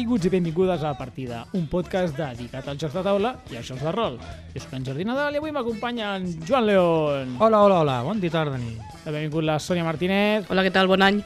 Benvinguts 0.00 0.24
i 0.24 0.30
benvingudes 0.32 0.80
a 0.80 0.94
La 0.94 0.96
Partida, 0.96 1.42
un 1.52 1.66
podcast 1.68 2.16
dedicat 2.16 2.64
als 2.72 2.80
jocs 2.80 2.94
de 2.96 3.02
taula 3.04 3.34
i 3.52 3.58
als 3.58 3.68
jocs 3.68 3.82
de 3.84 3.90
rol. 3.92 4.14
Jo 4.54 4.62
soc 4.62 4.72
en 4.78 4.86
Jordi 4.86 5.04
Nadal 5.04 5.36
i 5.36 5.40
avui 5.42 5.52
m'acompanya 5.52 6.14
en 6.16 6.24
Joan 6.48 6.64
León. 6.70 7.34
Hola, 7.36 7.60
hola, 7.66 7.82
hola, 7.82 7.98
bon 8.06 8.16
dia, 8.22 8.32
tarda, 8.32 8.56
nit. 8.56 8.80
Ha 9.04 9.12
benvingut 9.12 9.44
la 9.44 9.58
Sònia 9.60 9.84
Martínez 9.84 10.48
Hola, 10.48 10.64
què 10.64 10.72
tal? 10.72 10.88
Bon 10.88 11.04
any. 11.04 11.20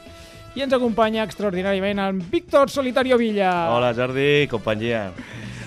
i 0.59 0.65
ens 0.67 0.75
acompanya 0.75 1.23
extraordinàriament 1.23 2.03
en 2.03 2.19
Víctor 2.31 2.69
Solitario 2.69 3.15
Villa. 3.17 3.53
Hola 3.71 3.93
Jordi, 3.95 4.45
companyia. 4.51 5.05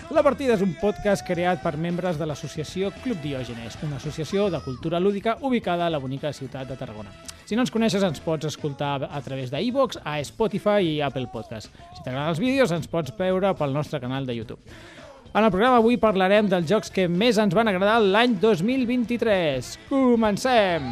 La 0.08 0.22
Partida 0.24 0.54
és 0.56 0.62
un 0.64 0.70
podcast 0.80 1.20
creat 1.28 1.60
per 1.60 1.74
membres 1.76 2.16
de 2.16 2.24
l'associació 2.24 2.88
Club 3.02 3.18
Diògenes, 3.20 3.74
una 3.84 3.98
associació 3.98 4.46
de 4.48 4.60
cultura 4.64 4.96
lúdica 5.04 5.34
ubicada 5.44 5.84
a 5.84 5.92
la 5.92 6.00
bonica 6.00 6.30
ciutat 6.32 6.70
de 6.70 6.78
Tarragona. 6.80 7.12
Si 7.44 7.56
no 7.56 7.66
ens 7.66 7.72
coneixes, 7.74 8.06
ens 8.06 8.22
pots 8.24 8.48
escoltar 8.48 9.02
a 9.04 9.20
través 9.20 9.52
d'iVox, 9.52 10.00
a 10.00 10.16
Spotify 10.24 10.94
i 10.94 11.02
Apple 11.04 11.28
Podcast. 11.28 11.68
Si 11.92 12.00
t'agraden 12.00 12.32
els 12.32 12.40
vídeos, 12.40 12.72
ens 12.72 12.88
pots 12.88 13.12
veure 13.20 13.52
pel 13.60 13.76
nostre 13.76 14.00
canal 14.00 14.24
de 14.24 14.38
YouTube. 14.38 14.64
En 15.34 15.44
el 15.44 15.52
programa 15.52 15.82
avui 15.82 16.00
parlarem 16.00 16.48
dels 16.48 16.70
jocs 16.72 16.88
que 16.88 17.04
més 17.04 17.36
ens 17.36 17.52
van 17.52 17.68
agradar 17.68 18.00
l'any 18.00 18.40
2023. 18.40 19.74
Comencem! 19.92 20.88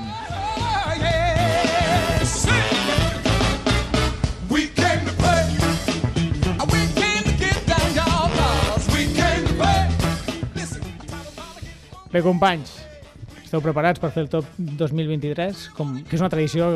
We 0.97 1.26
Bé, 12.17 12.23
companys, 12.25 12.71
esteu 13.45 13.61
preparats 13.61 14.01
per 14.01 14.09
fer 14.15 14.23
el 14.25 14.29
top 14.33 14.47
2023? 14.57 15.67
Com, 15.77 15.91
que 16.09 16.17
és 16.17 16.23
una 16.23 16.31
tradició 16.33 16.69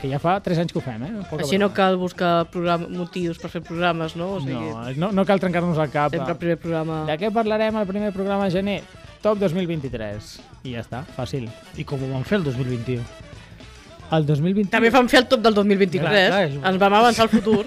que 0.00 0.08
ja 0.08 0.16
fa 0.22 0.38
3 0.40 0.62
anys 0.62 0.72
que 0.72 0.80
ho 0.80 0.84
fem, 0.84 1.02
eh? 1.04 1.10
Poc 1.28 1.42
a 1.42 1.44
Així 1.44 1.58
no 1.60 1.68
cal 1.76 1.98
buscar 2.00 2.46
programa, 2.48 2.88
motius 2.88 3.36
per 3.42 3.50
fer 3.52 3.60
programes, 3.66 4.14
no? 4.16 4.30
O 4.38 4.40
sigui, 4.40 4.54
No, 4.56 4.86
no, 5.02 5.10
no 5.18 5.24
cal 5.28 5.42
trencar-nos 5.42 5.76
el 5.84 5.90
cap. 5.92 6.14
sempre 6.16 6.32
el 6.32 6.38
primer 6.40 6.56
programa... 6.62 7.02
De 7.10 7.18
què 7.20 7.28
parlarem 7.34 7.76
al 7.76 7.84
primer 7.90 8.08
programa 8.16 8.48
de 8.48 8.54
gener? 8.56 8.78
Top 9.20 9.36
2023. 9.42 10.32
I 10.64 10.72
ja 10.78 10.80
està, 10.86 11.02
fàcil. 11.18 11.44
I 11.76 11.84
com 11.84 12.00
ho 12.00 12.08
vam 12.14 12.24
fer 12.24 12.38
el 12.40 12.48
2021? 12.48 13.04
El 14.16 14.24
2020... 14.32 14.70
També 14.72 14.88
vam 14.96 15.12
fer 15.12 15.20
el 15.26 15.28
top 15.28 15.44
del 15.44 15.60
2023. 15.60 16.00
Clar, 16.00 16.24
clar, 16.32 16.42
és- 16.48 16.56
Ens 16.72 16.80
vam 16.80 16.96
avançar 17.02 17.28
al 17.28 17.34
futur. 17.36 17.66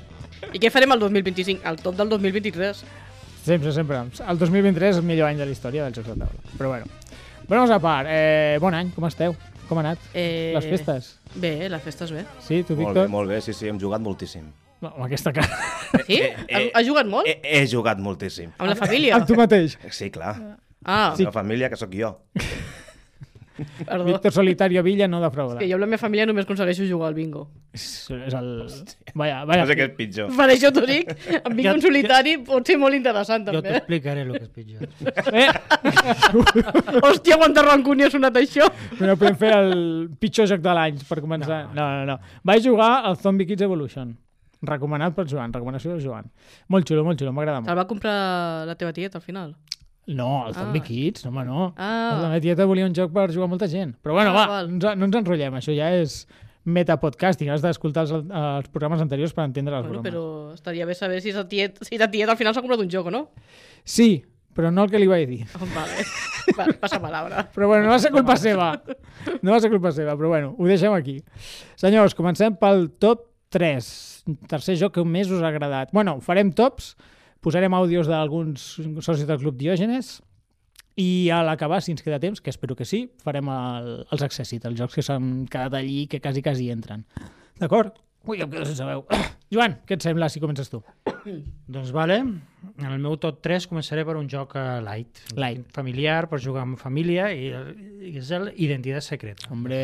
I 0.54 0.58
què 0.58 0.72
farem 0.72 0.96
el 0.96 1.04
2025? 1.04 1.60
El 1.68 1.76
top 1.84 2.00
del 2.00 2.08
2023. 2.16 2.84
Sempre, 3.44 3.72
sempre. 3.72 3.96
El 4.28 4.38
2023 4.38 4.94
és 4.96 5.00
el 5.00 5.06
millor 5.08 5.28
any 5.30 5.38
de 5.40 5.46
la 5.48 5.54
història 5.54 5.86
dels 5.86 5.96
jocs 5.96 6.10
de 6.12 6.18
taula. 6.20 6.56
Però 6.58 6.68
bueno. 6.74 6.86
Bromes 7.48 7.70
a 7.74 7.80
part, 7.82 8.06
eh, 8.10 8.58
bon 8.62 8.74
any, 8.76 8.92
com 8.94 9.06
esteu? 9.08 9.34
Com 9.68 9.78
ha 9.78 9.84
anat? 9.84 9.98
Eh, 10.14 10.52
Les 10.54 10.66
festes? 10.70 11.16
Bé, 11.34 11.68
les 11.70 11.82
festes 11.82 12.10
bé. 12.12 12.24
Sí, 12.42 12.62
tu, 12.62 12.74
Molt 12.74 12.78
bé, 12.78 12.86
Víctor? 13.00 13.08
molt 13.08 13.28
bé, 13.30 13.40
sí, 13.40 13.52
sí, 13.54 13.68
hem 13.70 13.78
jugat 13.80 14.02
moltíssim. 14.02 14.44
No, 14.80 14.92
amb 14.94 15.04
aquesta 15.08 15.32
cara. 15.32 15.48
Sí? 16.06 16.20
Eh, 16.22 16.34
eh, 16.48 16.70
ha, 16.74 16.78
ha 16.78 16.82
jugat 16.86 17.06
molt? 17.10 17.26
He, 17.26 17.40
he 17.42 17.66
jugat 17.70 17.98
moltíssim. 17.98 18.52
Amb 18.58 18.70
la 18.70 18.76
família? 18.78 19.14
Amb 19.18 19.26
tu 19.26 19.34
mateix. 19.38 19.76
Sí, 19.90 20.10
clar. 20.14 20.36
Ah, 20.84 21.12
Sí. 21.16 21.24
La 21.26 21.32
família, 21.34 21.68
que 21.68 21.76
sóc 21.76 21.90
jo. 21.94 22.14
perdó. 23.86 24.04
Víctor 24.04 24.32
Solitario 24.32 24.82
Villa 24.82 25.08
no 25.08 25.18
És 25.18 25.24
defrauda. 25.28 25.58
que 25.58 25.68
jo 25.68 25.74
amb 25.76 25.84
la 25.84 25.86
meva 25.86 25.98
família 25.98 26.26
només 26.26 26.44
aconsegueixo 26.44 26.86
jugar 26.88 27.08
al 27.08 27.14
bingo. 27.14 27.48
És, 27.72 27.86
és 28.26 28.34
el... 28.34 28.48
Vaya, 29.14 29.44
vaya. 29.44 29.62
No 29.62 29.66
sé 29.70 29.76
què 29.78 29.86
és 29.90 29.94
pitjor. 29.98 30.30
Per 30.36 30.48
això 30.50 30.70
t'ho 30.74 30.86
dic, 30.86 31.10
amb 31.44 31.54
bingo 31.54 31.68
Ja- 31.68 31.74
en 31.76 31.82
solitari 31.84 32.36
pot 32.46 32.66
ser 32.66 32.78
molt 32.78 32.94
interessant, 32.98 33.46
Jo 33.46 33.60
també. 33.60 33.76
t'explicaré 33.78 34.22
el 34.22 34.32
que 34.32 34.42
és 34.44 34.50
pitjor. 34.54 34.88
Eh, 35.34 35.48
Hòstia, 37.06 37.36
quanta 37.40 37.62
rancúnia 37.66 38.06
ha 38.08 38.10
sonat 38.14 38.36
això. 38.40 38.66
no 39.00 39.16
podem 39.16 39.36
fer 39.40 39.52
el 39.56 40.08
pitjor 40.20 40.48
joc 40.50 40.60
de 40.64 40.74
l'any 40.76 40.98
per 41.08 41.20
començar. 41.22 41.62
No, 41.74 41.86
no, 42.00 42.04
no. 42.14 42.18
Vaig 42.44 42.64
jugar 42.66 43.04
al 43.06 43.16
Zombie 43.16 43.46
Kids 43.46 43.62
Evolution. 43.66 44.16
Recomanat 44.62 45.14
per 45.16 45.24
Joan, 45.24 45.52
recomanació 45.54 45.94
del 45.94 46.02
Joan. 46.04 46.26
Molt 46.68 46.84
xulo, 46.88 47.00
molt 47.06 47.16
xulo, 47.18 47.32
m'agrada 47.32 47.62
molt. 47.62 47.70
Te'l 47.70 47.78
va 47.80 47.86
comprar 47.88 48.66
la 48.68 48.74
teva 48.76 48.92
tieta 48.92 49.16
al 49.16 49.24
final? 49.24 49.54
No, 50.06 50.46
el 50.48 50.54
Zombie 50.54 50.80
Ah. 50.80 50.84
Kids, 50.84 51.24
no, 51.24 51.30
home, 51.30 51.44
no. 51.44 51.74
Ah. 51.76 52.18
La 52.22 52.28
meva 52.28 52.40
tieta 52.40 52.64
volia 52.66 52.86
un 52.86 52.94
joc 52.94 53.12
per 53.12 53.28
jugar 53.32 53.48
molta 53.48 53.68
gent. 53.68 53.94
Però 54.02 54.12
bueno, 54.16 54.30
Ah, 54.30 54.46
va, 54.46 54.62
no 54.66 54.74
ens, 54.74 54.96
no 54.98 55.04
ens 55.06 55.16
enrotllem, 55.16 55.54
això 55.60 55.74
ja 55.76 55.90
és 55.94 56.26
metapodcasting, 56.64 57.48
has 57.50 57.62
d'escoltar 57.62 58.02
els, 58.06 58.12
els 58.12 58.68
programes 58.72 59.00
anteriors 59.00 59.32
per 59.32 59.44
entendre 59.44 59.76
les 59.76 59.86
Bueno, 59.86 60.02
bromes. 60.02 60.12
però 60.12 60.54
estaria 60.54 60.86
bé 60.86 60.94
saber 60.94 61.20
si 61.22 61.32
sa 61.32 61.46
tiet, 61.48 61.78
si 61.82 61.96
ta 61.98 62.10
tieta 62.10 62.32
al 62.32 62.38
final 62.38 62.54
s'ha 62.54 62.60
comprat 62.60 62.80
un 62.80 62.90
joc 62.90 63.06
o 63.06 63.10
no. 63.14 63.30
Sí, 63.84 64.24
però 64.54 64.70
no 64.72 64.84
el 64.84 64.90
que 64.90 64.98
li 64.98 65.06
vaig 65.08 65.28
dir. 65.28 65.46
Oh, 65.56 65.66
vale. 65.74 66.04
Va, 66.58 66.66
passa 66.80 66.98
palabra. 67.00 67.46
Però 67.54 67.68
bueno, 67.68 67.84
no 67.86 67.90
va 67.94 67.98
ser 68.02 68.10
culpa 68.10 68.34
seva. 68.36 68.72
No 69.42 69.52
va 69.52 69.60
ser 69.60 69.70
culpa 69.70 69.92
seva, 69.92 70.16
però 70.18 70.28
bueno, 70.32 70.54
ho 70.58 70.66
deixem 70.66 70.92
aquí. 70.92 71.20
Senyors, 71.78 72.14
comencem 72.18 72.56
pel 72.58 72.88
top 72.98 73.26
3. 73.54 74.24
Tercer 74.50 74.76
joc 74.80 74.94
que 74.96 75.04
més 75.04 75.30
us 75.30 75.42
ha 75.42 75.48
agradat. 75.52 75.92
Bueno, 75.94 76.18
farem 76.20 76.50
tops, 76.52 76.96
posarem 77.44 77.74
àudios 77.76 78.10
d'alguns 78.10 78.66
socis 79.04 79.26
del 79.28 79.40
Club 79.40 79.56
Diògenes 79.60 80.18
i 81.00 81.30
a 81.32 81.40
l'acabar, 81.46 81.80
si 81.80 81.94
ens 81.94 82.04
queda 82.04 82.20
temps, 82.20 82.42
que 82.42 82.52
espero 82.52 82.76
que 82.76 82.84
sí, 82.88 83.06
farem 83.24 83.48
el, 83.52 83.90
els 84.10 84.24
accèssits, 84.26 84.66
els 84.68 84.78
jocs 84.78 84.98
que 84.98 85.04
s'han 85.06 85.46
quedat 85.50 85.78
allí 85.80 86.04
que 86.10 86.20
quasi, 86.20 86.42
quasi 86.44 86.70
entren. 86.74 87.06
D'acord? 87.60 87.96
Ui, 88.28 88.42
em 88.42 88.50
quedo 88.52 88.66
sense 88.68 88.84
veu. 88.84 89.06
Joan, 89.54 89.78
què 89.88 89.96
et 89.96 90.04
sembla 90.04 90.28
si 90.28 90.42
comences 90.42 90.68
tu? 90.68 90.82
doncs 91.74 91.88
vale, 91.96 92.18
en 92.20 92.90
el 92.90 93.00
meu 93.00 93.16
top 93.22 93.40
3 93.46 93.64
començaré 93.70 94.04
per 94.04 94.18
un 94.20 94.28
joc 94.28 94.52
eh, 94.60 94.66
light. 94.84 95.22
Light. 95.40 95.64
Familiar, 95.72 96.26
per 96.28 96.42
jugar 96.44 96.66
amb 96.66 96.80
família, 96.80 97.30
i, 97.32 97.48
i 98.10 98.14
és 98.20 98.30
el 98.36 98.50
Identitat 98.60 99.06
Secreta. 99.06 99.48
Hombre, 99.54 99.80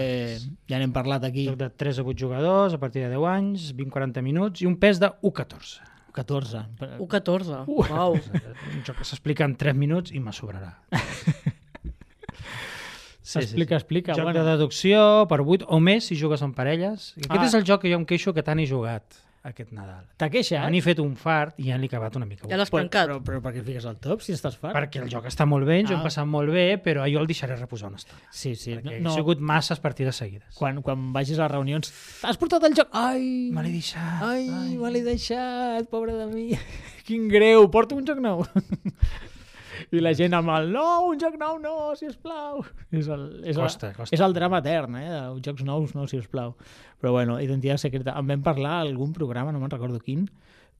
ja 0.68 0.82
n'hem 0.82 0.92
parlat 0.94 1.24
aquí. 1.24 1.48
Joc 1.48 1.60
de 1.64 1.72
3 1.72 2.02
a 2.02 2.06
8 2.06 2.26
jugadors, 2.26 2.76
a 2.76 2.82
partir 2.82 3.06
de 3.06 3.14
10 3.14 3.28
anys, 3.32 3.70
20-40 3.78 4.26
minuts, 4.26 4.62
i 4.62 4.68
un 4.68 4.76
pes 4.82 5.00
de 5.00 5.14
1-14. 5.24 5.95
14. 6.16 6.64
U14. 7.04 7.62
Uau. 7.68 8.16
Un 8.74 8.82
joc 8.86 8.98
que 9.02 9.06
s'explica 9.08 9.44
en 9.46 9.54
3 9.60 9.76
minuts 9.76 10.12
i 10.16 10.20
me 10.22 10.32
sobrarà. 10.36 10.72
Explica, 13.36 13.74
explica. 13.74 14.14
Joc 14.14 14.22
bueno. 14.28 14.44
de 14.44 14.50
deducció 14.52 15.26
per 15.28 15.40
8 15.42 15.66
o 15.74 15.80
més 15.82 16.06
si 16.06 16.14
jugues 16.18 16.42
en 16.46 16.52
parelles. 16.54 17.08
I 17.18 17.24
Aquest 17.26 17.42
Ah. 17.42 17.46
és 17.48 17.54
el 17.58 17.64
joc 17.66 17.82
que 17.82 17.90
jo 17.90 17.98
em 17.98 18.04
queixo 18.06 18.32
que 18.32 18.42
tant 18.46 18.60
he 18.62 18.66
jugat 18.70 19.02
aquest 19.46 19.70
Nadal. 19.72 20.04
T'ha 20.18 20.28
queixat? 20.32 20.66
N'he 20.72 20.80
fet 20.84 20.98
un 21.02 21.14
fart 21.16 21.58
i 21.62 21.68
ja 21.70 21.76
l'he 21.78 21.86
acabat 21.90 22.16
una 22.18 22.26
mica. 22.26 22.48
Ja 22.50 22.56
l'has 22.58 22.70
Però, 22.72 22.82
trencat. 22.84 23.06
però, 23.08 23.18
però 23.24 23.40
per 23.44 23.52
què 23.54 23.62
fiques 23.64 23.86
al 23.86 23.96
top, 24.02 24.20
si 24.26 24.32
estàs 24.34 24.56
fart? 24.58 24.74
Perquè 24.76 25.02
el 25.02 25.08
joc 25.12 25.26
està 25.30 25.46
molt 25.46 25.66
bé, 25.66 25.78
ens 25.80 25.90
ho 25.90 25.94
Ah. 25.94 25.96
hem 25.98 26.04
passat 26.04 26.26
molt 26.26 26.50
bé, 26.52 26.66
però 26.82 27.06
jo 27.10 27.20
el 27.20 27.26
deixaré 27.26 27.56
reposar 27.56 27.88
una 27.88 27.96
estona. 28.02 28.20
Sí, 28.30 28.54
sí. 28.54 28.74
Perquè 28.74 29.00
No, 29.00 29.12
he 29.12 29.14
sigut 29.20 29.38
masses 29.40 29.78
partides 29.80 30.16
seguides. 30.16 30.54
quan, 30.54 30.82
quan 30.82 31.12
vagis 31.12 31.38
a 31.38 31.42
les 31.42 31.52
reunions... 31.52 31.92
Has 32.22 32.36
portat 32.36 32.64
el 32.64 32.74
joc? 32.74 32.88
Ai! 32.92 33.50
Me 33.52 33.62
l'he 33.62 33.72
deixat. 33.72 34.22
Ai, 34.22 34.76
me 34.76 34.90
l'he 34.90 35.02
deixat, 35.02 35.88
pobre 35.88 36.12
de 36.12 36.26
mi. 36.26 36.50
Quin 37.06 37.28
greu, 37.28 37.70
porto 37.70 37.94
un 37.94 38.04
joc 38.04 38.18
nou. 38.18 38.44
I 39.92 40.00
la 40.00 40.12
gent 40.16 40.34
amb 40.34 40.48
el 40.54 40.70
no, 40.72 40.84
un 41.10 41.18
joc 41.20 41.36
nou 41.40 41.58
no, 41.62 41.74
sisplau. 41.98 42.62
És 42.90 43.08
el, 43.12 43.24
és 43.44 43.56
Costa, 43.58 43.90
el, 43.90 43.96
costa. 43.96 44.14
És 44.16 44.22
el 44.24 44.34
drama 44.36 44.58
etern, 44.62 44.96
eh? 45.00 45.06
de 45.10 45.40
Jocs 45.46 45.64
nous, 45.64 45.94
no, 45.94 46.06
sisplau. 46.10 46.54
Però 47.00 47.12
bueno, 47.12 47.38
identitat 47.42 47.82
secreta. 47.82 48.14
En 48.18 48.26
vam 48.30 48.42
parlar 48.46 48.80
algun 48.84 49.12
programa, 49.16 49.52
no 49.52 49.60
me'n 49.60 49.70
recordo 49.70 50.00
quin, 50.00 50.26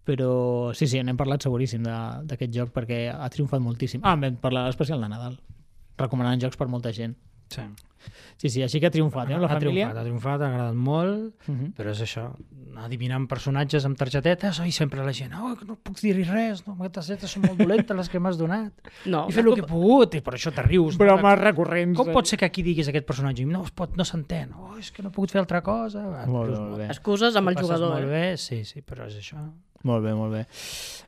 però 0.07 0.73
sí, 0.75 0.87
sí, 0.87 1.01
n'hem 1.03 1.17
parlat 1.19 1.43
seguríssim 1.43 1.83
de- 1.83 2.27
d'aquest 2.31 2.53
joc 2.55 2.71
perquè 2.73 3.07
ha 3.13 3.29
triomfat 3.29 3.61
moltíssim. 3.61 4.01
Ah, 4.05 4.15
en 4.15 4.21
vam 4.27 4.37
parlar 4.43 4.63
a 4.65 4.71
l'especial 4.71 5.01
de 5.03 5.09
Nadal, 5.11 5.39
recomanant 5.99 6.41
jocs 6.41 6.57
per 6.57 6.69
molta 6.69 6.93
gent. 6.93 7.17
Sí. 7.51 7.63
Sí, 8.37 8.49
sí, 8.51 8.63
així 8.63 8.81
que 8.81 8.87
ha 8.87 8.91
triomfat, 8.91 9.31
eh, 9.31 9.39
la 9.39 9.47
ha 9.47 9.49
família. 9.59 9.87
triomfat, 9.91 9.97
ha 9.99 10.05
triomfat, 10.05 10.41
ha 10.43 10.47
agradat 10.53 10.75
molt, 10.75 11.35
Uh 11.49 11.55
-huh. 11.55 11.73
però 11.75 11.91
és 11.91 12.01
això, 12.03 12.31
adivinant 12.77 13.27
personatges 13.29 13.85
amb 13.85 13.97
targetetes, 13.97 14.61
i 14.67 14.73
sempre 14.73 15.05
la 15.05 15.13
gent, 15.13 15.33
oh, 15.35 15.57
no 15.67 15.77
puc 15.83 15.99
dir-hi 16.01 16.25
res, 16.25 16.67
no, 16.67 16.77
les 16.81 16.93
targetes 16.93 17.31
són 17.31 17.43
molt 17.47 17.59
dolentes 17.59 17.97
les 17.97 18.09
que 18.09 18.19
m'has 18.21 18.37
donat. 18.39 18.73
No, 19.07 19.27
I 19.29 19.33
fet 19.33 19.45
el 19.47 19.55
que 19.55 19.61
he 19.61 19.67
pogut, 19.67 20.15
i 20.15 20.21
per 20.21 20.35
això 20.35 20.53
te 20.53 20.63
rius. 20.63 20.97
Però 20.99 21.17
no? 21.17 21.23
més 21.29 21.39
recurrents. 21.39 21.97
Com 21.97 22.13
pot 22.13 22.27
ser 22.27 22.39
que 22.39 22.45
aquí 22.45 22.63
diguis 22.63 22.89
aquest 22.89 23.07
personatge? 23.07 23.43
I 23.43 23.47
No, 23.47 23.63
es 23.63 23.71
pot, 23.71 23.97
no 23.97 24.05
s'entén. 24.05 24.51
Oh, 24.55 24.77
és 24.79 24.91
que 24.93 25.03
no 25.03 25.09
he 25.09 25.13
pogut 25.13 25.31
fer 25.31 25.41
altra 25.41 25.63
cosa. 25.63 26.05
Va, 26.07 26.27
Molt 26.27 26.49
rius 26.49 26.59
molt 26.61 26.77
bé. 26.79 26.87
Excuses 26.87 27.35
amb 27.37 27.49
el 27.49 27.57
jugador. 27.57 27.91
Molt 27.93 28.05
Eh? 28.05 28.31
bé, 28.31 28.37
sí, 28.37 28.65
sí, 28.65 28.83
però 28.83 29.07
és 29.07 29.17
això. 29.17 29.37
Molt 29.83 30.03
bé, 30.05 30.15
molt 30.15 30.33
bé. 30.33 30.47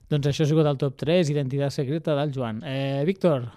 Doncs 0.09 0.27
això 0.29 0.43
ha 0.45 0.47
sigut 0.47 0.65
el 0.67 0.77
top 0.79 0.95
3, 0.97 1.29
identitat 1.31 1.73
secreta 1.73 2.15
del 2.15 2.33
Joan. 2.33 2.63
Eh, 2.65 3.03
Víctor, 3.05 3.51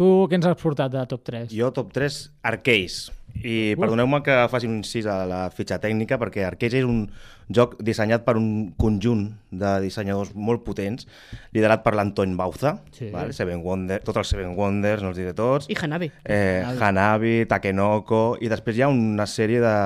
tu 0.00 0.06
què 0.30 0.38
ens 0.38 0.46
has 0.48 0.56
portat 0.60 0.92
de 0.94 1.02
top 1.10 1.20
3? 1.28 1.50
Jo, 1.52 1.68
top 1.76 1.90
3, 1.92 2.20
Arcades. 2.48 3.10
I 3.44 3.74
perdoneu-me 3.78 4.22
que 4.26 4.34
faci 4.50 4.66
un 4.66 4.78
incís 4.80 5.04
a 5.06 5.20
la 5.28 5.42
fitxa 5.54 5.76
tècnica, 5.80 6.16
perquè 6.18 6.42
Arcades 6.48 6.80
és 6.80 6.86
un 6.88 7.04
joc 7.52 7.76
dissenyat 7.84 8.24
per 8.26 8.34
un 8.40 8.70
conjunt 8.80 9.26
de 9.52 9.74
dissenyadors 9.84 10.32
molt 10.34 10.64
potents, 10.66 11.06
liderat 11.54 11.84
per 11.84 11.92
l'Antony 11.98 12.32
Bauza, 12.38 12.78
Sí. 12.96 13.10
vale? 13.12 13.32
Seven 13.36 13.60
Wonder, 13.64 14.00
tots 14.06 14.18
els 14.22 14.32
Seven 14.34 14.56
Wonders, 14.58 15.02
no 15.04 15.12
els 15.12 15.18
diré 15.20 15.34
tots, 15.34 15.68
I 15.70 15.76
Hanabi. 15.80 16.10
eh, 16.24 16.64
Hanabi, 16.80 17.44
Takenoko, 17.46 18.38
i 18.40 18.48
després 18.48 18.76
hi 18.78 18.82
ha 18.82 18.88
una 18.88 19.26
sèrie 19.30 19.60
de, 19.62 19.76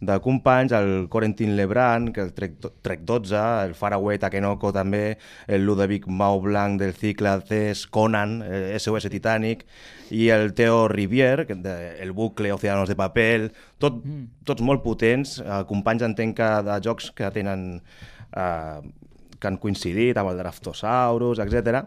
de 0.00 0.16
companys, 0.24 0.72
el 0.72 1.08
Corentin 1.08 1.56
Lebrun, 1.56 2.12
que 2.12 2.22
el 2.22 2.32
Trek, 2.32 2.54
Trek 2.80 3.00
12, 3.04 3.36
el 3.66 3.74
Faraway 3.76 4.18
Takenoko 4.18 4.72
també, 4.72 5.18
el 5.46 5.66
Ludovic 5.68 6.06
Mau 6.08 6.40
Blanc 6.40 6.80
del 6.80 6.94
cicle 6.96 7.34
CES, 7.46 7.86
Conan, 7.86 8.40
eh, 8.42 8.78
SOS 8.80 9.10
Titanic, 9.12 9.66
i 10.10 10.30
el 10.32 10.54
Theo 10.56 10.88
Rivier, 10.88 11.44
que 11.46 11.54
de, 11.54 11.74
el 12.00 12.12
bucle 12.12 12.52
Océanos 12.52 12.88
de 12.88 12.96
Papel, 12.96 13.50
tot, 13.78 14.00
tots 14.48 14.64
molt 14.64 14.82
potents, 14.82 15.36
eh, 15.44 15.60
companys 15.68 16.08
entenc 16.08 16.38
que 16.40 16.48
de 16.64 16.80
jocs 16.88 17.12
que 17.12 17.28
tenen 17.36 17.68
eh, 18.32 18.80
que 19.40 19.48
han 19.48 19.60
coincidit 19.60 20.16
amb 20.20 20.32
el 20.32 20.40
Draftosaurus, 20.40 21.44
etc. 21.44 21.84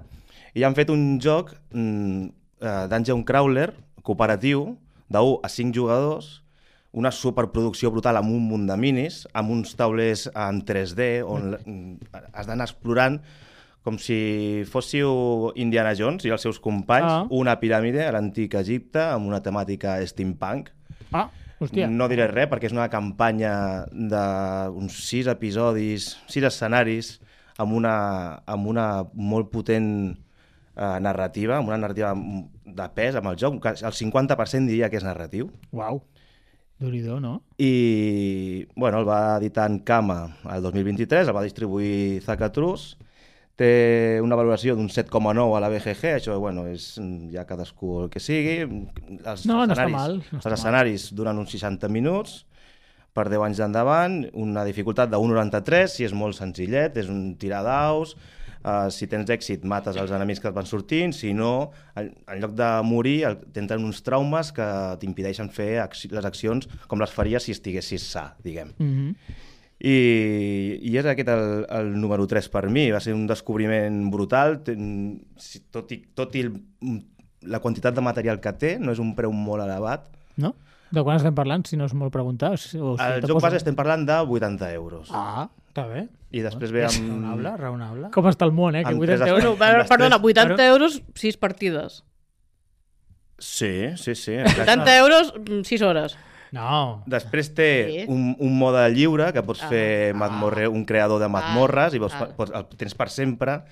I 0.54 0.66
han 0.66 0.78
fet 0.78 0.94
un 0.94 1.18
joc 1.22 1.54
mm, 1.74 2.30
eh, 2.62 2.86
Dungeon 2.94 3.26
Crawler 3.26 3.72
cooperatiu 4.06 4.78
de 5.10 5.20
1 5.20 5.42
a 5.42 5.50
5 5.50 5.74
jugadors 5.74 6.43
una 6.94 7.10
superproducció 7.12 7.90
brutal 7.92 8.18
amb 8.20 8.30
un 8.32 8.44
munt 8.48 8.68
de 8.70 8.76
minis, 8.78 9.24
amb 9.34 9.50
uns 9.52 9.74
taulers 9.76 10.28
en 10.34 10.62
3D 10.66 11.24
on 11.26 11.56
mm, 11.58 12.14
has 12.34 12.46
d'anar 12.50 12.68
explorant 12.70 13.18
com 13.84 13.98
si 14.00 14.64
fóssiu 14.72 15.52
Indiana 15.60 15.92
Jones 15.98 16.24
i 16.24 16.32
els 16.32 16.42
seus 16.46 16.60
companys, 16.64 17.10
Ah. 17.10 17.26
una 17.36 17.58
piràmide 17.60 18.06
a 18.06 18.14
l'antic 18.16 18.54
Egipte 18.56 19.02
amb 19.02 19.28
una 19.28 19.42
temàtica 19.44 19.98
steampunk. 20.08 20.70
Ah, 21.12 21.28
hòstia. 21.60 21.90
No 21.92 22.08
diré 22.08 22.30
res 22.32 22.48
perquè 22.48 22.70
és 22.70 22.76
una 22.78 22.88
campanya 22.90 23.84
d'uns 23.92 25.02
sis 25.04 25.28
episodis, 25.28 26.14
sis 26.32 26.44
escenaris, 26.48 27.18
amb 27.58 27.74
una, 27.76 27.96
amb 28.46 28.68
una 28.72 28.88
molt 29.14 29.52
potent 29.52 29.90
eh, 30.14 30.98
narrativa, 31.04 31.58
amb 31.58 31.68
una 31.74 31.78
narrativa 31.78 32.14
de 32.64 32.88
pes 32.96 33.16
amb 33.20 33.28
el 33.34 33.38
joc, 33.38 33.60
el 33.66 33.94
50% 33.94 34.72
diria 34.72 34.90
que 34.90 34.98
és 34.98 35.04
narratiu. 35.06 35.52
Uau. 35.72 36.02
Duridor, 36.84 37.22
no? 37.22 37.42
I, 37.58 38.68
bueno, 38.76 39.00
el 39.00 39.08
va 39.08 39.38
editar 39.38 39.70
en 39.72 39.80
Kama 39.80 40.38
el 40.52 40.62
2023, 40.62 41.28
el 41.28 41.36
va 41.36 41.46
distribuir 41.46 42.22
Zacatrus, 42.22 42.94
té 43.60 44.20
una 44.24 44.38
valoració 44.38 44.76
d'un 44.76 44.90
7,9 44.90 45.58
a 45.58 45.62
la 45.64 45.70
BGG, 45.72 46.16
això, 46.18 46.38
bueno, 46.42 46.66
és 46.70 46.94
ja 47.34 47.46
cadascú 47.50 48.00
el 48.04 48.10
que 48.14 48.22
sigui. 48.24 48.58
Els 48.66 49.46
No, 49.50 49.62
no 49.64 49.76
està 49.76 49.88
mal, 49.90 50.20
no 50.20 50.42
està 50.42 50.52
els 50.52 50.60
escenaris 50.60 51.12
duren 51.16 51.40
uns 51.42 51.54
60 51.56 51.90
minuts, 51.94 52.42
per 53.14 53.28
10 53.30 53.46
anys 53.46 53.62
d'endavant, 53.62 54.22
una 54.42 54.64
dificultat 54.66 55.12
de 55.12 55.20
1,93, 55.22 55.92
si 56.00 56.08
és 56.08 56.16
molt 56.18 56.38
senzillet, 56.38 56.98
és 56.98 57.12
un 57.14 57.36
tirar 57.38 57.62
daus, 57.66 58.16
uh, 58.64 58.90
si 58.92 59.08
tens 59.12 59.30
èxit 59.30 59.64
mates 59.70 59.98
els 60.00 60.12
enemics 60.12 60.42
que 60.42 60.50
et 60.50 60.56
van 60.56 60.68
sortint, 60.70 61.14
si 61.16 61.34
no, 61.34 61.72
en, 62.00 62.12
en 62.28 62.42
lloc 62.42 62.56
de 62.58 62.70
morir, 62.88 63.18
tenen 63.54 63.86
uns 63.86 64.04
traumes 64.04 64.52
que 64.56 64.68
t'impedeixen 65.02 65.52
fer 65.54 65.80
acci 65.84 66.12
les 66.12 66.26
accions 66.26 66.68
com 66.88 67.00
les 67.00 67.12
faries 67.12 67.44
si 67.44 67.56
estiguessis 67.56 68.06
sa, 68.16 68.36
diguem. 68.44 68.74
Mm 68.78 68.94
-hmm. 68.94 69.16
I, 69.84 70.80
i 70.82 70.98
és 70.98 71.06
aquest 71.06 71.28
el, 71.28 71.66
el 71.70 72.00
número 72.00 72.26
3 72.26 72.48
per 72.50 72.70
mi, 72.70 72.92
va 72.92 73.00
ser 73.00 73.14
un 73.14 73.28
descobriment 73.28 74.10
brutal, 74.12 74.62
tot 75.72 75.92
i, 75.92 75.98
tot 76.16 76.36
i 76.36 76.40
el, 76.40 76.54
la 77.42 77.60
quantitat 77.60 77.94
de 77.94 78.02
material 78.02 78.40
que 78.40 78.54
té, 78.54 78.80
no 78.80 78.92
és 78.92 79.00
un 79.00 79.14
preu 79.16 79.32
molt 79.32 79.64
elevat, 79.64 80.14
No? 80.38 80.56
De 80.94 81.02
quan 81.02 81.18
estem 81.18 81.34
parlant, 81.34 81.64
si 81.66 81.78
no 81.78 81.88
és 81.90 81.94
molt 81.98 82.14
preguntar? 82.14 82.54
O 82.54 82.58
si, 82.62 82.78
el 82.78 83.22
joc 83.24 83.38
poso- 83.38 83.42
base 83.48 83.58
estem 83.62 83.76
parlant 83.78 84.06
de 84.06 84.18
80 84.38 84.72
euros. 84.74 85.10
Ah, 85.12 85.50
Està 85.74 85.88
bé. 85.90 86.04
I 86.30 86.42
després 86.46 86.70
ve 86.70 86.84
amb... 86.86 87.00
Raonable, 87.10 87.52
raonable. 87.58 88.10
com 88.14 88.28
està 88.30 88.46
el 88.46 88.52
món, 88.54 88.76
eh? 88.78 88.84
Que 88.86 88.92
Amb 88.94 89.02
80 89.02 89.18
tres 89.26 89.32
euros. 89.34 89.58
Bueno, 89.58 89.86
perdona, 89.90 90.20
tres- 90.22 90.30
80 90.38 90.54
Però- 90.54 90.68
euros, 90.70 91.02
6 91.18 91.38
partides. 91.42 92.04
Sí, 93.40 93.90
sí, 93.98 94.14
sí. 94.16 94.36
80 94.38 94.98
euros, 94.98 95.34
6 95.64 95.82
hores. 95.82 96.16
No. 96.54 97.02
Després 97.10 97.50
té 97.58 97.70
Sí. 97.90 98.06
un, 98.08 98.36
un 98.38 98.58
mode 98.60 98.84
lliure 98.94 99.32
que 99.34 99.42
pots 99.42 99.64
Ah. 99.64 99.70
fer 99.70 100.14
mazmorre, 100.14 100.68
un 100.68 100.86
creador 100.86 101.20
de 101.20 101.28
mazmorres 101.28 101.96
i 101.96 102.00
vols, 102.00 102.14
ah. 102.14 102.28
pots, 102.38 102.52
el 102.54 102.68
tens 102.78 102.94
per 102.94 103.10
sempre 103.10 103.64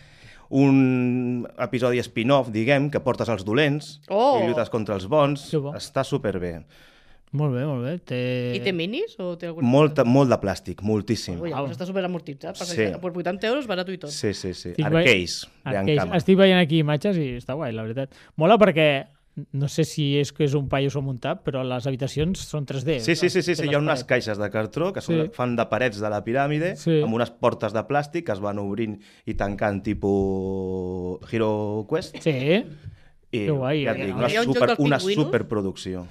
un 0.50 1.45
episodi 1.59 2.00
spin-off, 2.01 2.50
diguem, 2.50 2.89
que 2.89 3.00
portes 3.00 3.30
els 3.30 3.45
dolents 3.45 4.01
Oh. 4.09 4.39
i 4.42 4.47
lluites 4.47 4.69
contra 4.74 4.95
els 4.95 5.06
bons. 5.07 5.45
Que 5.51 5.57
bo. 5.57 5.75
Està 5.77 6.04
superbé. 6.04 6.65
Molt 7.31 7.54
bé, 7.56 7.62
molt 7.63 7.86
bé. 7.86 7.94
Té... 8.04 8.18
I 8.57 8.60
té 8.60 8.74
minis? 8.75 9.13
O 9.24 9.38
té 9.39 9.48
algun... 9.48 9.63
Molt, 9.63 10.01
molt 10.04 10.30
de 10.33 10.38
plàstic, 10.42 10.81
moltíssim. 10.83 11.38
Ui, 11.39 11.54
llavors 11.54 11.72
està 11.78 11.86
super 11.88 12.04
amortitzat. 12.04 12.60
Sí. 12.68 12.89
Per 13.00 13.12
80 13.24 13.48
euros, 13.48 13.69
barat 13.72 13.88
i 13.94 13.95
tot. 14.01 14.12
Sí, 14.12 14.33
sí, 14.36 14.51
sí. 14.54 14.74
Estic 14.74 14.86
Arcades, 14.89 15.38
de 15.63 15.78
Arcades. 15.78 16.18
Estic 16.19 16.38
veient 16.42 16.60
aquí 16.60 16.81
imatges 16.83 17.16
i 17.22 17.30
està 17.39 17.56
guai, 17.56 17.72
la 17.72 17.86
veritat. 17.88 18.12
Mola 18.36 18.57
perquè 18.60 18.89
no 19.56 19.69
sé 19.72 19.86
si 19.88 20.18
és 20.19 20.33
que 20.36 20.44
és 20.44 20.54
un 20.60 20.66
paio 20.68 20.89
s'ho 20.92 21.00
muntat, 21.01 21.39
però 21.48 21.62
les 21.63 21.86
habitacions 21.88 22.42
són 22.51 22.66
3D. 22.68 22.98
Sí, 23.00 23.16
sí, 23.16 23.30
sí, 23.31 23.39
sí, 23.42 23.56
sí. 23.56 23.63
Hi 23.69 23.78
ha 23.78 23.80
unes 23.80 24.04
caixes 24.04 24.36
de 24.38 24.50
cartró 24.51 24.92
que 24.92 25.00
són, 25.00 25.22
Sí. 25.22 25.30
fan 25.31 25.56
de 25.56 25.63
parets 25.72 26.01
de 26.04 26.10
la 26.12 26.19
piràmide 26.25 26.74
Sí. 26.75 26.98
amb 27.00 27.16
unes 27.16 27.31
portes 27.31 27.72
de 27.72 27.80
plàstic 27.88 28.25
que 28.28 28.36
es 28.36 28.42
van 28.44 28.60
obrint 28.60 29.00
i 29.25 29.33
tancant 29.39 29.80
tipus 29.88 31.31
Hero 31.31 31.86
Quest. 31.89 32.18
Sí, 32.19 32.36
I, 33.31 33.45
Que 33.45 33.51
guai. 33.56 33.86
ja 33.86 33.94
et 33.94 33.98
Hi 33.98 34.01
ha- 34.01 34.06
dic, 34.06 34.16
una, 34.18 34.28
un 34.28 34.54
super, 34.54 34.75
una 34.80 35.00
superproducció. 35.00 36.06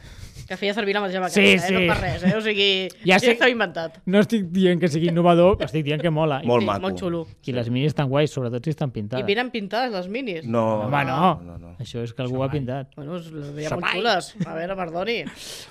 Que 0.49 0.57
feia 0.57 0.75
servir 0.75 0.95
la 0.95 1.01
mateixa 1.01 1.21
Sí, 1.31 1.41
mecànica, 1.41 1.67
sí. 1.67 1.75
eh? 1.75 1.81
no 1.87 1.93
per 1.93 2.01
res, 2.03 2.23
eh? 2.25 2.37
O 2.37 2.41
sigui, 2.41 2.89
Ja 3.05 3.15
ja 3.15 3.19
sé- 3.21 3.33
estava 3.33 3.51
inventat. 3.51 3.99
no 4.07 4.19
estic 4.21 4.47
dient 4.51 4.81
que 4.81 4.89
sigui 4.89 5.09
innovador, 5.09 5.57
estic 5.63 5.85
dient 5.85 6.01
que 6.03 6.11
mola. 6.11 6.41
Molt 6.45 6.63
sí, 6.63 6.67
maco. 6.67 6.81
Molt 6.81 6.99
xulo. 6.99 7.27
I 7.47 7.53
les 7.53 7.71
minis 7.71 7.89
estan 7.93 8.09
guais, 8.09 8.31
sobretot 8.31 8.65
si 8.65 8.71
estan 8.71 8.89
I 8.91 8.93
pintades. 8.93 9.27
vienen 9.27 9.51
pintades 9.51 9.93
les 9.93 10.09
minis. 10.09 10.45
No, 10.47 10.83
Home, 10.87 11.05
no. 11.05 11.41
no, 11.45 11.59
no. 11.59 11.77
Això 11.79 12.03
és 12.03 12.13
que 12.15 12.23
algú 12.23 12.39
ho 12.41 12.45
ha 12.45 12.51
pintat. 12.51 12.95
Bueno, 12.97 13.17
es- 13.17 13.31
les 13.33 13.53
veia 13.55 13.69
Sapall. 13.69 14.03
molt 14.03 14.23
xules. 14.35 14.47
A 14.47 14.55
veure, 14.55 14.77
perdoni. 14.77 15.25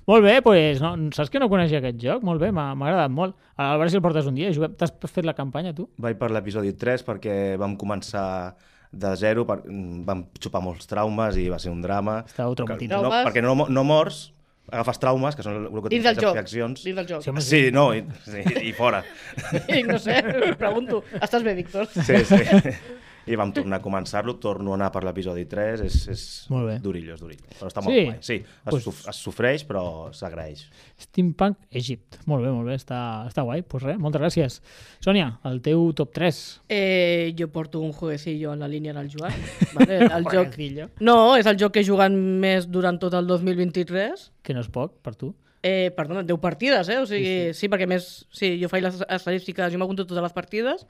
Molt 0.07 0.23
bé, 0.23 0.41
doncs, 0.41 0.81
no, 0.81 1.11
saps 1.11 1.29
que 1.29 1.39
no 1.39 1.49
coneixia 1.49 1.79
aquest 1.79 1.97
joc? 2.01 2.23
Molt 2.23 2.39
bé, 2.41 2.51
m'ha 2.51 2.71
agradat 2.71 3.11
molt. 3.11 3.35
A 3.57 3.75
veure 3.75 3.89
si 3.89 3.95
el 3.97 4.01
portes 4.01 4.25
un 4.25 4.35
dia. 4.35 4.51
Juguem- 4.51 4.75
T'has 4.75 4.93
fet 5.11 5.25
la 5.25 5.33
campanya, 5.33 5.73
tu? 5.73 5.89
Vaig 5.97 6.17
per 6.17 6.31
l'episodi 6.31 6.73
3 6.73 7.03
perquè 7.05 7.57
vam 7.57 7.75
començar 7.77 8.55
de 8.91 9.15
zero, 9.15 9.45
per, 9.45 9.59
vam 9.67 10.23
xupar 10.39 10.61
molts 10.63 10.87
traumes 10.87 11.35
i 11.37 11.47
va 11.49 11.59
ser 11.59 11.69
un 11.71 11.81
drama. 11.81 12.23
Estàveu 12.25 12.55
Perquè, 12.55 12.55
traumatitzados. 12.55 13.03
no, 13.03 13.29
perquè 13.29 13.41
no, 13.43 13.67
no 13.69 13.83
mors, 13.83 14.31
agafes 14.71 14.99
traumes, 15.01 15.35
que 15.35 15.43
són 15.45 15.57
el 15.65 15.81
que 15.83 15.91
Dins 15.93 16.03
del 16.05 16.15
tens 16.15 16.23
joc. 16.25 16.37
fer 16.37 16.43
accions. 16.45 16.83
Dins 16.85 16.95
del 17.01 17.07
joc. 17.09 17.23
Sí, 17.25 17.33
Sí, 17.49 17.61
no, 17.75 17.89
i, 17.95 18.03
sí, 18.25 18.43
i 18.69 18.73
fora. 18.77 19.03
I 19.79 19.83
no 19.87 19.99
sé, 19.99 20.21
pregunto. 20.61 21.03
Estàs 21.19 21.43
bé, 21.43 21.53
Víctor? 21.59 21.87
Sí, 21.93 22.23
sí. 22.25 22.41
I 23.27 23.35
vam 23.35 23.51
tornar 23.53 23.77
a 23.79 23.81
començar-lo, 23.83 24.37
torno 24.39 24.71
a 24.71 24.75
anar 24.79 24.91
per 24.91 25.03
l'episodi 25.03 25.45
3, 25.45 25.81
és, 25.85 26.07
és 26.07 26.23
Molt 26.49 26.67
bé. 26.67 26.77
durillo, 26.79 27.13
és 27.13 27.21
durillo. 27.21 27.43
Però 27.59 27.67
està 27.67 27.83
molt 27.83 27.95
Sí? 27.95 28.05
guai. 28.05 28.17
Sí, 28.21 28.33
es, 28.35 28.45
Pues- 28.69 28.87
es 29.09 29.15
sofreix, 29.15 29.65
però 29.67 30.11
s'agraeix. 30.13 30.63
Steampunk 30.97 31.57
Egypt. 31.71 32.17
Molt 32.25 32.43
bé, 32.43 32.49
molt 32.51 32.67
bé. 32.67 32.75
Està, 32.75 33.27
està 33.27 33.43
guai. 33.43 33.61
Doncs 33.61 33.69
pues 33.69 33.83
res, 33.83 33.99
moltes 33.99 34.21
gràcies. 34.21 34.61
Sònia, 35.01 35.39
el 35.45 35.61
teu 35.61 35.91
top 35.93 36.11
3. 36.13 36.61
Eh, 36.69 37.33
jo 37.37 37.47
porto 37.49 37.79
un 37.79 37.91
jueguecillo 37.93 38.53
en 38.53 38.59
la 38.59 38.67
línia 38.67 38.93
del 38.93 39.09
Joan. 39.11 39.33
Vale? 39.75 40.05
El 40.05 40.23
joc... 40.25 40.57
No, 40.99 41.35
és 41.37 41.45
el 41.45 41.57
joc 41.57 41.73
que 41.73 41.81
he 41.81 41.85
jugat 41.85 42.11
més 42.11 42.67
durant 42.69 42.97
tot 42.99 43.13
el 43.13 43.27
2023. 43.27 44.31
Que 44.41 44.53
no 44.53 44.61
és 44.61 44.69
poc, 44.69 44.97
per 45.03 45.15
tu. 45.15 45.33
Eh, 45.61 45.91
perdona, 45.95 46.23
10 46.23 46.39
partides, 46.39 46.87
eh? 46.87 46.97
O 46.99 47.05
sigui, 47.05 47.25
sí, 47.25 47.53
sí. 47.53 47.59
sí 47.65 47.69
perquè 47.69 47.85
més, 47.85 48.25
sí, 48.31 48.53
jo 48.61 48.69
faig 48.71 48.83
les 48.85 49.01
estadístiques, 49.09 49.73
jo 49.73 49.77
m'apunto 49.81 50.05
totes 50.07 50.23
les 50.23 50.31
partides, 50.35 50.85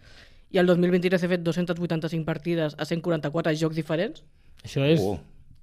i 0.51 0.58
el 0.58 0.65
2023 0.70 1.24
he 1.24 1.27
fet 1.29 1.44
285 1.46 2.25
partides 2.25 2.75
a 2.77 2.86
144 2.86 3.53
jocs 3.60 3.75
diferents. 3.77 4.24
Això 4.65 4.84
és 4.88 5.00
Uh. 5.00 5.20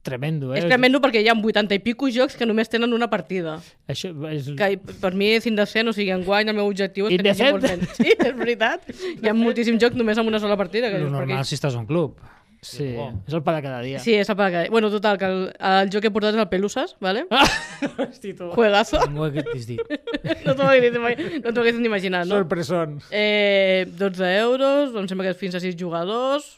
tremendo, 0.06 0.52
eh? 0.54 0.60
És 0.60 0.64
tremendo 0.70 1.00
perquè 1.02 1.18
hi 1.24 1.28
ha 1.28 1.34
80 1.34 1.74
i 1.74 1.80
pico 1.82 2.06
jocs 2.08 2.36
que 2.38 2.46
només 2.46 2.68
tenen 2.70 2.92
una 2.94 3.08
partida. 3.10 3.56
Això 3.90 4.12
és... 4.30 4.52
Que 4.54 4.76
per 5.02 5.10
mi 5.18 5.32
és 5.34 5.46
indecent, 5.50 5.88
o 5.90 5.92
sigui, 5.92 6.12
enguany 6.14 6.48
el 6.48 6.54
meu 6.54 6.68
objectiu 6.70 7.08
és 7.08 7.16
que 7.16 7.18
Indecent? 7.18 7.58
tingui 7.58 7.74
molts 7.74 7.88
nens. 7.88 7.96
Sí, 7.98 8.14
és 8.14 8.36
veritat. 8.38 8.86
Hi 9.22 9.28
ha 9.28 9.34
moltíssims 9.34 9.82
jocs 9.82 9.96
només 9.98 10.16
amb 10.22 10.28
una 10.30 10.38
sola 10.38 10.56
partida. 10.56 10.92
Que 10.94 11.00
normal 11.02 11.26
perquè... 11.26 11.42
si 11.44 11.58
estàs 11.58 11.74
a 11.74 11.82
un 11.82 11.86
club. 11.90 12.20
Sí, 12.66 12.88
és 12.96 13.34
el 13.36 13.42
pa 13.46 13.54
de 13.56 13.62
cada 13.64 13.80
dia. 13.84 14.00
Sí, 14.02 14.14
és 14.18 14.28
apaga. 14.32 14.64
Bueno, 14.72 14.90
total, 14.90 15.18
que 15.20 15.28
el, 15.30 15.40
el 15.70 15.90
joc 15.92 16.02
que 16.04 16.10
he 16.10 16.14
portat 16.14 16.34
és 16.34 16.42
el 16.42 16.48
Pelusas, 16.50 16.96
¿vale? 17.00 17.26
Hosti, 18.02 18.34
tu. 18.34 18.50
Juegazo. 18.56 19.00
M'ho 19.12 19.28
hagués 19.28 19.66
dit. 19.68 19.80
no 20.46 20.54
t'ho 20.54 20.66
haguessis 20.66 20.96
no 20.98 21.52
t'ho 21.52 21.62
haguessis 21.62 21.80
ni 21.80 21.90
imaginat, 21.90 22.26
no? 22.26 22.40
Sorpresons. 22.40 23.10
Eh, 23.14 23.86
12 23.98 24.32
euros, 24.40 24.96
em 24.98 25.10
sembla 25.10 25.28
que 25.28 25.36
és 25.36 25.40
fins 25.40 25.58
a 25.58 25.62
6 25.62 25.78
jugadors, 25.78 26.56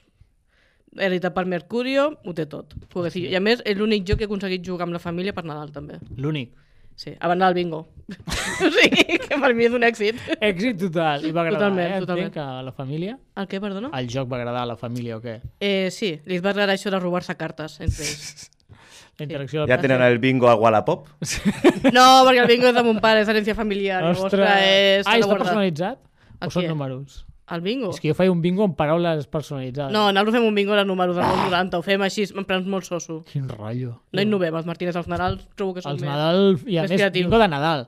editat 0.97 1.37
per 1.37 1.45
Mercurio, 1.50 2.09
ho 2.25 2.35
té 2.35 2.49
tot. 2.49 2.73
Jueguecillo. 2.93 3.29
I 3.31 3.37
a 3.38 3.43
més, 3.45 3.61
és 3.69 3.77
l'únic 3.79 4.09
joc 4.09 4.23
que 4.23 4.27
he 4.27 4.31
aconseguit 4.31 4.65
jugar 4.65 4.88
amb 4.88 4.97
la 4.97 5.03
família 5.03 5.37
per 5.37 5.45
Nadal, 5.45 5.75
també. 5.75 6.00
L'únic. 6.17 6.55
Sí, 6.99 7.12
a 7.14 7.28
banda 7.31 7.47
del 7.47 7.55
bingo. 7.55 7.85
o 8.11 8.71
sigui, 8.75 9.19
que 9.23 9.37
per 9.38 9.52
mi 9.55 9.69
és 9.69 9.75
un 9.76 9.85
èxit. 9.87 10.19
Èxit 10.43 10.81
total. 10.81 11.23
I 11.28 11.31
va 11.31 11.45
agradar, 11.45 11.69
Totalment, 11.69 11.93
eh? 11.95 12.00
totalment. 12.02 12.26
Entenc 12.26 12.35
que 12.35 12.43
a 12.59 12.62
la 12.67 12.73
família... 12.75 13.12
El 13.38 13.47
què, 13.47 13.61
perdona? 13.62 13.90
El 13.95 14.09
joc 14.11 14.26
va 14.33 14.40
agradar 14.40 14.64
a 14.64 14.71
la 14.73 14.76
família 14.81 15.19
o 15.19 15.23
què? 15.23 15.37
Eh, 15.62 15.93
sí, 15.95 16.17
li 16.26 16.40
va 16.43 16.50
agradar 16.50 16.75
això 16.75 16.90
de 16.90 16.99
robar-se 16.99 17.37
cartes 17.38 17.78
entre 17.85 18.02
ells. 18.09 18.49
La 19.19 19.26
interacció... 19.26 19.64
Ja 19.71 19.78
tenen 19.83 20.02
el 20.07 20.19
bingo 20.23 20.47
al 20.50 20.59
Wallapop? 20.62 21.07
No, 21.95 22.05
perquè 22.26 22.43
el 22.43 22.50
bingo 22.50 22.69
és 22.73 22.75
de 22.76 22.85
mon 22.87 22.99
pare, 23.02 23.23
és 23.25 23.31
herència 23.31 23.55
familiar. 23.59 24.02
llavors, 24.02 24.26
Ostres! 24.28 24.43
clar, 24.43 24.59
és... 24.67 25.07
Ah, 25.11 25.17
està 25.23 25.38
personalitzat? 25.38 26.02
El 26.38 26.50
O 26.50 26.55
són 26.55 26.62
què? 26.67 26.69
números? 26.71 27.25
El 27.55 27.62
bingo? 27.64 27.90
És 27.95 28.00
que 28.02 28.11
jo 28.11 28.17
faig 28.19 28.28
un 28.33 28.43
bingo 28.45 28.67
amb 28.67 28.75
paraules 28.76 29.26
personalitzades. 29.33 29.93
No, 29.95 30.09
nosaltres 30.12 30.37
fem 30.37 30.49
un 30.49 30.57
bingo 30.59 30.76
de 30.76 30.85
números 30.85 31.17
del 31.17 31.25
90, 31.47 31.78
ho 31.78 31.87
fem 31.87 32.02
així, 32.05 32.26
en 32.35 32.45
plan 32.49 32.67
molt 32.69 32.85
soso. 32.88 33.23
Quin 33.31 33.49
rotllo. 33.49 33.95
No 34.12 34.25
innovem, 34.25 34.59
els 34.61 34.69
Martínez 34.69 34.99
als 35.00 35.09
Nadals 35.09 35.47
trobo 35.57 35.76
que 35.78 35.85
són 35.85 35.97
Els 35.97 36.05
més... 36.05 36.11
Nadal, 36.11 36.59
i 36.67 36.76
a 36.76 36.85
més 36.85 36.93
més, 36.93 37.07
bingo 37.14 37.40
de 37.40 37.49
Nadal. 37.49 37.87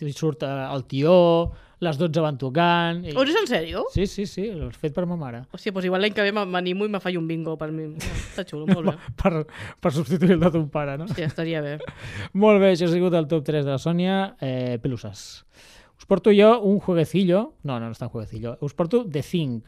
I 0.00 0.14
Surt 0.16 0.46
eh, 0.46 0.52
el 0.70 0.86
tió, 0.88 1.16
les 1.80 1.98
12 1.98 2.22
van 2.24 2.38
tocant... 2.40 3.02
I... 3.04 3.12
Ho 3.16 3.24
dius 3.26 3.36
en 3.40 3.48
sèrio? 3.50 3.82
Sí, 3.92 4.06
sí, 4.06 4.26
sí, 4.28 4.46
l'he 4.52 4.70
fet 4.76 4.94
per 4.96 5.06
ma 5.08 5.16
mare. 5.20 5.42
Hòstia, 5.52 5.72
doncs 5.72 5.88
igual 5.88 6.04
l'any 6.04 6.14
que 6.16 6.24
ve 6.24 6.32
m'animo 6.36 6.86
i 6.86 6.92
me 6.92 7.00
faig 7.02 7.18
un 7.18 7.26
bingo 7.28 7.56
per 7.60 7.70
mi. 7.72 7.88
Està 7.98 8.44
xulo, 8.48 8.66
molt 8.70 8.88
bé. 8.92 8.96
Per, 9.20 9.32
per 9.80 9.92
substituir 9.96 10.36
el 10.36 10.44
de 10.44 10.52
ton 10.54 10.68
pare, 10.72 10.98
no? 11.00 11.08
Sí, 11.10 11.24
estaria 11.26 11.60
bé. 11.64 11.78
Molt 12.44 12.60
bé, 12.62 12.74
això 12.76 12.88
ha 12.88 12.92
sigut 12.94 13.16
el 13.16 13.28
top 13.32 13.44
3 13.48 13.64
de 13.64 13.74
la 13.74 13.80
Sònia. 13.80 14.18
Eh, 14.44 14.78
pelusas. 14.82 15.42
Us 16.00 16.06
porto 16.08 16.32
jo 16.32 16.54
un 16.64 16.78
jueguecillo... 16.80 17.42
No, 17.62 17.76
no, 17.76 17.90
no 17.90 17.92
està 17.92 18.08
un 18.08 18.14
jueguecillo. 18.14 18.56
Us 18.64 18.72
porto 18.74 19.04
The 19.04 19.20
Thing. 19.22 19.60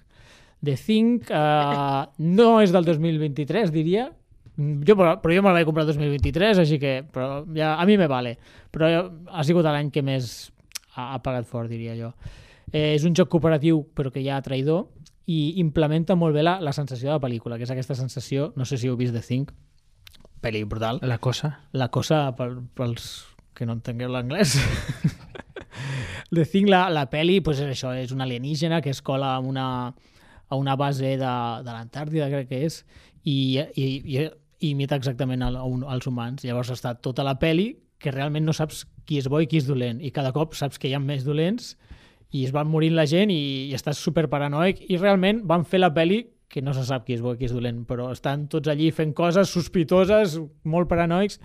The 0.65 0.77
Think 0.81 1.29
uh, 1.31 2.07
no 2.39 2.49
és 2.65 2.73
del 2.73 2.89
2023, 2.89 3.71
diria. 3.75 4.09
Jo, 4.57 4.97
però, 4.97 5.15
però 5.21 5.35
jo 5.37 5.43
me 5.45 5.51
la 5.53 5.59
vaig 5.61 5.69
comprar 5.69 5.85
el 5.87 5.93
2023, 5.93 6.59
així 6.61 6.79
que 6.81 6.99
però 7.12 7.43
ja, 7.57 7.75
a 7.81 7.85
mi 7.89 7.99
me 8.01 8.09
vale. 8.09 8.35
Però 8.73 8.89
ha 9.29 9.45
sigut 9.45 9.65
l'any 9.69 9.91
que 9.93 10.03
més 10.05 10.51
ha, 10.97 11.12
ha 11.15 11.21
pagat 11.25 11.49
fort, 11.49 11.71
diria 11.73 11.95
jo. 11.99 12.12
Eh, 12.73 12.95
és 12.95 13.05
un 13.09 13.17
joc 13.17 13.29
cooperatiu, 13.33 13.83
però 13.97 14.12
que 14.12 14.21
hi 14.25 14.29
ha 14.33 14.41
traïdor, 14.45 14.87
i 15.33 15.59
implementa 15.62 16.17
molt 16.19 16.35
bé 16.37 16.43
la, 16.43 16.57
la 16.61 16.73
sensació 16.77 17.11
de 17.11 17.15
la 17.17 17.23
pel·lícula, 17.23 17.57
que 17.57 17.65
és 17.69 17.73
aquesta 17.73 17.95
sensació, 17.97 18.51
no 18.57 18.65
sé 18.69 18.79
si 18.81 18.89
heu 18.91 18.97
vist 18.99 19.15
The 19.17 19.23
Think, 19.25 19.53
pel·li 20.43 20.65
brutal, 20.67 20.99
La 21.07 21.19
cosa. 21.23 21.53
la 21.73 21.89
cosa 21.95 22.25
pels 22.35 23.05
que 23.55 23.67
no 23.69 23.77
entengueu 23.77 24.11
l'anglès 24.11 24.57
The 26.33 26.47
Thing, 26.49 26.71
la, 26.73 26.87
la 26.89 27.05
pel·li 27.12 27.41
pues 27.45 27.61
és 27.61 27.75
això, 27.75 27.93
és 27.93 28.12
un 28.15 28.25
alienígena 28.25 28.81
que 28.81 28.93
es 28.95 29.03
cola 29.05 29.35
a 29.37 29.41
una, 29.45 29.67
a 30.49 30.57
una 30.57 30.77
base 30.81 31.17
de, 31.21 31.33
de 31.67 31.73
l'Antàrtida 31.73 32.31
crec 32.33 32.49
que 32.49 32.62
és 32.69 32.79
i, 33.23 33.61
i, 33.61 33.85
i, 33.85 34.23
i 34.62 34.71
imita 34.73 34.97
exactament 34.97 35.45
el, 35.45 35.59
un, 35.61 35.85
els 35.85 36.09
humans. 36.09 36.47
Llavors 36.47 36.73
està 36.73 36.95
tota 36.97 37.27
la 37.27 37.37
pel·li 37.41 37.75
que 38.03 38.15
realment 38.15 38.49
no 38.49 38.55
saps 38.57 38.87
qui 39.07 39.21
és 39.21 39.29
bo 39.29 39.43
i 39.43 39.49
qui 39.51 39.61
és 39.61 39.69
dolent 39.69 40.01
i 40.01 40.11
cada 40.15 40.33
cop 40.33 40.57
saps 40.59 40.81
que 40.81 40.89
hi 40.89 40.95
ha 40.97 41.03
més 41.03 41.27
dolents 41.27 41.75
i 42.33 42.47
es 42.47 42.53
van 42.55 42.71
morint 42.71 42.97
la 42.97 43.05
gent 43.07 43.31
i, 43.31 43.69
i 43.69 43.77
estàs 43.77 44.01
super 44.01 44.25
paranoic 44.33 44.81
i 44.89 44.97
realment 44.97 45.43
van 45.49 45.67
fer 45.69 45.83
la 45.83 45.93
pel·li 45.95 46.23
que 46.53 46.62
no 46.65 46.75
se 46.77 46.85
sap 46.85 47.07
qui 47.07 47.17
és 47.17 47.23
bo 47.25 47.33
i 47.33 47.39
qui 47.41 47.49
és 47.49 47.55
dolent, 47.55 47.85
però 47.89 48.11
estan 48.12 48.45
tots 48.53 48.69
allí 48.69 48.91
fent 48.93 49.15
coses 49.17 49.53
sospitoses, 49.53 50.37
molt 50.69 50.89
paranoics, 50.91 51.39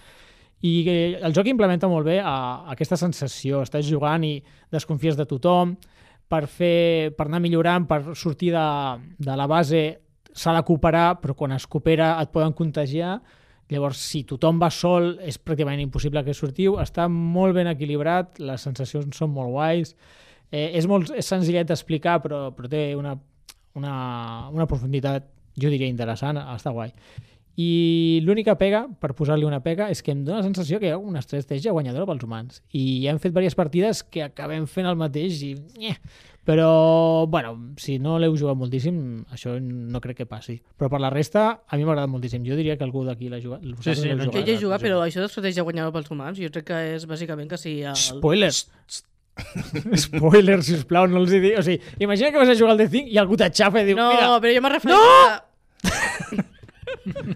i 0.66 0.74
el 1.22 1.36
joc 1.36 1.50
implementa 1.52 1.90
molt 1.92 2.08
bé 2.08 2.18
a, 2.22 2.34
a 2.66 2.74
aquesta 2.74 2.98
sensació. 2.98 3.62
Estàs 3.66 3.86
jugant 3.86 4.24
i 4.26 4.40
desconfies 4.74 5.18
de 5.18 5.28
tothom, 5.30 5.76
per, 6.28 6.46
fer, 6.50 7.14
per 7.18 7.28
anar 7.28 7.42
millorant, 7.44 7.86
per 7.88 8.16
sortir 8.18 8.52
de, 8.56 8.68
de 9.18 9.36
la 9.38 9.48
base 9.48 9.84
s'ha 10.38 10.54
de 10.54 10.64
cooperar, 10.66 11.20
però 11.22 11.34
quan 11.38 11.54
es 11.56 11.66
coopera 11.70 12.16
et 12.22 12.34
poden 12.34 12.54
contagiar, 12.58 13.18
Llavors, 13.68 14.00
si 14.00 14.22
tothom 14.24 14.62
va 14.62 14.70
sol, 14.72 15.18
és 15.28 15.36
pràcticament 15.44 15.82
impossible 15.84 16.22
que 16.24 16.36
sortiu. 16.38 16.78
Està 16.80 17.10
molt 17.12 17.58
ben 17.58 17.68
equilibrat, 17.68 18.40
les 18.40 18.64
sensacions 18.64 19.18
són 19.20 19.34
molt 19.36 19.52
guais. 19.52 19.92
Eh, 20.48 20.70
és 20.80 20.88
molt 20.88 21.12
és 21.12 21.28
senzillet 21.28 21.68
d'explicar, 21.68 22.22
però, 22.24 22.46
però 22.56 22.72
té 22.72 22.84
una, 22.96 23.18
una, 23.76 23.96
una 24.56 24.68
profunditat, 24.72 25.28
jo 25.60 25.72
diria, 25.74 25.90
interessant, 25.92 26.40
està 26.54 26.72
guai. 26.72 26.94
I 27.58 28.22
l'única 28.22 28.54
pega, 28.58 28.84
per 29.02 29.16
posar-li 29.18 29.46
una 29.48 29.64
pega, 29.66 29.88
és 29.90 30.04
que 30.06 30.14
em 30.14 30.20
dóna 30.26 30.44
la 30.44 30.46
sensació 30.46 30.78
que 30.78 30.92
hi 30.92 30.94
ha 30.94 31.00
una 31.02 31.24
estratègia 31.24 31.74
guanyadora 31.74 32.06
pels 32.06 32.24
humans. 32.28 32.60
I 32.78 33.08
hem 33.10 33.18
fet 33.18 33.34
diverses 33.34 33.58
partides 33.58 34.04
que 34.06 34.22
acabem 34.28 34.68
fent 34.70 34.86
el 34.90 34.98
mateix 35.00 35.42
i... 35.48 35.56
Eh. 35.90 35.96
Però, 36.48 37.26
bueno, 37.28 37.74
si 37.76 37.98
no 38.00 38.14
l'heu 38.22 38.38
jugat 38.40 38.56
moltíssim, 38.56 39.00
això 39.36 39.58
no 39.60 40.00
crec 40.00 40.22
que 40.22 40.28
passi. 40.30 40.54
Però 40.80 40.88
per 40.94 41.02
la 41.04 41.10
resta, 41.12 41.48
a 41.68 41.76
mi 41.76 41.84
m'ha 41.84 41.92
agradat 41.92 42.14
moltíssim. 42.14 42.46
Jo 42.48 42.56
diria 42.56 42.78
que 42.80 42.86
algú 42.86 43.02
d'aquí 43.04 43.28
l'ha 43.28 43.42
jugat. 43.44 43.66
sí, 43.82 43.96
l'heu 44.06 44.16
no, 44.16 44.30
Jo 44.30 44.32
jugat. 44.32 44.48
hi 44.48 44.54
he 44.54 44.62
jugat, 44.62 44.86
però 44.86 45.02
això 45.04 45.20
d'estratègia 45.26 45.66
guanyada 45.68 45.92
pels 45.92 46.08
humans, 46.14 46.40
jo 46.40 46.48
crec 46.54 46.70
que 46.70 46.80
és 46.94 47.04
bàsicament 47.10 47.50
que 47.52 47.60
si... 47.60 47.82
El... 47.82 47.98
Spoilers! 48.00 48.62
Spoilers, 50.06 50.70
sisplau, 50.70 51.10
no 51.12 51.20
els 51.26 51.34
hi 51.36 51.42
dic. 51.44 51.58
O 51.60 51.66
sigui, 51.66 51.82
imagina 52.06 52.32
que 52.32 52.40
vas 52.40 52.54
a 52.54 52.56
jugar 52.56 52.78
al 52.78 52.86
The 52.86 52.88
Thing 52.96 53.12
i 53.12 53.20
algú 53.20 53.36
t'aixafa 53.42 53.84
i 53.84 53.90
diu, 53.90 54.00
No, 54.00 54.08
mira, 54.14 54.30
però 54.40 54.56
jo 54.56 54.64
m'he 54.64 54.74
referit 54.78 54.96
no! 54.96 56.46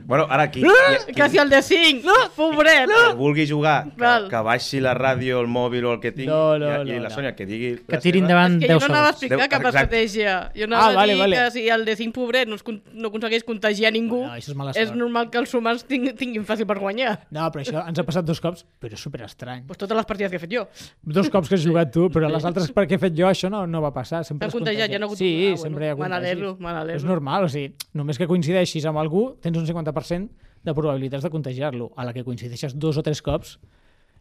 Bueno, 0.05 0.25
ara 0.29 0.43
aquí, 0.43 0.61
qui, 0.61 1.13
Que 1.13 1.29
si 1.29 1.37
el 1.37 1.49
de 1.49 1.61
5, 1.61 2.05
no! 2.05 2.13
pobret! 2.35 2.89
qui 2.89 3.15
vulgui 3.17 3.47
jugar, 3.47 3.85
que, 3.95 4.01
Val. 4.01 4.27
que 4.29 4.41
baixi 4.43 4.79
la 4.81 4.93
ràdio, 4.97 5.39
el 5.41 5.47
mòbil 5.47 5.85
o 5.85 5.93
el 5.93 5.99
que 5.99 6.11
tingui, 6.11 6.27
No, 6.31 6.57
no, 6.59 6.67
i, 6.83 6.89
i 6.89 6.93
no, 6.97 7.03
la 7.03 7.09
no. 7.09 7.15
Sònia 7.15 7.35
que 7.35 7.45
digui... 7.45 7.71
Que 7.87 7.95
la 7.95 7.99
tiri 8.01 8.19
seva. 8.19 8.25
endavant 8.27 8.55
És 8.57 8.67
que 8.67 8.73
10 8.73 8.81
jo 8.81 8.87
no 8.87 8.93
anava 8.95 9.07
a 9.09 9.13
segons. 9.13 9.21
explicar 9.21 9.37
Deu- 9.37 9.49
cap 9.49 9.61
exacte. 9.65 10.01
estratègia. 10.03 10.35
Jo 10.55 10.63
anava 10.65 10.83
Ah, 10.83 10.89
a 10.89 10.95
vale, 10.95 11.13
dir 11.13 11.19
vale. 11.21 11.35
que 11.37 11.51
si 11.51 11.67
el 11.69 11.85
de 11.85 11.95
5 11.95 12.13
pobret 12.13 12.47
no, 12.47 12.55
es, 12.55 12.63
con- 12.63 12.81
no 12.93 13.07
aconsegueix 13.09 13.43
contagiar 13.43 13.91
ningú, 13.93 14.23
No, 14.25 14.33
això 14.33 14.51
és 14.51 14.55
mala 14.55 14.71
és 14.75 14.87
sort. 14.89 14.97
normal 14.97 15.29
que 15.29 15.37
els 15.37 15.53
humans 15.53 15.85
ting, 15.85 16.09
tinguin 16.17 16.45
fàcil 16.45 16.65
per 16.67 16.79
guanyar. 16.79 17.19
No, 17.31 17.47
però 17.51 17.61
això 17.63 17.87
ens 17.87 17.99
ha 17.99 18.03
passat 18.03 18.25
dos 18.25 18.39
cops, 18.41 18.65
però 18.79 18.93
és 18.93 18.99
super 18.99 19.21
estrany. 19.23 19.63
Pues 19.67 19.77
totes 19.77 19.95
les 19.95 20.05
partides 20.05 20.29
que 20.31 20.35
he 20.37 20.39
fet 20.39 20.51
jo. 20.51 20.67
Dos 21.03 21.29
cops 21.29 21.47
que 21.49 21.55
has 21.55 21.65
jugat 21.65 21.91
tu, 21.91 22.09
però 22.09 22.29
les 22.29 22.43
altres 22.45 22.71
perquè 22.73 22.95
he 22.95 22.97
fet 22.99 23.13
jo 23.17 23.27
això 23.27 23.49
no, 23.49 23.65
no 23.67 23.81
va 23.81 23.91
passar. 23.93 24.23
Sempre 24.25 24.47
T'han 24.47 24.49
es 24.49 24.53
contagiat, 24.59 24.89
contagia. 24.89 24.95
ja 24.95 24.99
no 24.99 25.05
ha 25.05 25.09
hagut- 25.09 25.17
Sí, 25.17 25.31
Ah, 25.31 25.49
bueno, 25.51 25.57
sempre 25.63 25.85
hi 25.85 25.89
ha 25.89 25.95
me 25.95 26.09
n'alegro, 26.09 26.47
contagis. 26.55 26.59
me 26.65 26.71
n'alegro. 26.73 26.97
És 26.97 27.03
normal, 27.03 27.43
o 27.45 27.49
sigui, 27.49 27.73
només 27.93 28.17
que 28.17 28.27
coincideixis 28.27 28.85
amb 28.85 28.97
algú 28.97 29.37
tens 29.41 29.60
un 29.61 29.69
50% 29.69 30.49
de 30.63 30.73
probabilitats 30.77 31.23
de 31.25 31.31
contagiar-lo. 31.33 31.91
A 31.95 32.05
la 32.05 32.13
que 32.13 32.25
coincideixes 32.27 32.77
dos 32.77 32.97
o 32.97 33.05
tres 33.05 33.21
cops 33.25 33.57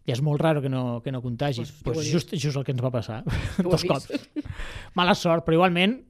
ja 0.09 0.15
és 0.17 0.23
molt 0.25 0.41
raro 0.41 0.63
que 0.65 0.71
no, 0.73 1.01
que 1.05 1.13
no 1.13 1.21
contagis. 1.23 1.73
Pues, 1.83 1.97
Pues, 1.97 2.13
just, 2.13 2.33
just 2.35 2.57
el 2.57 2.65
que 2.65 2.73
ens 2.73 2.83
va 2.85 2.93
passar. 2.93 3.23
dos 3.65 3.85
cops. 3.85 4.09
Mala 4.95 5.15
sort, 5.15 5.45
però 5.47 5.61
igualment 5.61 6.01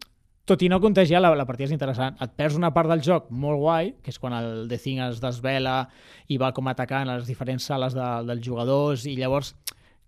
tot 0.50 0.62
i 0.66 0.68
no 0.70 0.80
contagiar, 0.82 1.20
la, 1.22 1.30
la 1.38 1.46
partida 1.46 1.68
és 1.68 1.74
interessant. 1.74 2.16
Et 2.22 2.30
perds 2.34 2.56
una 2.58 2.72
part 2.74 2.90
del 2.90 3.02
joc 3.06 3.28
molt 3.30 3.60
guai, 3.60 3.92
que 4.02 4.10
és 4.10 4.18
quan 4.18 4.34
el 4.34 4.66
The 4.70 4.78
Thing 4.82 5.02
es 5.04 5.20
desvela 5.22 5.84
i 6.26 6.40
va 6.42 6.50
com 6.56 6.70
atacant 6.70 7.06
a 7.06 7.18
les 7.20 7.28
diferents 7.28 7.68
sales 7.70 7.94
de, 7.94 8.08
dels 8.26 8.42
jugadors 8.42 9.06
i 9.06 9.14
llavors 9.18 9.54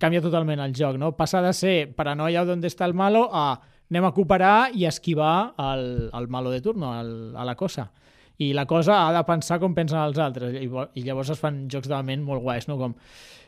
canvia 0.02 0.23
totalment 0.25 0.59
el 0.64 0.75
joc, 0.75 0.99
no? 0.99 1.12
Passa 1.14 1.43
de 1.45 1.52
ser 1.55 1.76
paranoia 1.95 2.43
on 2.43 2.64
està 2.67 2.88
el 2.88 2.95
malo 2.99 3.29
a 3.31 3.61
anem 3.93 4.09
a 4.09 4.14
cooperar 4.17 4.73
i 4.75 4.87
esquivar 4.88 5.52
el, 5.61 6.09
el 6.17 6.29
malo 6.33 6.50
de 6.50 6.62
turno, 6.64 6.95
el, 6.99 7.37
a 7.37 7.45
la 7.45 7.55
cosa. 7.55 7.91
I 8.39 8.53
la 8.57 8.65
cosa 8.67 9.03
ha 9.07 9.12
de 9.12 9.23
pensar 9.29 9.59
com 9.61 9.75
pensen 9.77 10.01
els 10.01 10.19
altres 10.19 10.57
i, 10.57 10.69
i 10.69 11.05
llavors 11.05 11.33
es 11.35 11.43
fan 11.43 11.67
jocs 11.73 11.91
de 11.91 12.01
ment 12.07 12.25
molt 12.25 12.43
guais, 12.43 12.69
no? 12.71 12.79
Com, 12.81 12.97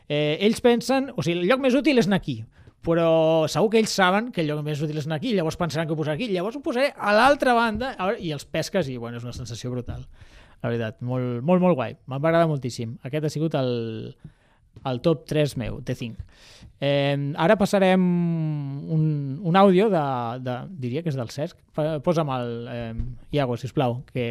eh, 0.09 0.37
ells 0.45 0.61
pensen, 0.65 1.11
o 1.17 1.25
sigui, 1.25 1.41
el 1.41 1.49
lloc 1.49 1.65
més 1.65 1.75
útil 1.79 1.99
és 1.99 2.11
anar 2.11 2.21
aquí, 2.21 2.43
però 2.85 3.49
segur 3.49 3.73
que 3.73 3.81
ells 3.81 3.95
saben 3.97 4.31
que 4.31 4.43
el 4.45 4.53
lloc 4.53 4.61
més 4.67 4.83
útil 4.85 5.01
és 5.01 5.09
anar 5.09 5.17
aquí, 5.23 5.33
llavors 5.33 5.57
pensaran 5.57 5.89
que 5.89 5.97
ho 5.97 5.99
posaré 5.99 6.19
aquí, 6.19 6.29
llavors 6.33 6.61
ho 6.61 6.63
posaré 6.63 6.93
a 6.93 7.17
l'altra 7.17 7.57
banda 7.57 7.95
i 8.21 8.35
els 8.37 8.45
pesques 8.45 8.91
i 8.93 8.99
bueno, 9.01 9.19
és 9.19 9.25
una 9.25 9.37
sensació 9.37 9.73
brutal. 9.73 10.05
La 10.63 10.71
veritat, 10.71 11.01
molt, 11.05 11.43
molt, 11.45 11.61
molt 11.61 11.77
guai. 11.77 11.97
M'ha 12.09 12.17
agradat 12.21 12.49
moltíssim. 12.49 12.95
Aquest 13.05 13.27
ha 13.29 13.33
sigut 13.33 13.57
el, 13.59 13.73
el 14.91 15.01
top 15.05 15.25
3 15.31 15.57
meu, 15.61 15.81
de 15.81 15.95
5. 15.99 16.25
Eh, 16.85 17.17
ara 17.41 17.57
passarem 17.57 18.03
un, 18.93 19.05
un 19.41 19.57
àudio 19.57 19.89
de, 19.93 20.05
de, 20.45 20.57
diria 20.83 21.03
que 21.03 21.13
és 21.13 21.19
del 21.19 21.31
Cesc. 21.33 21.61
Posa'm 22.05 22.33
el 22.35 22.51
eh, 22.71 22.95
Iago, 23.37 23.57
sisplau, 23.61 24.03
que, 24.13 24.27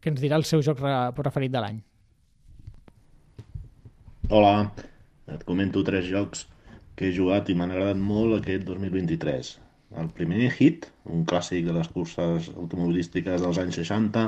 que 0.00 0.12
ens 0.12 0.22
dirà 0.22 0.38
el 0.40 0.46
seu 0.48 0.62
joc 0.64 0.80
re, 0.84 0.94
preferit 1.18 1.52
de 1.52 1.64
l'any. 1.64 1.82
Hola, 4.30 4.70
et 5.34 5.42
comento 5.44 5.82
tres 5.86 6.06
jocs 6.06 6.46
que 6.94 7.08
he 7.08 7.16
jugat 7.16 7.50
i 7.50 7.56
m'han 7.58 7.74
agradat 7.74 7.98
molt 7.98 8.38
aquest 8.38 8.64
2023. 8.68 9.56
El 10.00 10.10
primer, 10.14 10.52
Hit, 10.54 10.86
un 11.10 11.24
clàssic 11.26 11.64
de 11.66 11.74
les 11.74 11.88
curses 11.90 12.50
automobilístiques 12.54 13.42
dels 13.42 13.58
anys 13.58 13.80
60. 13.80 14.26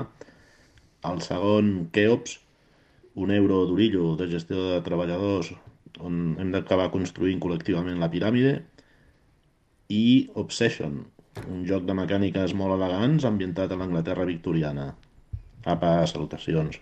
El 1.07 1.23
segon, 1.23 1.69
Keops, 1.95 2.41
un 3.15 3.31
euro 3.31 3.67
d'orillo 3.69 4.17
de 4.17 4.29
gestió 4.31 4.57
de 4.71 4.81
treballadors 4.85 5.53
on 6.01 6.37
hem 6.41 6.53
d'acabar 6.55 6.91
construint 6.91 7.41
col·lectivament 7.43 7.99
la 8.01 8.09
piràmide. 8.11 8.63
I 9.93 10.31
Obsession, 10.41 11.03
un 11.49 11.67
joc 11.69 11.85
de 11.85 11.95
mecàniques 11.97 12.55
molt 12.57 12.75
elegants 12.79 13.27
ambientat 13.29 13.73
a 13.73 13.77
l'Anglaterra 13.77 14.25
victoriana. 14.29 14.95
Apa, 15.69 16.01
salutacions. 16.09 16.81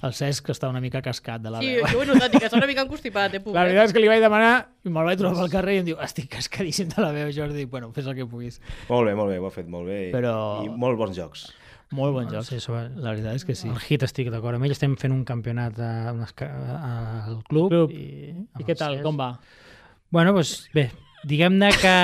El 0.00 0.14
Cesc 0.16 0.46
està 0.54 0.70
una 0.72 0.80
mica 0.80 1.02
cascat 1.04 1.42
de 1.44 1.50
la 1.52 1.58
Sí, 1.60 1.74
veu. 1.76 1.84
jo 1.90 1.98
ho 1.98 2.02
he 2.02 2.06
notat, 2.08 2.32
que 2.32 2.46
està 2.46 2.56
una 2.56 2.66
mica 2.70 2.86
encostipat, 2.86 3.34
eh, 3.34 3.38
La 3.40 3.44
pobret. 3.44 3.66
veritat 3.66 3.90
és 3.90 3.92
que 3.92 4.00
li 4.00 4.08
vaig 4.08 4.22
demanar 4.22 4.54
i 4.86 4.88
me'l 4.88 5.04
vaig 5.10 5.18
trobar 5.20 5.42
pel 5.42 5.50
carrer 5.52 5.74
i 5.74 5.80
em 5.82 5.84
diu 5.90 5.98
estic 6.00 6.30
cascadíssim 6.32 6.88
de 6.94 7.02
la 7.04 7.10
veu, 7.12 7.28
Jordi. 7.36 7.66
Bueno, 7.68 7.90
fes 7.92 8.06
el 8.08 8.14
que 8.16 8.24
puguis. 8.24 8.62
Molt 8.88 9.10
bé, 9.10 9.14
molt 9.18 9.28
bé, 9.28 9.36
ho 9.42 9.50
ha 9.50 9.52
fet 9.52 9.68
molt 9.68 9.90
bé. 9.90 9.98
Però- 10.14 10.64
I 10.64 10.70
molt 10.72 10.96
bons 10.96 11.18
jocs. 11.18 11.50
Molt 11.96 12.14
bon 12.14 12.28
joc. 12.30 12.46
Sí, 12.46 12.60
sobre... 12.62 12.84
La 13.02 13.14
veritat 13.16 13.40
és 13.40 13.44
que 13.46 13.56
sí. 13.58 13.68
El 13.70 13.80
hit 13.82 14.04
estic 14.06 14.30
d'acord 14.30 14.54
amb 14.58 14.66
ell, 14.68 14.74
estem 14.76 14.94
fent 15.00 15.14
un 15.14 15.24
campionat 15.26 15.78
a, 15.82 15.92
a, 16.12 16.28
a, 16.46 16.92
al 17.26 17.40
club. 17.50 17.70
Club. 17.72 17.94
I, 17.94 18.34
I 18.60 18.66
què 18.68 18.76
tal? 18.78 19.00
Com 19.02 19.18
va? 19.18 19.32
Bueno, 20.14 20.34
doncs 20.36 20.68
bé, 20.74 20.88
diguem-ne 21.26 21.70
que 21.78 21.94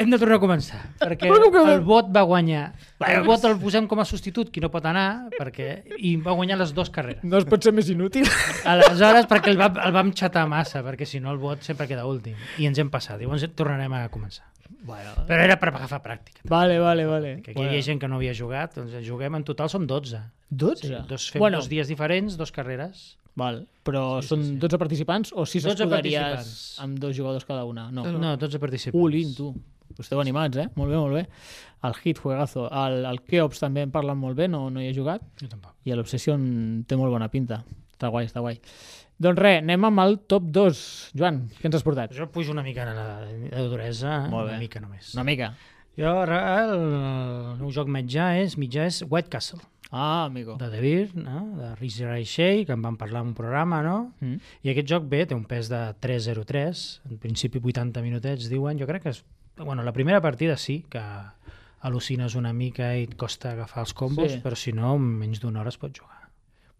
hem 0.00 0.10
de 0.10 0.18
tornar 0.18 0.38
a 0.38 0.42
començar, 0.42 0.80
perquè 1.00 1.30
el 1.30 1.82
vot 1.86 2.10
va 2.14 2.22
guanyar. 2.26 2.64
El 3.06 3.24
vot 3.26 3.46
el 3.46 3.56
posem 3.62 3.86
com 3.90 4.02
a 4.02 4.06
substitut, 4.08 4.50
qui 4.50 4.62
no 4.62 4.70
pot 4.72 4.86
anar, 4.90 5.30
perquè 5.36 5.70
i 5.98 6.16
va 6.22 6.34
guanyar 6.38 6.58
les 6.60 6.74
dues 6.74 6.90
carreres. 6.94 7.22
No 7.22 7.38
es 7.38 7.46
pot 7.48 7.62
ser 7.62 7.74
més 7.76 7.90
inútil. 7.92 8.26
Aleshores, 8.70 9.30
perquè 9.30 9.54
el, 9.54 9.60
va, 9.60 9.70
el 9.86 9.94
vam 9.94 10.14
xatar 10.16 10.46
massa, 10.50 10.82
perquè 10.86 11.06
si 11.06 11.22
no 11.22 11.30
el 11.34 11.42
vot 11.42 11.62
sempre 11.66 11.86
queda 11.90 12.06
últim. 12.08 12.38
I 12.58 12.70
ens 12.70 12.82
hem 12.82 12.90
passat, 12.90 13.20
llavors 13.22 13.46
tornarem 13.54 13.94
a 13.98 14.06
començar. 14.12 14.49
Bueno, 14.82 15.10
Però 15.28 15.42
era 15.44 15.56
per 15.60 15.68
agafar 15.74 16.00
pràctica. 16.02 16.40
vale, 16.44 16.78
vale, 16.78 17.04
vale. 17.06 17.42
Que 17.42 17.50
aquí 17.52 17.60
hi 17.62 17.66
havia 17.66 17.82
gent 17.82 18.00
que 18.00 18.08
no 18.08 18.16
havia 18.16 18.32
jugat, 18.34 18.74
doncs 18.76 18.94
juguem, 19.06 19.34
en 19.36 19.44
total 19.44 19.68
som 19.68 19.86
12. 19.86 20.20
12? 20.50 20.86
Sí, 20.86 20.94
dos, 21.08 21.30
fem 21.30 21.40
bueno, 21.40 21.58
dos 21.58 21.68
dies 21.68 21.88
diferents, 21.88 22.36
dos 22.36 22.50
carreres. 22.52 23.16
Val, 23.36 23.60
però 23.86 24.20
Sí, 24.20 24.26
sí, 24.26 24.28
són 24.34 24.42
sí. 24.44 24.56
12 24.58 24.78
participants 24.78 25.32
o 25.32 25.44
6 25.46 25.62
12 25.64 25.82
escuderies 25.84 26.20
participants. 26.20 26.78
amb 26.82 26.98
dos 26.98 27.16
jugadors 27.16 27.44
cada 27.44 27.64
una? 27.64 27.90
No. 27.90 28.04
No, 28.10 28.36
12 28.36 28.58
participants. 28.58 28.98
Ulin, 29.04 29.34
tu. 29.36 29.54
Esteu 29.98 30.20
animats, 30.20 30.56
eh? 30.56 30.68
Molt 30.76 30.90
bé, 30.90 30.96
molt 30.96 31.14
bé. 31.14 31.26
El 31.84 31.94
Hit, 31.94 32.18
juegazo. 32.18 32.68
El, 32.70 33.04
el 33.06 33.20
Keops 33.22 33.58
també 33.60 33.82
en 33.82 33.90
parlen 33.90 34.16
molt 34.18 34.36
bé, 34.36 34.48
no, 34.48 34.68
no 34.70 34.80
hi 34.80 34.88
he 34.88 34.94
jugat. 34.94 35.22
Jo 35.40 35.48
tampoc. 35.48 35.74
I 35.84 35.92
l'Obsession 35.94 36.84
té 36.88 36.96
molt 36.96 37.10
bona 37.12 37.28
pinta. 37.28 37.62
Està 37.92 38.08
guai, 38.08 38.26
està 38.30 38.40
guai. 38.40 38.58
Doncs 39.20 39.36
res, 39.38 39.58
anem 39.60 39.84
amb 39.84 40.00
el 40.00 40.14
top 40.30 40.46
2. 40.48 40.78
Joan, 41.18 41.42
què 41.58 41.68
ens 41.68 41.76
has 41.76 41.84
portat? 41.84 42.14
Jo 42.16 42.30
pujo 42.32 42.54
una 42.54 42.62
mica 42.64 42.86
en 42.88 42.96
la 42.96 43.08
de 43.26 43.66
duresa, 43.68 44.14
una 44.32 44.56
mica 44.58 44.80
només. 44.80 45.12
Una 45.14 45.24
mica. 45.28 45.50
Jo, 45.98 46.14
el, 46.24 46.32
el 46.70 47.58
meu 47.60 47.72
joc 47.74 47.90
mitjà 47.92 48.30
és, 48.40 48.56
mitjà 48.56 48.86
és 48.88 49.02
White 49.08 49.28
Castle, 49.28 49.60
Ah, 49.92 50.24
amigo. 50.24 50.54
de 50.56 50.68
Beer, 50.80 51.10
no? 51.18 51.56
de 51.58 51.74
Ray 51.74 52.22
Shea, 52.24 52.64
que 52.64 52.72
en 52.72 52.80
vam 52.80 52.96
parlar 52.96 53.22
en 53.22 53.32
un 53.32 53.34
programa, 53.34 53.82
no? 53.82 54.12
Mm. 54.20 54.36
I 54.62 54.70
aquest 54.70 54.86
joc 54.88 55.08
bé, 55.10 55.24
té 55.26 55.34
un 55.34 55.44
pes 55.50 55.68
de 55.68 55.80
3.03, 56.00 56.84
en 57.10 57.18
principi 57.18 57.58
80 57.58 58.00
minutets, 58.00 58.48
diuen. 58.48 58.78
Jo 58.78 58.86
crec 58.86 59.02
que 59.02 59.10
és... 59.16 59.24
Bueno, 59.58 59.82
la 59.82 59.92
primera 59.92 60.20
partida 60.22 60.56
sí, 60.56 60.84
que 60.88 61.02
al·lucines 61.82 62.36
una 62.38 62.52
mica 62.54 62.94
i 62.96 63.02
et 63.08 63.16
costa 63.18 63.50
agafar 63.52 63.82
els 63.82 63.92
combos, 63.92 64.30
Sí. 64.32 64.40
però 64.44 64.54
si 64.56 64.72
no, 64.72 64.94
en 64.94 65.02
menys 65.24 65.40
d'una 65.42 65.60
hora 65.60 65.68
es 65.74 65.76
pot 65.76 65.92
jugar. 65.98 66.19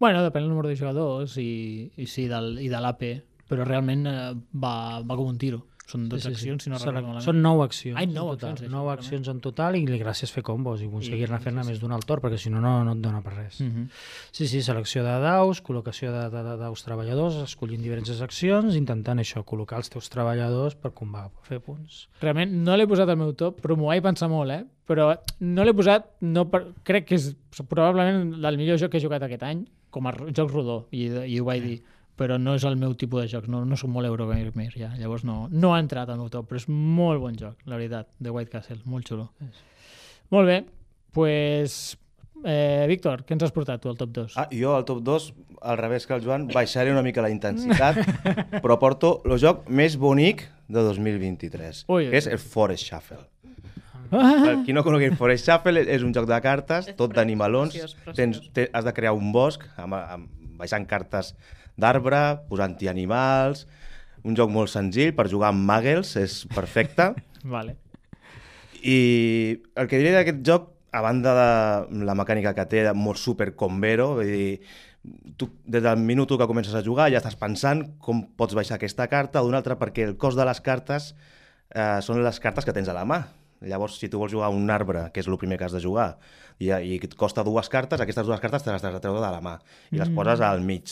Bueno, 0.01 0.23
depèn 0.25 0.43
del 0.47 0.51
número 0.55 0.69
de 0.71 0.77
jugadors 0.81 1.37
i, 1.39 1.91
i 2.01 2.07
sí, 2.09 2.27
del, 2.31 2.55
i 2.65 2.69
de 2.73 2.81
l'AP, 2.81 3.03
però 3.51 3.67
realment 3.69 4.07
eh, 4.09 4.21
va, 4.57 5.01
va 5.05 5.17
com 5.19 5.29
un 5.29 5.37
tiro. 5.39 5.67
Són 5.91 6.05
12 6.07 6.29
accions, 6.31 6.63
si 6.63 6.71
no 6.71 6.79
Són- 6.79 6.93
recordo 6.95 7.09
malament. 7.09 7.25
Són 7.27 7.41
9 7.43 7.65
accions. 7.65 7.97
Ai, 7.99 8.05
en 8.07 8.13
nou 8.15 8.29
total. 8.31 8.53
accions, 8.53 8.61
sí, 8.63 8.67
Nou 8.71 8.85
segurament. 8.85 9.01
accions 9.03 9.29
en 9.33 9.41
total 9.43 9.75
i 9.75 9.81
gràcies 9.99 10.31
fer 10.31 10.45
combos 10.47 10.85
i 10.85 10.87
aconseguir-ne 10.87 11.35
I- 11.41 11.43
fer-ne 11.43 11.65
sí, 11.65 11.69
més 11.73 11.81
d'un 11.83 11.91
al 11.97 12.05
torn, 12.07 12.23
perquè 12.23 12.39
si 12.39 12.53
no, 12.55 12.61
no, 12.63 12.77
no 12.87 12.93
et 12.95 13.01
dona 13.03 13.19
per 13.27 13.33
res. 13.35 13.59
Mhm. 13.61 13.89
Sí, 14.31 14.47
sí, 14.47 14.63
selecció 14.63 15.03
de 15.03 15.17
daus, 15.25 15.61
col·locació 15.67 16.13
de, 16.15 16.23
de, 16.31 16.45
de 16.47 16.55
daus 16.63 16.85
treballadors, 16.87 17.41
escollint 17.43 17.83
diferents 17.83 18.23
accions, 18.23 18.77
intentant 18.79 19.19
això, 19.19 19.43
col·locar 19.45 19.83
els 19.83 19.91
teus 19.91 20.09
treballadors 20.15 20.77
per 20.79 20.93
com 20.95 21.11
va, 21.13 21.27
per 21.29 21.43
fer 21.51 21.59
punts. 21.61 22.05
Realment 22.23 22.55
no 22.63 22.77
l'he 22.79 22.87
posat 22.87 23.11
al 23.11 23.19
meu 23.19 23.35
top, 23.35 23.59
però 23.61 23.75
m'ho 23.77 23.91
vaig 23.91 24.01
pensar 24.07 24.31
molt, 24.31 24.55
eh? 24.55 24.63
Però 24.87 25.11
no 25.41 25.65
l'he 25.67 25.75
posat, 25.75 26.07
no 26.23 26.47
per... 26.55 26.69
crec 26.87 27.11
que 27.11 27.19
és 27.19 27.33
probablement 27.67 28.39
el 28.47 28.57
millor 28.63 28.79
joc 28.79 28.93
que 28.95 28.99
he 29.03 29.03
jugat 29.03 29.27
aquest 29.27 29.43
any, 29.43 29.67
com 29.91 30.07
a 30.07 30.15
joc 30.31 30.53
rodó, 30.53 30.85
i, 30.91 31.07
i 31.07 31.41
ho 31.41 31.47
vaig 31.49 31.65
dir, 31.65 31.79
però 32.21 32.37
no 32.41 32.55
és 32.59 32.65
el 32.69 32.77
meu 32.77 32.93
tipus 33.01 33.25
de 33.25 33.31
jocs, 33.33 33.49
no, 33.49 33.63
no 33.65 33.79
soc 33.81 33.91
molt 33.93 34.09
Eurogamer 34.09 34.51
ja, 34.77 34.91
llavors 34.99 35.25
no, 35.25 35.47
no 35.51 35.73
ha 35.75 35.81
entrat 35.81 36.11
al 36.11 36.21
meu 36.21 36.29
top, 36.29 36.51
però 36.51 36.61
és 36.61 36.69
molt 36.69 37.23
bon 37.23 37.37
joc, 37.39 37.57
la 37.65 37.79
veritat, 37.81 38.11
de 38.19 38.31
White 38.35 38.53
Castle, 38.53 38.81
molt 38.85 39.09
xulo. 39.09 39.31
Molt 40.31 40.47
bé, 40.47 40.59
pues, 41.17 41.97
eh, 42.45 42.85
Víctor, 42.89 43.25
què 43.25 43.35
ens 43.35 43.47
has 43.49 43.55
portat 43.57 43.81
tu 43.81 43.89
al 43.89 43.97
top 43.99 44.13
2? 44.19 44.37
Ah, 44.37 44.49
jo 44.53 44.77
al 44.77 44.85
top 44.85 45.01
2, 45.07 45.33
al 45.73 45.81
revés 45.81 46.07
que 46.07 46.15
el 46.15 46.25
Joan, 46.25 46.47
baixaré 46.53 46.93
una 46.93 47.03
mica 47.03 47.25
la 47.25 47.33
intensitat, 47.33 47.99
però 48.63 48.79
porto 48.81 49.17
el 49.25 49.41
joc 49.41 49.67
més 49.69 49.97
bonic 50.01 50.47
de 50.69 50.85
2023, 50.87 51.85
Ui, 51.89 52.05
ui. 52.05 52.11
que 52.13 52.21
és 52.21 52.29
el 52.31 52.39
Forest 52.39 52.87
Shuffle. 52.87 53.25
Ah, 54.11 54.33
Per 54.43 54.55
qui 54.67 54.75
no 54.75 54.83
conegui 54.87 55.07
el 55.11 55.17
Forest 55.19 55.47
Shuffle, 55.47 55.85
és 55.87 56.03
un 56.07 56.15
joc 56.15 56.27
de 56.31 56.39
cartes, 56.43 56.91
tot 56.99 57.15
d'animalons. 57.15 57.77
Tens, 58.17 58.41
te, 58.55 58.67
has 58.75 58.87
de 58.87 58.95
crear 58.97 59.15
un 59.17 59.31
bosc 59.35 59.65
amb, 59.79 59.95
amb, 59.99 60.27
baixant 60.61 60.87
cartes 60.91 61.35
d'arbre, 61.81 62.41
posant-hi 62.51 62.91
animals... 62.93 63.67
Un 64.21 64.35
joc 64.37 64.51
molt 64.53 64.69
senzill 64.69 65.15
per 65.17 65.25
jugar 65.33 65.49
amb 65.49 65.63
muggles, 65.65 66.11
és 66.21 66.35
perfecte. 66.53 67.07
vale. 67.55 67.79
I 68.85 68.99
el 69.81 69.89
que 69.89 69.97
diré 69.97 70.13
d'aquest 70.13 70.43
joc, 70.45 70.67
a 70.93 71.01
banda 71.01 71.33
de 71.33 72.05
la 72.05 72.17
mecànica 72.19 72.53
que 72.53 72.67
té, 72.69 72.83
de 72.85 72.93
molt 72.93 73.17
super 73.17 73.55
combero, 73.57 74.11
vull 74.19 74.29
dir, 74.29 74.61
tu, 75.41 75.49
des 75.65 75.81
del 75.81 76.05
minut 76.05 76.37
que 76.37 76.49
comences 76.51 76.75
a 76.77 76.85
jugar 76.85 77.09
ja 77.13 77.21
estàs 77.21 77.39
pensant 77.41 77.85
com 78.05 78.27
pots 78.37 78.57
baixar 78.59 78.77
aquesta 78.77 79.09
carta 79.09 79.41
o 79.41 79.49
d'una 79.49 79.63
altra, 79.63 79.79
perquè 79.81 80.05
el 80.05 80.19
cost 80.21 80.37
de 80.37 80.45
les 80.45 80.61
cartes 80.61 81.15
eh, 81.73 82.01
són 82.05 82.21
les 82.25 82.41
cartes 82.45 82.67
que 82.69 82.77
tens 82.77 82.91
a 82.91 82.97
la 82.97 83.07
mà. 83.09 83.23
Llavors, 83.61 83.99
si 84.01 84.09
tu 84.09 84.19
vols 84.21 84.33
jugar 84.33 84.49
un 84.57 84.71
arbre, 84.73 85.11
que 85.13 85.21
és 85.21 85.29
el 85.29 85.37
primer 85.41 85.59
que 85.61 85.67
has 85.67 85.77
de 85.77 85.83
jugar, 85.85 86.15
i, 86.59 86.71
i 86.71 86.97
et 86.97 87.15
costa 87.19 87.45
dues 87.45 87.69
cartes, 87.73 88.01
aquestes 88.01 88.27
dues 88.27 88.41
cartes 88.41 88.65
te 88.65 88.73
les 88.73 88.85
has 88.85 88.97
de 88.97 89.01
treure 89.05 89.21
de 89.21 89.33
la 89.33 89.41
mà 89.45 89.59
i 89.93 90.01
les 90.01 90.13
poses 90.17 90.41
al 90.45 90.65
mig, 90.65 90.89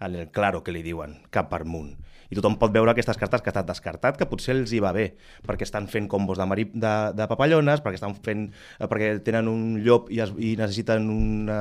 en 0.00 0.14
el 0.14 0.30
claro, 0.34 0.62
que 0.66 0.74
li 0.74 0.82
diuen, 0.82 1.18
cap 1.34 1.50
per 1.50 1.62
amunt. 1.62 1.94
I 2.28 2.36
tothom 2.36 2.58
pot 2.60 2.72
veure 2.74 2.92
aquestes 2.92 3.16
cartes 3.16 3.42
que 3.42 3.52
t'han 3.54 3.66
descartat, 3.68 4.18
que 4.20 4.26
potser 4.28 4.52
els 4.54 4.74
hi 4.74 4.82
va 4.84 4.92
bé, 4.92 5.06
perquè 5.46 5.64
estan 5.64 5.86
fent 5.88 6.10
combos 6.12 6.38
de, 6.38 6.46
mari, 6.46 6.66
de, 6.74 6.94
de 7.16 7.28
papallones, 7.30 7.80
perquè 7.84 8.00
estan 8.00 8.18
fent, 8.24 8.48
eh, 8.76 8.88
perquè 8.90 9.14
tenen 9.24 9.48
un 9.48 9.78
llop 9.84 10.10
i, 10.12 10.20
es, 10.26 10.34
i 10.36 10.52
necessiten 10.60 11.08
una, 11.14 11.60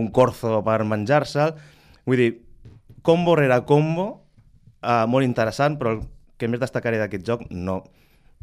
un 0.00 0.10
corzo 0.16 0.64
per 0.66 0.80
menjar-se'l. 0.90 1.54
Vull 2.08 2.20
dir, 2.20 2.30
combo 3.06 3.36
rere 3.38 3.60
combo, 3.68 4.08
eh, 4.82 5.04
molt 5.06 5.28
interessant, 5.28 5.78
però 5.78 5.94
el 5.94 6.02
que 6.40 6.50
més 6.50 6.60
destacaré 6.60 6.98
d'aquest 6.98 7.28
joc, 7.30 7.46
no, 7.54 7.84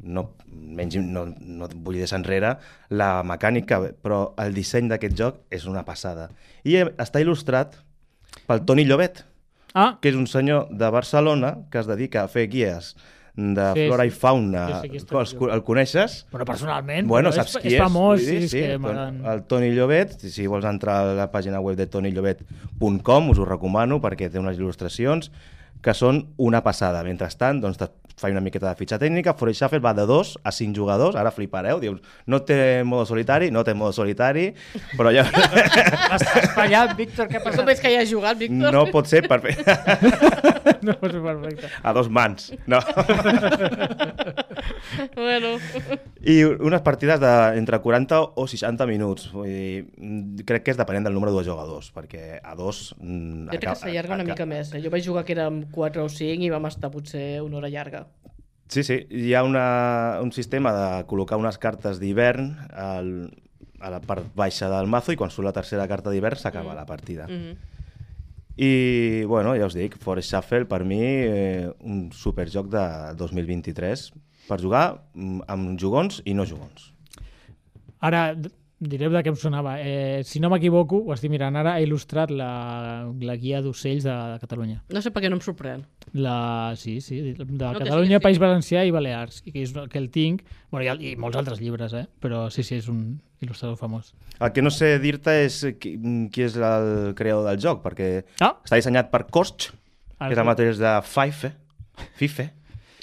no, 0.04 0.32
menys, 0.48 0.96
no, 0.98 1.26
no 1.40 1.66
et 1.70 1.74
vull 1.76 1.98
deixar 2.02 2.20
enrere 2.20 2.56
la 2.90 3.22
mecànica, 3.28 3.80
però 4.02 4.34
el 4.42 4.54
disseny 4.58 4.90
d'aquest 4.92 5.18
joc 5.18 5.42
és 5.54 5.66
una 5.70 5.84
passada. 5.88 6.30
I 6.64 6.78
eh, 6.82 6.88
està 7.02 7.22
il·lustrat 7.22 7.78
pel 8.48 8.66
Toni 8.66 8.86
Llobet, 8.88 9.26
Ah, 9.74 9.94
que 10.04 10.10
és 10.12 10.18
un 10.20 10.26
senyor 10.28 10.66
de 10.76 10.88
Barcelona 10.92 11.54
que 11.72 11.80
es 11.80 11.88
dedica 11.88 12.26
a 12.26 12.28
fer 12.28 12.50
guies 12.52 12.90
de 13.38 13.70
Sí, 13.74 13.86
flora 13.88 14.04
sí. 14.04 14.10
i 14.10 14.12
fauna. 14.12 14.82
Sí, 14.82 14.90
sí, 15.00 15.06
el, 15.16 15.50
el 15.56 15.62
coneixes? 15.64 16.26
però 16.28 16.44
personalment, 16.44 17.08
Bueno, 17.08 17.30
però 17.32 17.38
saps 17.38 17.56
és, 17.56 17.62
qui 17.62 17.68
és, 17.70 17.74
és? 17.78 17.80
famós, 17.80 18.20
sí, 18.20 18.26
dir, 18.36 18.50
és 18.50 18.52
que 18.52 19.32
el, 19.32 19.44
Toni 19.48 19.70
Llobet, 19.72 20.18
si, 20.20 20.44
vols 20.52 20.68
entrar 20.68 20.98
a 21.06 21.14
la 21.16 21.30
pàgina 21.32 21.62
web 21.64 21.78
de 21.80 21.88
tonillovet.com, 21.88 23.30
us 23.32 23.40
ho 23.40 23.46
recomano 23.48 24.02
perquè 24.04 24.28
té 24.30 24.42
unes 24.44 24.60
il·lustracions 24.60 25.32
que 25.82 25.94
són 25.96 26.26
una 26.38 26.60
passada. 26.66 27.02
Mentrestant, 27.08 27.62
doncs, 27.64 27.80
faig 28.20 28.36
una 28.36 28.44
miqueta 28.44 28.68
de 28.70 28.76
fitxa 28.80 29.00
tècnica. 29.02 29.34
Forest 29.38 29.62
Shuffle 29.62 29.82
va 29.84 29.94
de 29.98 30.06
2 30.10 30.34
a 30.44 30.52
5 30.56 30.76
jugadors. 30.78 31.18
Ara 31.20 31.32
flipareu. 31.36 31.80
Dius, 31.82 32.02
no 32.28 32.42
té 32.48 32.82
modo 32.88 33.06
solitari? 33.10 33.52
No 33.52 33.64
té 33.68 33.76
modo 33.78 33.94
solitari, 33.96 34.50
però 34.98 35.14
ja... 35.16 35.26
Estàs 36.18 36.52
fallat, 36.56 36.96
Víctor, 36.98 37.30
què 37.32 37.42
com 37.44 37.66
veig 37.68 37.82
que 37.82 37.94
hi 37.94 38.00
ha 38.02 38.06
jugat, 38.08 38.40
Víctor? 38.42 38.74
no 38.74 38.86
pot 38.92 39.10
ser 39.12 39.24
perfecte. 39.30 39.78
No, 40.82 40.96
és 41.06 41.14
perfecte. 41.14 41.68
A 41.86 41.92
dos 41.94 42.08
mans. 42.10 42.48
No. 42.70 42.80
Bueno, 45.16 45.58
I 46.22 46.44
unes 46.44 46.82
partides 46.82 47.20
de 47.20 47.58
entre 47.58 47.80
40 47.80 48.22
o 48.36 48.48
60 48.48 48.86
minuts. 48.88 49.30
Vull 49.34 49.48
dir, 49.48 49.86
mm, 49.98 50.46
crec 50.48 50.66
que 50.66 50.74
és 50.76 50.80
depenent 50.80 51.08
del 51.08 51.16
número 51.16 51.34
de 51.36 51.44
jugadors, 51.48 51.92
perquè 51.96 52.40
a 52.44 52.56
dos... 52.56 52.96
mm, 53.00 53.52
jo 53.52 53.60
crec 53.60 53.70
que 53.70 53.76
s'allarga 53.84 54.18
una 54.20 54.28
mica 54.28 54.46
més. 54.46 54.74
Eh? 54.74 54.82
Jo 54.84 54.92
vaig 54.94 55.06
jugar 55.06 55.26
que 55.26 55.36
érem 55.38 55.64
4 55.72 56.06
o 56.06 56.10
5 56.10 56.48
i 56.48 56.52
vam 56.54 56.68
estar 56.70 56.92
potser 56.94 57.42
una 57.42 57.62
hora 57.62 57.72
llarga. 57.72 58.06
Sí, 58.72 58.84
sí. 58.88 59.02
Hi 59.10 59.34
ha 59.36 59.44
una, 59.44 60.20
un 60.24 60.32
sistema 60.32 60.72
de 60.72 60.90
col·locar 61.10 61.40
unes 61.40 61.58
cartes 61.60 62.00
d'hivern 62.00 62.54
al, 62.72 63.12
a 63.82 63.90
la 63.92 64.00
part 64.00 64.30
baixa 64.38 64.70
del 64.72 64.88
mazo 64.88 65.12
i 65.12 65.20
quan 65.20 65.34
surt 65.34 65.50
la 65.50 65.56
tercera 65.56 65.88
carta 65.92 66.14
d'hivern 66.14 66.40
s'acaba 66.40 66.78
la 66.78 66.86
partida. 66.86 67.28
Mm 67.28 67.42
-hmm. 67.42 67.56
I, 68.62 69.24
bueno, 69.26 69.56
ja 69.56 69.66
us 69.66 69.74
dic, 69.74 69.98
Forest 69.98 70.30
Shuffle 70.30 70.66
per 70.66 70.84
mi 70.84 71.02
eh, 71.02 71.72
un 71.80 72.12
superjoc 72.12 72.68
de 72.68 73.14
2023 73.18 74.14
per 74.52 74.60
jugar 74.62 74.86
mm, 75.16 75.46
amb 75.52 75.78
jugons 75.80 76.20
i 76.28 76.36
no 76.38 76.44
jugons. 76.50 76.92
Ara, 78.02 78.32
d- 78.36 78.50
diré 78.82 79.10
de 79.14 79.20
què 79.22 79.30
em 79.30 79.36
sonava. 79.38 79.76
Eh, 79.80 80.24
si 80.26 80.40
no 80.42 80.50
m'equivoco, 80.50 80.98
ho 81.06 81.14
estic 81.14 81.30
mirant 81.30 81.56
ara, 81.60 81.76
ha 81.78 81.82
il·lustrat 81.84 82.32
la, 82.34 82.48
la 83.22 83.36
guia 83.38 83.60
d'ocells 83.62 84.04
de, 84.08 84.14
de 84.34 84.40
Catalunya. 84.42 84.80
No 84.90 85.04
sé 85.06 85.12
per 85.14 85.22
què 85.22 85.30
no 85.30 85.38
em 85.38 85.44
sorprèn. 85.46 85.84
La, 86.18 86.74
sí, 86.82 86.96
sí, 87.06 87.20
de 87.22 87.36
que 87.38 87.46
Catalunya, 87.78 88.18
sí, 88.18 88.20
sí. 88.20 88.24
País 88.26 88.40
Valencià 88.42 88.82
i 88.90 88.94
Balears, 88.96 89.44
i 89.46 89.54
que, 89.54 89.62
és, 89.68 89.76
que 89.94 90.02
el 90.02 90.10
tinc, 90.14 90.42
bueno, 90.74 90.96
i, 90.98 91.12
i 91.12 91.20
molts 91.22 91.38
altres 91.40 91.62
llibres, 91.62 91.94
eh? 91.94 92.08
però 92.24 92.48
sí, 92.52 92.66
sí, 92.66 92.80
és 92.82 92.90
un 92.92 93.04
il·lustrador 93.46 93.78
famós. 93.78 94.16
El 94.42 94.50
que 94.56 94.64
no 94.66 94.74
sé 94.74 94.96
dir-te 95.02 95.38
és 95.46 95.60
qui, 95.82 95.94
qui 96.34 96.48
és 96.48 96.58
el 96.58 97.14
creador 97.18 97.46
del 97.52 97.62
joc, 97.62 97.84
perquè 97.86 98.10
Ah, 98.42 98.56
està 98.66 98.82
dissenyat 98.82 99.14
per 99.14 99.28
Koch, 99.30 99.70
Ah, 100.22 100.28
que 100.28 100.34
és 100.36 100.42
el 100.42 100.46
mateix 100.46 100.78
de 100.82 100.90
Fife, 101.06 101.54
Fife. 102.18 102.50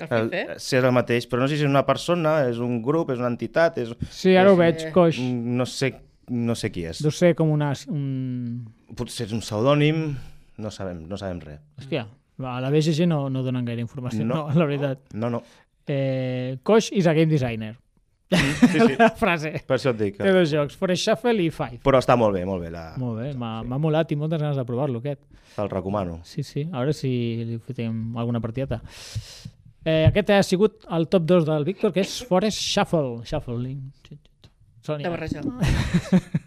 El 0.06 0.28
Fife? 0.30 0.58
sí, 0.58 0.76
és 0.76 0.84
el 0.84 0.92
mateix, 0.92 1.26
però 1.28 1.40
no 1.42 1.48
sé 1.48 1.56
si 1.56 1.64
és 1.64 1.68
una 1.70 1.84
persona, 1.86 2.44
és 2.48 2.58
un 2.58 2.82
grup, 2.82 3.10
és 3.10 3.18
una 3.18 3.28
entitat, 3.32 3.78
és... 3.78 3.94
sí, 4.10 4.36
ara 4.36 4.52
ho 4.52 4.54
Sí. 4.54 4.60
veig, 4.60 4.92
coix. 4.94 5.18
no 5.18 5.66
sé, 5.66 5.94
no 6.28 6.54
sé 6.54 6.70
qui 6.70 6.84
és. 6.84 7.02
Deu 7.02 7.10
ser 7.10 7.34
com 7.34 7.50
una... 7.50 7.72
Un... 7.88 8.68
Potser 8.96 9.26
és 9.26 9.32
un 9.32 9.40
pseudònim, 9.40 10.14
no 10.58 10.70
sabem, 10.70 11.02
no 11.08 11.16
sabem 11.16 11.40
res. 11.40 11.60
Hòstia, 11.80 12.06
a 12.38 12.60
la 12.60 12.70
BGG 12.70 13.06
no, 13.08 13.28
no 13.30 13.42
donen 13.42 13.64
gaire 13.64 13.80
informació, 13.82 14.24
no, 14.24 14.46
No. 14.48 14.54
la 14.58 14.64
veritat. 14.66 14.98
No, 15.14 15.28
no. 15.30 15.42
Eh, 15.88 16.58
Koch 16.62 16.90
is 16.92 17.06
a 17.06 17.12
game 17.14 17.26
designer. 17.32 17.76
Sí, 18.30 18.36
sí, 18.68 18.78
La 18.98 19.08
frase. 19.16 19.54
per 19.66 19.78
això 19.78 19.94
et 19.94 19.96
dic. 20.02 20.16
Té 20.18 20.24
Que... 20.26 20.32
dos 20.36 20.50
jocs, 20.52 20.74
Forest 20.76 21.02
Shuffle 21.06 21.32
i 21.40 21.48
Five. 21.48 21.78
Però 21.82 21.96
està 21.96 22.12
molt 22.20 22.34
bé, 22.36 22.42
molt 22.44 22.60
bé, 22.60 22.68
la... 22.70 22.90
Molt 23.00 23.22
bé, 23.22 23.30
m'ha 23.32 23.62
m'ha 23.64 23.78
molat 23.80 24.12
i 24.12 24.16
moltes 24.20 24.42
ganes 24.42 24.56
de 24.60 24.64
provar-lo, 24.68 25.00
aquest. 25.00 25.22
te'l 25.56 25.70
recomano. 25.72 26.18
Sí, 26.28 26.42
sí, 26.44 26.66
a 26.70 26.82
veure 26.82 26.92
si 26.92 27.08
li 27.48 27.56
fotem 27.58 28.12
alguna 28.20 28.38
partideta. 28.44 28.82
Eh, 29.88 30.04
aquest 30.08 30.32
ha 30.34 30.42
sigut 30.44 30.84
el 30.96 31.06
top 31.08 31.28
2 31.30 31.46
del 31.48 31.64
Víctor, 31.68 31.92
que 31.94 32.02
és 32.04 32.18
Forest 32.28 32.60
Shuffle. 32.60 33.22
Shuffling. 33.28 33.80
Sònia. 34.84 35.06
De 35.06 35.12
barreja. 35.12 35.42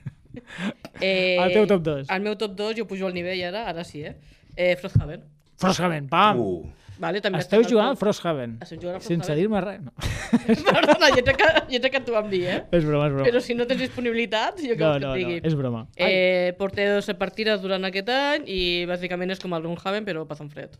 eh, 1.01 1.37
El 1.39 1.53
teu 1.55 1.67
top 1.69 1.83
dos. 1.85 2.09
El 2.09 2.25
meu 2.25 2.37
top 2.39 2.55
2, 2.59 2.75
jo 2.81 2.87
pujo 2.89 3.07
al 3.09 3.15
nivell 3.17 3.41
ara, 3.49 3.65
ara 3.71 3.85
sí, 3.87 4.03
eh? 4.05 4.15
eh 4.55 4.75
Frosthaven. 4.81 5.23
Frosthaven, 5.61 6.07
pam! 6.09 6.41
Uh, 6.41 6.80
Vale, 7.01 7.19
també 7.25 7.39
Esteu 7.41 7.63
al 7.63 7.67
jugant 7.69 7.87
a 7.87 7.93
top- 7.95 7.99
Frosthaven. 8.03 8.51
Estem 8.61 8.79
jugant 8.83 8.97
a 8.97 9.01
Sense 9.01 9.25
Frosthaven. 9.25 9.41
dir-me 9.41 9.61
res. 9.65 9.81
No. 9.81 9.91
Perdona, 10.71 11.09
jo 11.15 11.23
crec 11.25 11.39
que, 11.41 11.49
jo 11.73 11.79
crec 11.81 11.95
que 11.97 12.01
t'ho 12.05 12.13
vam 12.13 12.29
dir, 12.29 12.43
eh? 12.45 12.59
És 12.77 12.85
broma, 12.85 13.07
és 13.09 13.15
broma. 13.15 13.25
Però 13.27 13.41
si 13.41 13.55
no 13.57 13.65
tens 13.69 13.81
disponibilitat, 13.81 14.61
jo 14.61 14.75
què 14.75 14.83
no, 14.85 14.91
vols 14.91 15.01
que 15.01 15.07
no, 15.07 15.15
et 15.15 15.23
no, 15.23 15.31
digui? 15.33 15.41
és 15.49 15.55
broma. 15.57 15.85
Eh, 15.97 16.53
porté 16.61 16.85
12 16.93 17.17
partides 17.17 17.61
durant 17.65 17.89
aquest 17.89 18.13
any 18.13 18.45
i 18.45 18.61
bàsicament 18.89 19.33
és 19.33 19.41
com 19.41 19.57
el 19.57 19.65
Gloomhaven, 19.65 20.05
però 20.05 20.27
passant 20.29 20.53
fred. 20.53 20.77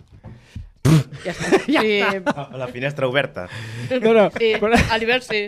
Ja 1.21 1.31
està. 1.35 1.57
Ja 1.75 1.81
sí, 1.83 1.99
La 2.57 2.67
finestra 2.71 3.05
oberta. 3.07 3.43
No, 4.01 4.13
no, 4.15 4.23
sí, 4.33 4.53
però 4.59 4.73
a 4.73 4.97
l'hivern 4.97 5.21
sí. 5.21 5.41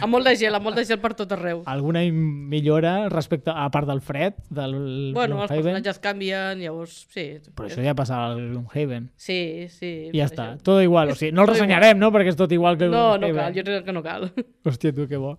Amb 0.00 0.14
molt 0.14 0.24
de 0.26 0.32
gel, 0.40 0.54
amb 0.56 0.64
molt 0.64 0.78
de 0.80 0.84
gel 0.88 0.98
per 1.02 1.10
tot 1.18 1.30
arreu. 1.36 1.60
alguna 1.68 2.00
millora 2.08 3.08
respecte 3.12 3.52
a 3.52 3.66
part 3.74 3.86
del 3.90 4.00
fred, 4.00 4.38
del 4.48 4.72
Bueno, 5.12 5.42
els 5.42 5.50
Gloomhaven? 5.50 5.58
personatges 5.74 5.98
canvien, 6.02 6.62
llavors, 6.62 6.94
sí. 7.12 7.26
Però 7.54 7.68
això 7.68 7.84
ja 7.84 7.94
passava 7.98 8.30
al 8.32 8.40
Gloomhaven. 8.54 9.10
Sí, 9.16 9.66
sí. 9.68 9.92
I 10.14 10.17
ja 10.18 10.26
està, 10.28 10.46
això. 10.54 10.62
tot 10.66 10.82
igual. 10.84 11.12
O 11.12 11.16
sigui, 11.18 11.32
no 11.36 11.44
el 11.44 11.50
ressenyarem, 11.52 11.98
no?, 12.00 12.10
perquè 12.14 12.32
és 12.34 12.38
tot 12.38 12.52
igual 12.54 12.78
que 12.80 12.88
No, 12.92 13.16
no 13.20 13.30
cal, 13.34 13.52
jo 13.56 13.64
crec 13.66 13.84
que 13.86 13.94
no 13.94 14.02
cal. 14.04 14.28
Hòstia, 14.68 14.94
tu, 14.96 15.06
que 15.10 15.20
bo. 15.20 15.36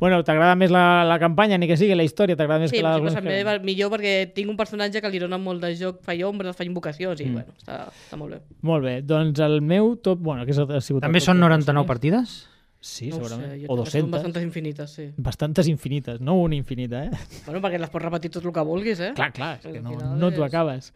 Bueno, 0.00 0.22
t'agrada 0.26 0.54
més 0.58 0.72
la, 0.74 1.02
la 1.08 1.18
campanya, 1.22 1.58
ni 1.60 1.68
que 1.70 1.78
sigui 1.80 1.96
la 1.98 2.06
història, 2.06 2.38
t'agrada 2.38 2.64
més 2.64 2.74
Sí, 2.74 2.78
que 2.80 2.86
la 2.86 2.96
sí, 3.00 3.14
també 3.18 3.40
va 3.46 3.58
millor 3.64 3.92
perquè 3.94 4.14
tinc 4.36 4.52
un 4.52 4.58
personatge 4.58 5.02
que 5.02 5.12
li 5.12 5.22
dona 5.22 5.38
molt 5.40 5.62
de 5.64 5.74
joc, 5.78 6.00
fa 6.06 6.16
ombres, 6.26 6.56
fa 6.56 6.66
invocacions, 6.68 7.20
i 7.20 7.30
bueno, 7.30 7.56
està, 7.58 7.82
està 7.90 8.20
molt 8.20 8.36
bé. 8.36 8.40
Molt 8.62 8.86
bé, 8.86 8.96
doncs 9.02 9.40
el 9.44 9.60
meu 9.60 9.94
top... 10.02 10.20
Bueno, 10.20 10.46
que 10.46 10.52
ha 10.52 10.80
sigut... 10.80 11.02
el 11.02 11.06
També 11.08 11.20
són 11.20 11.38
que 11.38 11.46
99 11.48 11.64
conseguís. 11.64 11.88
partides? 11.88 12.49
Sí, 12.82 13.10
no 13.10 13.16
segurament. 13.16 13.50
sé, 13.60 13.66
o 13.68 13.76
crec 13.76 13.84
que 13.84 13.90
Són 14.00 14.08
200. 14.08 14.10
bastantes 14.10 14.42
infinites, 14.42 14.90
sí. 14.90 15.10
Bastantes 15.18 15.68
infinites, 15.68 16.18
no 16.22 16.34
una 16.40 16.54
infinita, 16.56 17.04
eh? 17.04 17.10
Bueno, 17.44 17.60
perquè 17.60 17.78
les 17.78 17.90
pots 17.92 18.04
repetir 18.06 18.30
tot 18.32 18.46
el 18.48 18.54
que 18.56 18.62
vulguis, 18.64 19.00
eh? 19.04 19.10
Clar, 19.14 19.32
clar, 19.36 19.58
és 19.60 19.66
que 19.66 19.82
no, 19.84 19.90
no 20.16 20.30
t'ho 20.32 20.40
és- 20.40 20.48
acabes. 20.48 20.88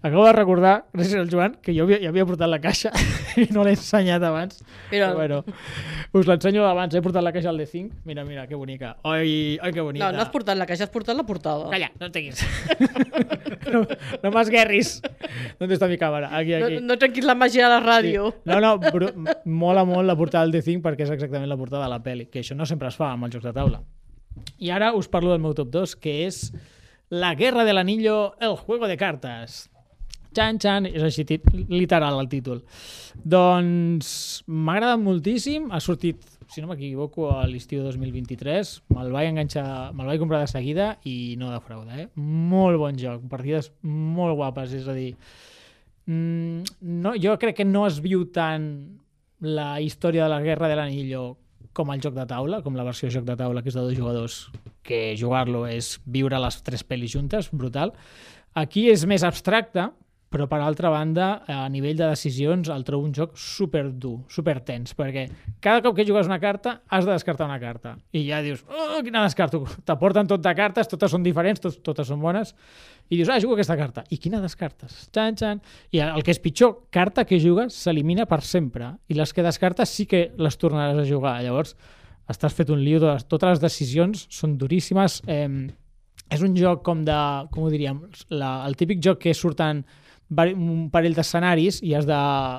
Acabo 0.00 0.24
de 0.24 0.32
recordar, 0.32 0.86
gràcies 0.94 1.20
al 1.20 1.28
Joan, 1.28 1.58
que 1.60 1.74
jo 1.76 1.84
havia, 1.84 1.98
ja 2.00 2.08
havia 2.08 2.24
portat 2.24 2.48
la 2.48 2.58
caixa 2.58 2.88
i 3.36 3.44
no 3.52 3.64
l'he 3.64 3.74
ensenyat 3.76 4.22
abans. 4.24 4.62
Però- 4.90 5.10
Però 5.10 5.14
bueno, 5.14 5.44
us 6.16 6.26
l'ensenyo 6.26 6.64
abans, 6.64 6.94
he 6.96 7.02
portat 7.04 7.22
la 7.22 7.34
caixa 7.36 7.50
al 7.52 7.58
D5. 7.60 7.90
Mira, 8.06 8.24
mira, 8.24 8.46
que 8.48 8.54
bonica. 8.54 8.96
Oi, 9.04 9.58
oi, 9.62 9.72
que 9.76 9.80
bonica. 9.84 10.06
No, 10.06 10.16
no 10.16 10.22
has 10.24 10.30
portat 10.32 10.56
la 10.56 10.64
caixa, 10.64 10.84
has 10.88 10.90
portat 10.90 11.14
la 11.20 11.26
portada. 11.28 11.68
Calla, 11.68 11.92
no 12.00 12.06
et 12.06 12.12
teguis. 12.16 12.40
no, 13.72 13.84
no 14.22 14.30
m'esguerris. 14.32 15.02
¿Dónde 15.60 15.74
está 15.74 15.86
mi 15.86 15.98
càmera? 15.98 16.32
Aquí, 16.34 16.52
No, 16.56 16.64
aquí. 16.66 16.78
no 16.80 16.96
trenquis 16.96 17.24
la 17.28 17.34
màgia 17.34 17.68
de 17.68 17.74
la 17.76 17.80
ràdio. 17.84 18.32
No, 18.46 18.58
no, 18.60 18.78
bru- 18.80 19.12
mola 19.44 19.84
molt 19.84 20.06
la 20.08 20.16
portada 20.16 20.46
del 20.46 20.54
D5 20.56 20.80
perquè 20.80 21.02
és 21.04 21.10
exactament 21.10 21.24
la 21.30 21.56
portada 21.56 21.84
de 21.84 21.90
la 21.90 22.02
pel·li, 22.02 22.28
que 22.30 22.40
això 22.40 22.56
no 22.56 22.66
sempre 22.66 22.88
es 22.88 22.96
fa 22.96 23.12
amb 23.12 23.26
els 23.26 23.34
jocs 23.34 23.46
de 23.46 23.52
taula. 23.56 23.82
I 24.60 24.70
ara 24.70 24.92
us 24.94 25.08
parlo 25.08 25.32
del 25.32 25.40
meu 25.40 25.54
top 25.54 25.70
2, 25.72 25.96
que 25.96 26.26
és 26.26 26.52
La 27.08 27.34
guerra 27.34 27.64
del 27.64 27.78
anillo, 27.78 28.34
el 28.40 28.56
juego 28.56 28.88
de 28.88 28.96
cartes. 28.96 29.70
Chan, 30.34 30.58
chan, 30.58 30.86
és 30.90 31.02
així 31.02 31.24
literal 31.70 32.18
el 32.18 32.28
títol. 32.28 32.64
Doncs 33.22 34.42
m'ha 34.46 34.74
agradat 34.74 35.00
moltíssim, 35.00 35.70
ha 35.70 35.80
sortit, 35.80 36.20
si 36.50 36.60
no 36.60 36.68
m'equivoco, 36.68 37.30
a 37.30 37.46
l'estiu 37.46 37.84
2023, 37.86 38.74
me'l 38.92 39.14
vaig 39.14 39.30
enganxar, 39.30 39.94
me'l 39.94 40.10
vaig 40.10 40.20
comprar 40.20 40.42
de 40.42 40.50
seguida 40.50 40.96
i 41.04 41.36
no 41.38 41.54
defrauda, 41.54 42.02
eh? 42.02 42.08
Molt 42.16 42.82
bon 42.82 42.98
joc, 43.00 43.24
partides 43.30 43.70
molt 43.86 44.36
guapes, 44.36 44.74
és 44.76 44.90
a 44.90 44.98
dir, 44.98 45.12
Mm, 46.06 46.62
no, 47.02 47.14
jo 47.18 47.34
crec 47.38 47.56
que 47.58 47.64
no 47.66 47.82
es 47.86 47.98
viu 47.98 48.28
tant 48.30 48.66
la 49.40 49.80
història 49.80 50.24
de 50.24 50.32
la 50.32 50.42
Guerra 50.44 50.68
de 50.70 50.76
l'Anillo 50.78 51.36
com 51.76 51.90
el 51.92 52.00
joc 52.00 52.14
de 52.16 52.24
taula, 52.28 52.62
com 52.64 52.76
la 52.76 52.86
versió 52.86 53.10
joc 53.12 53.26
de 53.28 53.36
taula 53.36 53.62
que 53.62 53.68
és 53.68 53.76
de 53.76 53.84
dos 53.84 53.96
jugadors, 53.98 54.36
que 54.86 55.14
jugar-lo 55.18 55.66
és 55.68 55.96
viure 56.06 56.40
les 56.40 56.62
tres 56.64 56.84
pel·lis 56.86 57.12
juntes, 57.12 57.50
brutal. 57.52 57.92
Aquí 58.56 58.86
és 58.88 59.04
més 59.04 59.26
abstracte, 59.26 59.90
però 60.32 60.48
per 60.50 60.58
altra 60.60 60.90
banda, 60.90 61.28
a 61.46 61.68
nivell 61.70 61.96
de 61.96 62.08
decisions, 62.10 62.68
el 62.72 62.82
trobo 62.84 63.06
un 63.06 63.12
joc 63.14 63.36
super 63.38 63.84
dur, 63.94 64.18
super 64.32 64.58
tens, 64.66 64.92
perquè 64.98 65.26
cada 65.62 65.82
cop 65.84 65.94
que 65.96 66.06
jugues 66.08 66.26
una 66.26 66.40
carta 66.42 66.80
has 66.90 67.06
de 67.06 67.12
descartar 67.12 67.46
una 67.46 67.60
carta. 67.62 67.94
I 68.10 68.24
ja 68.26 68.40
dius, 68.42 68.64
oh, 68.66 68.98
quina 69.06 69.22
descarto? 69.22 69.62
T'aporten 69.86 70.26
tot 70.26 70.42
de 70.42 70.54
cartes, 70.58 70.90
totes 70.90 71.14
són 71.14 71.22
diferents, 71.24 71.62
tot, 71.62 71.78
totes 71.86 72.10
són 72.10 72.20
bones, 72.20 72.52
i 73.08 73.20
dius, 73.20 73.30
ah, 73.30 73.38
jugo 73.42 73.54
aquesta 73.54 73.78
carta. 73.78 74.02
I 74.10 74.18
quina 74.18 74.42
descartes? 74.42 75.06
Xan, 75.14 75.38
xan. 75.38 75.62
I 75.94 76.02
el 76.08 76.26
que 76.26 76.34
és 76.34 76.42
pitjor, 76.42 76.74
carta 76.90 77.24
que 77.24 77.38
jugues 77.42 77.78
s'elimina 77.86 78.26
per 78.26 78.42
sempre, 78.42 78.96
i 79.06 79.14
les 79.14 79.32
que 79.32 79.46
descartes 79.46 79.94
sí 79.94 80.08
que 80.10 80.32
les 80.36 80.58
tornaràs 80.58 81.04
a 81.04 81.06
jugar. 81.06 81.38
Llavors, 81.46 81.76
estàs 82.26 82.54
fet 82.54 82.74
un 82.74 82.82
lío, 82.82 82.98
totes, 82.98 83.28
totes 83.30 83.54
les 83.54 83.62
decisions 83.62 84.26
són 84.34 84.58
duríssimes. 84.58 85.20
Eh, 85.30 85.70
és 86.34 86.42
un 86.42 86.56
joc 86.58 86.82
com 86.82 87.04
de, 87.06 87.20
com 87.54 87.62
ho 87.62 87.70
diríem, 87.70 88.02
la, 88.34 88.58
el 88.66 88.74
típic 88.74 88.98
joc 89.04 89.22
que 89.22 89.34
surten 89.34 89.84
un 90.30 90.88
parell 90.90 91.14
d'escenaris 91.14 91.80
i, 91.82 91.94
has 91.94 92.06
de, 92.06 92.18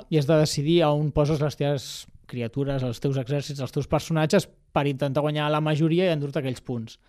i 0.10 0.20
has 0.20 0.28
de 0.28 0.38
decidir 0.40 0.84
on 0.88 1.12
poses 1.12 1.42
les 1.44 1.60
teves 1.60 2.08
criatures, 2.28 2.84
els 2.84 3.00
teus 3.04 3.18
exèrcits, 3.20 3.60
els 3.64 3.72
teus 3.72 3.88
personatges 3.88 4.48
per 4.76 4.86
intentar 4.88 5.24
guanyar 5.24 5.50
la 5.52 5.64
majoria 5.64 6.08
i 6.08 6.14
endur-te 6.14 6.40
aquells 6.40 6.62
punts. 6.64 7.00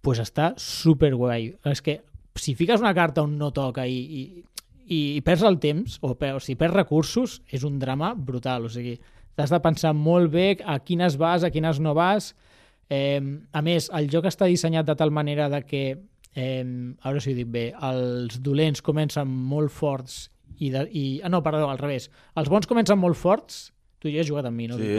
pues 0.00 0.20
està 0.22 0.52
super 0.56 1.10
guai. 1.14 1.50
És 1.66 1.82
que 1.82 1.98
si 2.38 2.54
fiques 2.54 2.80
una 2.80 2.94
carta 2.94 3.24
on 3.26 3.32
no 3.36 3.50
toca 3.50 3.84
i, 3.86 3.98
i, 3.98 4.20
i 4.94 5.20
perds 5.26 5.42
el 5.42 5.58
temps, 5.58 5.98
o, 6.00 6.14
per, 6.14 6.36
o 6.38 6.40
si 6.40 6.54
perds 6.54 6.76
recursos, 6.76 7.40
és 7.50 7.64
un 7.66 7.80
drama 7.82 8.12
brutal. 8.14 8.68
O 8.68 8.70
sigui, 8.70 8.94
t'has 9.34 9.50
de 9.50 9.60
pensar 9.60 9.92
molt 9.94 10.30
bé 10.32 10.52
a 10.64 10.78
quines 10.78 11.18
vas, 11.18 11.42
a 11.42 11.50
quines 11.50 11.80
no 11.82 11.96
vas. 11.98 12.30
Eh, 12.88 13.20
a 13.52 13.62
més, 13.62 13.90
el 13.92 14.08
joc 14.08 14.30
està 14.30 14.46
dissenyat 14.46 14.86
de 14.86 14.96
tal 14.96 15.10
manera 15.10 15.50
de 15.52 15.64
que, 15.66 15.82
eh, 16.34 16.64
a 17.00 17.08
veure 17.08 17.20
si 17.24 17.32
ho 17.32 17.36
dic 17.38 17.48
bé, 17.52 17.66
els 17.74 18.40
dolents 18.44 18.82
comencen 18.84 19.28
molt 19.28 19.70
forts 19.74 20.28
i, 20.58 20.70
de, 20.74 20.84
i 20.90 21.06
ah, 21.22 21.28
no, 21.32 21.42
perdó, 21.42 21.68
al 21.70 21.78
revés. 21.78 22.08
Els 22.36 22.48
bons 22.50 22.66
comencen 22.66 22.98
molt 22.98 23.16
forts, 23.16 23.68
tu 24.02 24.10
ja 24.10 24.20
has 24.22 24.28
jugat 24.28 24.46
amb 24.50 24.56
mi, 24.58 24.66
no? 24.70 24.78
Sí. 24.78 24.98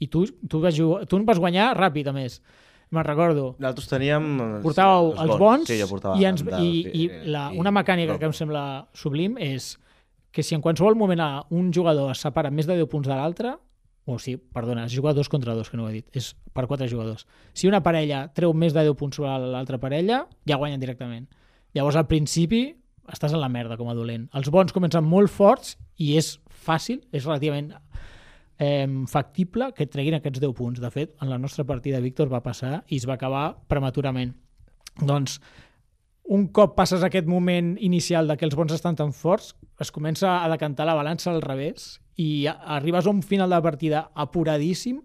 I 0.00 0.06
tu, 0.08 0.24
tu, 0.48 0.60
vas 0.62 0.74
jugar, 0.76 1.04
tu 1.10 1.18
vas 1.26 1.38
guanyar 1.38 1.72
ràpid, 1.76 2.08
a 2.08 2.12
més. 2.16 2.40
Me'n 2.90 3.04
recordo. 3.06 3.52
Nosaltres 3.62 3.86
teníem... 3.90 4.24
els- 4.40 4.64
Portàveu 4.64 5.12
els 5.22 5.36
bons 5.38 5.68
Sí, 5.68 5.76
jo 5.78 5.86
portava 5.90 6.16
i, 6.18 6.24
ens, 6.26 6.42
i, 6.58 6.70
i 6.90 7.04
sí, 7.06 7.20
la, 7.30 7.50
i- 7.54 7.58
una 7.62 7.70
mecànica 7.70 8.16
no. 8.16 8.18
que 8.18 8.26
em 8.26 8.34
sembla 8.34 8.62
sublim 8.98 9.36
és 9.38 9.76
que 10.34 10.42
si 10.46 10.56
en 10.56 10.62
qualsevol 10.62 10.96
moment 10.98 11.22
un 11.54 11.68
jugador 11.74 12.10
es 12.14 12.22
separa 12.22 12.50
més 12.50 12.66
de 12.66 12.74
10 12.80 12.88
punts 12.90 13.06
de 13.06 13.14
l'altre, 13.14 13.52
o 14.04 14.18
sí, 14.18 14.36
perdona, 14.36 14.86
es 14.86 14.94
juga 14.96 15.12
dos 15.14 15.28
contra 15.28 15.54
dos, 15.54 15.70
que 15.70 15.76
no 15.76 15.84
ho 15.84 15.90
he 15.90 16.00
dit, 16.00 16.06
és 16.16 16.32
per 16.56 16.66
quatre 16.66 16.88
jugadors. 16.88 17.26
Si 17.54 17.68
una 17.68 17.82
parella 17.84 18.24
treu 18.34 18.54
més 18.56 18.74
de 18.74 18.84
10 18.86 18.96
punts 18.98 19.20
sobre 19.20 19.36
l'altra 19.52 19.78
parella, 19.78 20.24
ja 20.48 20.58
guanyen 20.58 20.80
directament. 20.80 21.28
Llavors, 21.76 21.98
al 22.00 22.08
principi, 22.10 22.64
estàs 23.12 23.34
en 23.34 23.42
la 23.42 23.50
merda 23.52 23.76
com 23.78 23.90
a 23.90 23.94
dolent. 23.94 24.28
Els 24.36 24.50
bons 24.50 24.74
comencen 24.74 25.06
molt 25.06 25.30
forts 25.30 25.76
i 25.98 26.16
és 26.18 26.34
fàcil, 26.64 27.00
és 27.12 27.24
relativament 27.26 27.72
eh, 28.58 28.86
factible 29.10 29.70
que 29.76 29.88
treguin 29.90 30.18
aquests 30.18 30.42
10 30.42 30.54
punts. 30.56 30.82
De 30.82 30.90
fet, 30.90 31.14
en 31.22 31.30
la 31.30 31.38
nostra 31.38 31.64
partida 31.68 32.02
Víctor 32.02 32.30
va 32.32 32.42
passar 32.44 32.84
i 32.88 33.00
es 33.00 33.08
va 33.08 33.18
acabar 33.18 33.44
prematurament. 33.68 34.34
Doncs, 35.00 35.38
un 36.30 36.46
cop 36.54 36.76
passes 36.78 37.02
aquest 37.02 37.26
moment 37.26 37.72
inicial 37.82 38.28
de 38.30 38.36
que 38.38 38.46
els 38.46 38.54
bons 38.54 38.70
estan 38.70 38.94
tan 38.94 39.10
forts, 39.10 39.56
es 39.82 39.90
comença 39.90 40.36
a 40.44 40.50
decantar 40.52 40.86
la 40.86 40.94
balança 40.94 41.32
al 41.32 41.42
revés 41.42 41.96
i 42.22 42.46
arribes 42.46 43.06
a 43.06 43.10
un 43.10 43.24
final 43.26 43.50
de 43.50 43.58
partida 43.64 44.04
apuradíssim 44.14 45.00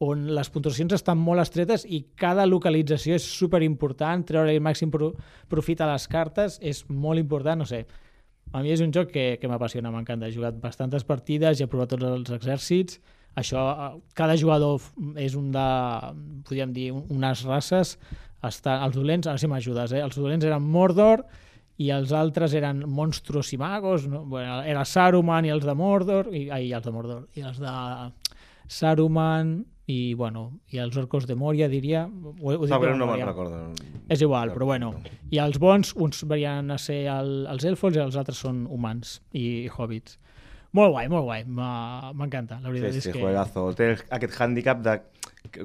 on 0.00 0.22
les 0.32 0.48
puntuacions 0.48 0.94
estan 0.96 1.20
molt 1.20 1.42
estretes 1.42 1.84
i 1.84 2.00
cada 2.16 2.46
localització 2.48 3.18
és 3.20 3.26
super 3.28 3.60
important, 3.66 4.24
treure 4.24 4.54
el 4.54 4.64
màxim 4.64 4.88
pro 4.88 5.10
profit 5.52 5.82
a 5.84 5.90
les 5.90 6.08
cartes 6.08 6.56
és 6.64 6.86
molt 6.88 7.20
important, 7.20 7.60
no 7.60 7.68
sé. 7.68 7.84
A 8.56 8.64
mi 8.64 8.72
és 8.72 8.80
un 8.80 8.94
joc 8.96 9.12
que, 9.12 9.26
que 9.36 9.50
m'apassiona, 9.52 9.92
m'encanta. 9.92 10.30
He 10.30 10.34
jugat 10.34 10.56
bastantes 10.62 11.04
partides 11.04 11.60
i 11.60 11.66
he 11.66 11.68
provat 11.68 11.92
tots 11.92 12.08
els 12.08 12.32
exèrcits. 12.40 12.96
Això, 13.36 13.60
eh, 13.96 14.00
cada 14.14 14.36
jugador 14.36 14.80
és 15.16 15.34
un 15.38 15.50
de, 15.52 15.66
podríem 16.48 16.72
dir, 16.72 16.90
un- 16.92 17.06
unes 17.10 17.44
races. 17.46 17.98
Està, 18.42 18.78
els 18.86 18.94
dolents, 18.96 19.26
a 19.26 19.30
veure 19.34 19.38
si 19.40 19.46
m'ajudes, 19.46 19.92
eh? 19.92 20.00
Els 20.00 20.16
dolents 20.16 20.44
eren 20.44 20.62
Mordor 20.62 21.26
i 21.78 21.90
els 21.90 22.12
altres 22.12 22.52
eren 22.54 22.82
monstros 22.88 23.52
i 23.52 23.56
magos, 23.60 24.06
no? 24.08 24.24
bueno, 24.24 24.62
era 24.62 24.84
Saruman 24.84 25.44
i 25.44 25.48
els 25.50 25.64
de 25.64 25.74
Mordor, 25.74 26.28
i, 26.34 26.48
ai, 26.50 26.72
els 26.72 26.84
de 26.84 26.90
Mordor, 26.92 27.28
i 27.36 27.40
els 27.40 27.58
de 27.60 27.70
Saruman 28.68 29.64
i, 29.90 30.14
bueno, 30.14 30.60
i 30.70 30.78
els 30.78 30.96
orcos 30.96 31.26
de 31.26 31.34
Moria, 31.34 31.66
diria. 31.68 32.04
Ho, 32.06 32.52
ho 32.54 32.66
dic 32.66 32.70
No, 32.70 33.06
no 33.06 33.06
me'n 33.10 33.26
recordo. 33.26 33.60
És 34.08 34.20
igual, 34.22 34.52
però 34.54 34.68
bueno. 34.68 34.92
I 35.34 35.40
els 35.42 35.58
bons, 35.58 35.94
uns 35.98 36.22
varien 36.30 36.70
a 36.70 36.78
ser 36.78 37.00
el, 37.10 37.46
els 37.50 37.64
elfos 37.66 37.96
i 37.96 38.02
els 38.04 38.16
altres 38.16 38.38
són 38.38 38.66
humans 38.70 39.16
i, 39.32 39.66
hobbits. 39.74 40.18
Molt 40.76 40.92
guai, 40.94 41.06
molt 41.10 41.26
guai. 41.26 41.44
M'encanta, 41.46 42.60
la 42.62 42.68
Sí, 42.68 42.74
veritat 42.76 42.96
sí, 42.96 43.02
és 43.02 43.14
que... 43.14 43.22
juegazo. 43.22 43.64
Té 43.78 43.92
aquest 44.10 44.36
hàndicap 44.40 44.82
de 44.84 45.00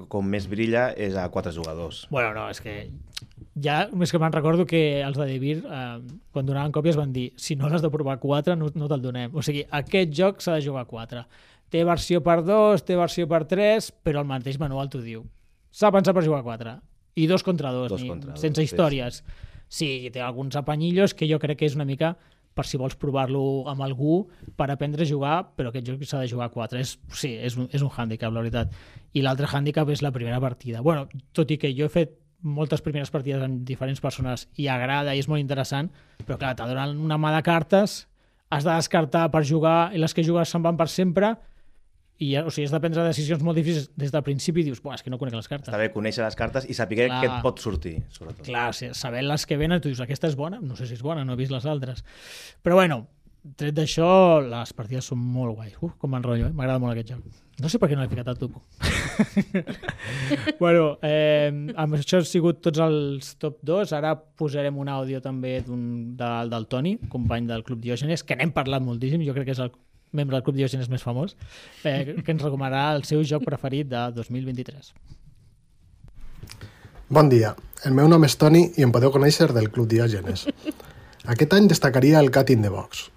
com 0.09 0.25
més 0.25 0.47
brilla 0.49 0.87
és 0.97 1.17
a 1.19 1.27
quatre 1.29 1.51
jugadors. 1.53 2.05
Bueno, 2.09 2.33
no, 2.33 2.47
és 2.49 2.61
que 2.63 2.87
ja, 3.61 3.85
més 3.95 4.11
que 4.11 4.19
me'n 4.19 4.33
recordo 4.33 4.65
que 4.67 5.01
els 5.05 5.17
de 5.19 5.27
Devir, 5.29 5.57
eh, 5.63 5.99
quan 6.33 6.47
donaven 6.47 6.73
còpies, 6.75 6.97
van 6.99 7.13
dir 7.15 7.29
si 7.39 7.55
no 7.55 7.69
l'has 7.69 7.83
de 7.83 7.91
provar 7.93 8.17
4, 8.19 8.55
no, 8.59 8.71
no 8.75 8.89
te'l 8.91 9.03
donem. 9.03 9.35
O 9.35 9.43
sigui, 9.45 9.63
aquest 9.69 10.11
joc 10.15 10.41
s'ha 10.43 10.57
de 10.57 10.65
jugar 10.65 10.85
4. 10.89 11.23
Té 11.71 11.83
versió 11.87 12.21
per 12.23 12.41
2, 12.45 12.83
té 12.87 12.97
versió 12.99 13.27
per 13.31 13.43
3, 13.49 13.91
però 14.03 14.23
el 14.23 14.29
mateix 14.29 14.59
manual 14.61 14.89
t'ho 14.91 15.01
diu. 15.03 15.23
S'ha 15.75 15.91
pensat 15.91 16.15
per 16.15 16.25
jugar 16.25 16.43
4. 16.43 16.75
I 17.15 17.27
dos 17.31 17.43
contra 17.47 17.71
dos, 17.71 17.89
Dos 17.93 18.01
ni, 18.01 18.09
contra 18.11 18.33
dos, 18.33 18.41
sense 18.43 18.59
sí, 18.59 18.67
històries. 18.67 19.21
Sí, 19.71 20.09
té 20.11 20.19
alguns 20.21 20.55
apanyillos 20.59 21.13
que 21.15 21.29
jo 21.29 21.39
crec 21.39 21.61
que 21.61 21.69
és 21.69 21.75
una 21.79 21.87
mica 21.87 22.17
per 22.55 22.65
si 22.65 22.79
vols 22.79 22.95
provar-lo 22.99 23.65
amb 23.69 23.83
algú 23.83 24.21
per 24.55 24.69
aprendre 24.71 25.03
a 25.03 25.09
jugar, 25.09 25.37
però 25.57 25.69
aquest 25.69 25.89
joc 25.89 26.03
s'ha 26.07 26.23
de 26.23 26.29
jugar 26.31 26.47
a 26.47 26.53
4. 26.53 26.79
És, 26.79 26.95
sí, 27.13 27.33
és 27.35 27.57
un, 27.59 27.67
és 27.75 27.83
un 27.83 27.91
hàndicap, 27.91 28.31
la 28.33 28.43
veritat. 28.45 28.75
I 29.13 29.23
l'altre 29.25 29.49
hàndicap 29.51 29.91
és 29.91 30.01
la 30.05 30.13
primera 30.15 30.39
partida. 30.39 30.81
bueno, 30.81 31.09
tot 31.33 31.51
i 31.51 31.59
que 31.59 31.73
jo 31.75 31.85
he 31.85 31.91
fet 31.91 32.15
moltes 32.45 32.81
primeres 32.85 33.11
partides 33.11 33.41
amb 33.41 33.63
diferents 33.65 34.01
persones 34.01 34.47
i 34.61 34.67
agrada 34.69 35.15
i 35.15 35.19
és 35.19 35.27
molt 35.27 35.41
interessant, 35.41 35.89
però 36.25 36.37
clar, 36.37 36.55
te 36.55 36.67
donen 36.67 36.99
una 37.01 37.17
mà 37.17 37.33
de 37.35 37.41
cartes 37.43 38.05
has 38.53 38.63
de 38.63 38.71
descartar 38.71 39.29
per 39.33 39.43
jugar 39.43 39.91
i 39.93 39.99
les 39.99 40.13
que 40.13 40.23
jugues 40.23 40.49
se'n 40.49 40.63
van 40.63 40.77
per 40.77 40.87
sempre 40.91 41.33
i 42.23 42.29
o 42.39 42.47
sigui, 42.47 42.67
has 42.69 42.71
de 42.71 42.79
prendre 42.79 43.03
decisions 43.03 43.41
molt 43.43 43.57
difícils 43.59 43.89
des 43.99 44.13
del 44.13 44.23
principi 44.23 44.63
i 44.63 44.69
dius, 44.69 44.79
és 44.79 45.03
que 45.03 45.11
no 45.11 45.19
conec 45.19 45.35
les 45.35 45.49
cartes. 45.51 45.67
Està 45.67 45.79
bé 45.81 45.89
conèixer 45.91 46.23
les 46.23 46.37
cartes 46.39 46.67
i 46.69 46.77
saber 46.77 47.01
Clar. 47.01 47.19
què 47.19 47.27
et 47.27 47.41
pot 47.43 47.59
sortir, 47.59 47.97
sobretot. 48.09 48.45
Clar, 48.47 48.69
o 48.71 48.77
sigui, 48.77 48.93
sabent 48.95 49.27
les 49.27 49.45
que 49.45 49.57
venen, 49.59 49.83
tu 49.83 49.91
dius, 49.91 49.99
aquesta 50.05 50.31
és 50.31 50.37
bona? 50.39 50.61
No 50.63 50.79
sé 50.79 50.87
si 50.87 50.95
és 50.95 51.03
bona, 51.03 51.25
no 51.27 51.35
he 51.35 51.41
vist 51.43 51.51
les 51.51 51.67
altres. 51.67 52.05
Però 52.63 52.79
bueno, 52.79 53.03
tret 53.59 53.75
d'això, 53.75 54.07
les 54.47 54.71
partides 54.77 55.11
són 55.11 55.19
molt 55.19 55.57
guais. 55.57 55.75
Uf, 55.81 55.97
com 55.99 56.15
m'enrotllo, 56.15 56.47
eh? 56.49 56.55
m'agrada 56.55 56.79
molt 56.81 56.95
aquest 56.95 57.11
joc. 57.13 57.43
No 57.61 57.69
sé 57.71 57.79
per 57.79 57.87
què 57.87 57.95
no 57.95 58.03
l'he 58.03 58.11
ficat 58.11 58.27
al 58.27 58.39
topo. 58.39 58.63
bueno, 60.63 60.97
eh, 61.05 61.51
amb 61.51 61.95
això 61.95 62.19
han 62.19 62.27
sigut 62.27 62.59
tots 62.65 62.81
els 62.83 63.29
top 63.39 63.61
2. 63.63 63.93
Ara 63.95 64.15
posarem 64.15 64.75
un 64.81 64.91
àudio 64.91 65.21
també 65.23 65.57
d'un 65.63 65.85
del, 66.19 66.51
del 66.51 66.67
Toni, 66.71 66.97
company 67.11 67.47
del 67.51 67.63
Club 67.67 67.83
Diògenes, 67.85 68.25
que 68.27 68.35
n'hem 68.35 68.51
parlat 68.55 68.83
moltíssim, 68.83 69.23
jo 69.23 69.35
crec 69.37 69.47
que 69.47 69.55
és 69.55 69.63
el 69.63 69.71
membre 70.15 70.37
del 70.37 70.45
Club 70.45 70.57
Diògenes 70.57 70.89
més 70.91 71.03
famós, 71.05 71.35
eh, 71.83 72.15
que 72.23 72.33
ens 72.33 72.41
recomanarà 72.41 72.87
el 72.95 73.05
seu 73.07 73.23
joc 73.23 73.45
preferit 73.45 73.89
de 73.91 74.07
2023. 74.15 74.93
Bon 77.09 77.29
dia, 77.29 77.53
el 77.85 77.93
meu 77.93 78.07
nom 78.09 78.23
és 78.25 78.33
Toni 78.41 78.63
i 78.79 78.85
em 78.85 78.91
podeu 78.91 79.11
conèixer 79.13 79.51
del 79.53 79.69
Club 79.69 79.91
Diògenes. 79.91 80.47
Aquest 81.33 81.53
any 81.53 81.67
destacaria 81.69 82.17
el 82.19 82.31
Cat 82.33 82.49
in 82.49 82.63
the 82.65 82.71
Box. 82.73 83.11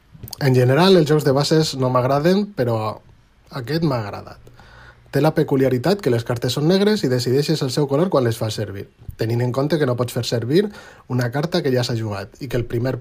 En 0.44 0.54
general, 0.54 0.96
els 0.96 1.08
jocs 1.08 1.24
de 1.24 1.32
bases 1.32 1.74
no 1.80 1.88
m'agraden, 1.94 2.44
però 2.58 2.76
aquest 3.60 3.86
m'ha 3.86 4.02
agradat. 4.04 4.48
Té 5.08 5.22
la 5.22 5.32
peculiaritat 5.32 6.02
que 6.04 6.12
les 6.12 6.24
cartes 6.28 6.52
són 6.58 6.68
negres 6.68 7.02
i 7.04 7.08
decideixes 7.08 7.62
el 7.64 7.70
seu 7.72 7.88
color 7.88 8.10
quan 8.12 8.26
les 8.26 8.36
fas 8.36 8.58
servir, 8.60 8.84
tenint 9.16 9.40
en 9.40 9.54
compte 9.56 9.78
que 9.80 9.88
no 9.88 9.96
pots 9.96 10.12
fer 10.12 10.24
servir 10.28 10.66
una 11.08 11.30
carta 11.32 11.62
que 11.64 11.72
ja 11.72 11.84
s'ha 11.84 11.96
jugat 11.96 12.36
i 12.44 12.48
que 12.48 12.60
el 12.60 12.66
primer 12.68 12.98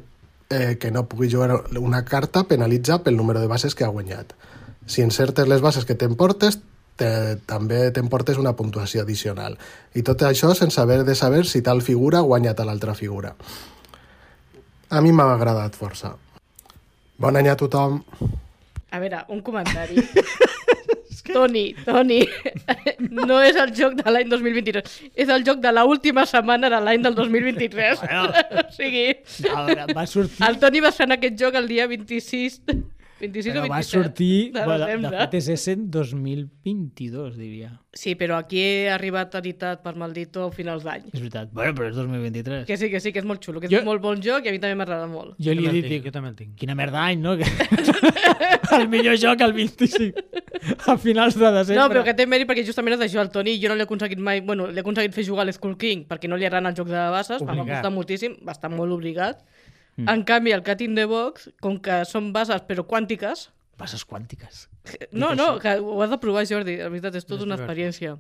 eh, 0.50 0.78
que 0.80 0.92
no 0.92 1.08
pugui 1.08 1.32
jugar 1.32 1.64
una 1.80 2.06
carta 2.06 2.46
penalitza 2.48 3.04
pel 3.04 3.18
número 3.18 3.42
de 3.42 3.48
bases 3.48 3.76
que 3.76 3.84
ha 3.84 3.94
guanyat. 3.94 4.34
Si 4.86 5.02
encertes 5.02 5.48
les 5.48 5.62
bases 5.62 5.86
que 5.86 5.96
t'emportes, 5.96 6.60
te, 6.98 7.10
també 7.46 7.92
t'emportes 7.92 8.40
una 8.42 8.56
puntuació 8.56 9.04
addicional. 9.04 9.58
I 9.94 10.04
tot 10.08 10.24
això 10.24 10.54
sense 10.56 10.82
haver 10.82 11.04
de 11.08 11.16
saber 11.16 11.46
si 11.46 11.62
tal 11.62 11.82
figura 11.82 12.24
guanya 12.26 12.56
tal 12.56 12.70
altra 12.70 12.96
figura. 12.96 13.36
A 14.90 15.02
mi 15.02 15.12
m'ha 15.12 15.28
agradat 15.34 15.76
força. 15.76 16.16
Bon 17.18 17.36
any 17.36 17.50
a 17.52 17.58
tothom. 17.60 18.02
A 18.92 19.00
veure, 19.04 19.26
un 19.30 19.42
comentari. 19.42 20.00
Toni, 21.36 21.66
Toni, 21.86 22.20
no 23.28 23.40
és 23.44 23.58
el 23.60 23.74
joc 23.78 23.98
de 24.00 24.12
l'any 24.14 24.30
2023, 24.32 25.00
és 25.16 25.32
el 25.34 25.46
joc 25.48 25.62
de 25.64 25.72
la 25.74 25.86
última 25.90 26.26
setmana 26.30 26.72
de 26.74 26.82
l'any 26.84 27.04
del 27.06 27.18
2023. 27.18 28.04
o 28.62 28.68
sigui, 28.76 29.08
va 29.96 30.06
sortir... 30.10 30.44
el 30.48 30.60
Toni 30.62 30.84
va 30.84 30.94
estrenar 30.94 31.20
aquest 31.20 31.40
joc 31.40 31.58
el 31.60 31.68
dia 31.72 31.88
26, 31.90 32.62
26 33.20 33.50
Però 33.54 33.64
o 33.64 33.68
27 33.68 33.74
va 33.74 33.82
sortir, 33.84 34.52
de 34.54 34.64
bueno, 34.66 34.86
de, 34.86 34.98
de 35.10 35.12
fet 35.24 35.34
és 35.40 35.48
Essen 35.56 35.88
2022, 35.90 37.38
diria. 37.38 37.72
Sí, 37.98 38.14
però 38.14 38.36
aquí 38.38 38.60
he 38.62 38.90
arribat 38.94 39.34
editat 39.40 39.82
per 39.82 39.96
Maldito 39.98 40.44
a 40.46 40.52
finals 40.54 40.84
d'any. 40.86 41.08
És 41.10 41.18
veritat. 41.18 41.50
Bueno, 41.52 41.74
però 41.74 41.88
és 41.90 41.96
2023. 41.98 42.68
Que 42.70 42.78
sí, 42.78 42.92
que 42.94 43.00
sí, 43.02 43.12
que 43.16 43.24
és 43.24 43.26
molt 43.26 43.42
xulo, 43.42 43.60
que 43.64 43.66
és 43.66 43.74
Jo- 43.74 43.82
molt 43.88 44.04
bon 44.04 44.22
joc 44.22 44.46
i 44.46 44.52
a 44.52 44.54
mi 44.54 44.60
també 44.62 44.78
m'agrada 44.78 45.08
molt. 45.10 45.34
Jo 45.42 45.56
li 45.58 45.66
he 45.66 45.74
dit, 45.80 45.88
dic, 45.90 46.06
jo 46.06 46.14
també 46.14 46.30
el 46.30 46.36
tinc. 46.38 46.54
quina 46.60 46.76
merda 46.78 47.02
d'any, 47.08 47.24
no? 47.24 47.34
Que... 47.40 47.48
el 48.78 48.88
millor 48.92 49.18
joc 49.18 49.42
el 49.42 49.54
25 49.58 50.22
a 50.86 50.98
finals 51.02 51.40
de 51.40 51.50
desembre. 51.58 51.82
No, 51.82 51.90
però 51.90 52.04
que 52.06 52.14
té 52.14 52.28
mèrit 52.30 52.46
perquè 52.50 52.66
justament 52.68 53.00
és 53.00 53.08
això, 53.08 53.24
el 53.26 53.32
Toni 53.34 53.58
jo 53.62 53.72
no 53.72 53.80
l'he 53.80 53.88
aconseguit 53.90 54.22
mai, 54.22 54.42
bueno, 54.46 54.68
l'he 54.70 54.84
aconseguit 54.86 55.16
fer 55.18 55.26
jugar 55.26 55.48
a 55.48 55.50
l'Skull 55.50 55.78
King 55.82 56.06
perquè 56.10 56.30
no 56.30 56.38
li 56.38 56.46
agraden 56.46 56.70
els 56.70 56.78
jocs 56.78 56.94
de 56.94 57.08
bases, 57.18 57.42
em 57.42 57.50
va 57.50 57.66
costar 57.66 57.92
moltíssim, 57.94 58.38
va 58.46 58.54
estar 58.54 58.70
molt 58.70 58.94
obligat. 58.94 59.42
Mm. 59.98 60.10
En 60.14 60.24
canvi, 60.30 60.54
el 60.54 60.64
Cat 60.64 60.82
in 60.86 60.96
the 60.96 61.06
Box, 61.10 61.50
com 61.62 61.80
que 61.82 62.04
són 62.06 62.32
bases 62.36 62.66
però 62.68 62.86
quàntiques, 62.88 63.50
Bases 63.78 64.02
quàntiques. 64.10 64.64
no, 65.12 65.36
no, 65.38 65.60
que 65.62 65.76
ho 65.78 66.02
has 66.02 66.10
de 66.10 66.18
provar, 66.18 66.46
Jordi, 66.50 66.80
la 66.82 66.90
veritat, 66.90 67.14
és 67.20 67.28
tota 67.30 67.46
una 67.46 67.60
divertit. 67.60 68.18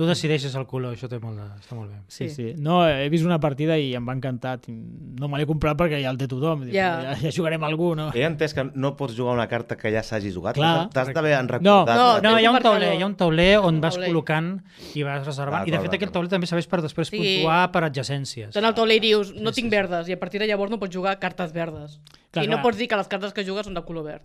Tu 0.00 0.06
decideixes 0.08 0.54
el 0.56 0.64
color, 0.64 0.94
això 0.96 1.10
té 1.12 1.18
molt 1.20 1.36
de... 1.36 1.44
està 1.60 1.76
molt 1.76 1.90
bé. 1.92 1.98
Sí, 2.08 2.30
Sí. 2.30 2.34
sí. 2.34 2.44
No, 2.56 2.78
he 2.88 3.10
vist 3.12 3.26
una 3.26 3.36
partida 3.38 3.74
i 3.76 3.90
em 3.98 4.06
va 4.08 4.14
encantar. 4.16 4.54
No 4.70 5.28
me 5.28 5.36
l'he 5.36 5.44
comprat 5.44 5.76
perquè 5.76 5.98
ja 6.00 6.08
el 6.08 6.16
té 6.16 6.24
tothom. 6.30 6.62
Dic, 6.64 6.72
Ja. 6.72 6.86
ja, 7.04 7.16
ja 7.20 7.32
jugarem 7.36 7.60
algú, 7.68 7.90
no? 7.98 8.06
He 8.16 8.22
entès 8.24 8.54
que 8.56 8.64
no 8.72 8.94
pots 8.96 9.12
jugar 9.18 9.34
una 9.36 9.44
carta 9.50 9.76
que 9.76 9.92
ja 9.92 10.00
s'hagi 10.02 10.32
jugat. 10.32 10.56
Clar. 10.56 10.88
T'has 10.94 11.12
d'haver 11.12 11.34
recordat. 11.44 11.60
No, 11.98 12.16
No, 12.24 12.38
hi 12.40 12.46
ha 12.48 12.50
un 12.54 12.62
tauler, 12.64 12.94
hi 12.96 13.02
ha 13.02 13.06
un 13.10 13.14
tauler 13.20 13.58
on 13.60 13.82
vas 13.82 13.92
tauler. 13.98 14.08
col·locant 14.08 14.62
i 14.94 15.02
vas 15.04 15.26
reservant. 15.26 15.68
I 15.68 15.70
de 15.76 15.80
fet 15.84 15.98
aquest 16.00 16.12
tauler 16.16 16.30
també 16.32 16.46
serveix 16.48 16.66
per 16.66 16.80
després 16.80 17.08
Sí. 17.12 17.18
puntuar 17.20 17.70
per 17.70 17.84
adjacències. 17.84 18.54
Tant 18.56 18.64
el 18.64 18.72
tauler 18.74 18.96
i 18.96 19.00
dius, 19.00 19.34
no 19.36 19.52
tinc 19.52 19.70
verdes, 19.70 20.08
i 20.08 20.12
a 20.16 20.18
partir 20.18 20.40
de 20.40 20.46
llavors 20.48 20.70
no 20.70 20.78
pots 20.80 20.96
jugar 20.96 21.18
cartes 21.20 21.52
verdes. 21.52 22.00
Clar, 22.30 22.46
I 22.46 22.48
no 22.48 22.56
clar. 22.56 22.62
pots 22.62 22.78
dir 22.78 22.88
que 22.88 22.96
les 22.96 23.06
cartes 23.08 23.34
que 23.34 23.44
jugues 23.44 23.66
són 23.66 23.74
de 23.74 23.82
color 23.84 24.04
verd. 24.04 24.22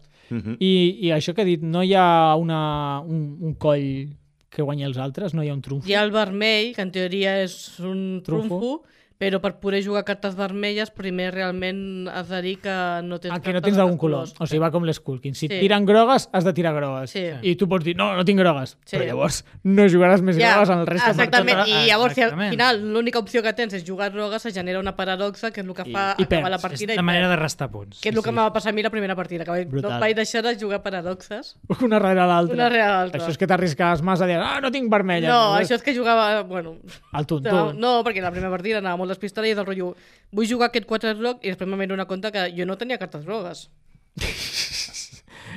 I, 0.60 1.00
I 1.02 1.12
això 1.12 1.34
que 1.36 1.42
he 1.42 1.46
dit, 1.46 1.62
no 1.62 1.84
hi 1.84 1.94
ha 1.96 2.34
una, 2.40 3.02
un, 3.02 3.38
un 3.42 3.54
coll 3.56 4.16
que 4.56 4.64
guanyi 4.66 4.86
els 4.88 4.98
altres? 5.02 5.34
No 5.36 5.44
hi 5.44 5.50
ha 5.52 5.56
un 5.58 5.62
trumfo? 5.66 5.88
Hi 5.90 5.96
ha 5.98 6.04
el 6.08 6.14
vermell, 6.16 6.72
que 6.76 6.84
en 6.86 6.92
teoria 6.96 7.36
és 7.44 7.56
un 7.84 8.22
Trumfo. 8.26 8.60
trumfo, 8.60 8.72
però 9.18 9.40
per 9.40 9.54
poder 9.60 9.82
jugar 9.86 10.04
cartes 10.04 10.36
vermelles 10.36 10.92
primer 10.92 11.32
realment 11.34 12.08
has 12.12 12.28
de 12.28 12.42
dir 12.42 12.60
que 12.60 12.74
no 13.04 13.20
tens 13.20 13.34
Ah, 13.34 13.40
que 13.40 13.54
no 13.54 13.62
tens 13.62 13.76
de 13.76 13.82
d'algun 13.82 13.98
colors. 13.98 14.34
color. 14.34 14.44
O 14.44 14.48
sigui, 14.48 14.60
va 14.60 14.72
com 14.72 14.84
l'Skulking. 14.84 15.34
Si 15.36 15.48
Sí. 15.48 15.60
tiren 15.60 15.86
grogues, 15.86 16.30
has 16.34 16.44
de 16.44 16.54
tirar 16.54 16.74
grogues. 16.76 17.12
Sí. 17.12 17.24
I 17.42 17.56
tu 17.56 17.68
pots 17.70 17.86
dir, 17.86 17.96
no, 17.96 18.14
no 18.16 18.26
tinc 18.26 18.40
grogues. 18.40 18.78
Sí. 18.86 18.98
Però 18.98 19.06
llavors 19.06 19.46
no 19.64 19.84
jugaràs 19.88 20.22
més 20.22 20.38
grogues 20.38 20.70
en 20.70 20.80
el 20.80 20.88
reste 20.88 21.06
de 21.08 21.12
exactament. 21.12 21.58
partits. 21.60 21.78
I 21.78 21.88
llavors, 21.88 22.14
si 22.14 22.22
al 22.22 22.50
final 22.50 22.82
l'única 22.94 23.20
opció 23.20 23.42
que 23.42 23.54
tens 23.54 23.74
és 23.74 23.84
jugar 23.88 24.12
grogues, 24.12 24.42
se 24.42 24.52
genera 24.52 24.80
una 24.80 24.96
paradoxa, 24.96 25.52
que 25.52 25.62
és 25.62 25.68
el 25.68 25.74
que 25.74 25.90
I- 25.90 25.94
fa 25.94 26.16
i 26.18 26.24
acabar 26.24 26.52
la 26.52 26.58
partida. 26.60 26.92
És 26.92 26.96
i 26.96 26.98
la 26.98 27.02
manera 27.04 27.30
de 27.30 27.36
restar 27.38 27.70
punts. 27.72 28.02
Que 28.02 28.10
és 28.10 28.16
el 28.16 28.22
que 28.22 28.30
em 28.30 28.38
va 28.38 28.52
passar 28.52 28.72
a 28.72 28.74
mi 28.74 28.84
la 28.84 28.90
primera 28.90 29.16
partida, 29.16 29.46
que 29.46 29.52
vaig, 29.52 29.68
Brutal. 29.70 29.92
no 29.94 30.00
vaig 30.00 30.16
deixar 30.16 30.44
de 30.44 30.58
jugar 30.60 30.84
paradoxes. 30.84 31.58
Una 31.82 32.00
darrere 32.00 32.28
l'altra. 32.28 32.54
Una 32.54 32.64
darrere 32.66 32.88
l'altra. 32.88 33.22
Això 33.22 33.30
és 33.30 33.38
que 33.38 33.48
t'arriscaves 33.48 34.02
massa 34.02 34.26
a 34.26 34.28
dir, 34.28 34.36
ah, 34.38 34.60
no 34.62 34.72
tinc 34.72 34.92
vermella. 34.92 35.30
No, 35.30 35.56
això 35.56 35.76
és 35.76 35.82
que 35.84 35.96
jugava... 35.96 36.42
Bueno, 36.44 36.78
El 37.14 37.26
tonto. 37.28 37.50
no, 37.50 37.74
no, 37.74 38.04
perquè 38.04 38.22
la 38.22 38.32
primera 38.32 38.50
partida 38.52 38.80
anava 38.80 39.05
molt 39.06 39.14
despistada 39.16 39.48
i 39.48 39.54
és 39.56 39.60
del 39.62 39.70
rotllo 39.70 39.94
vull 40.36 40.50
jugar 40.50 40.72
aquest 40.74 40.90
4 40.90 41.16
groc 41.22 41.46
i 41.46 41.54
després 41.54 41.70
m'he 41.70 41.92
una 41.94 42.10
compte 42.10 42.34
que 42.36 42.50
jo 42.58 42.66
no 42.68 42.78
tenia 42.82 42.98
cartes 43.02 43.24
grogues. 43.30 43.68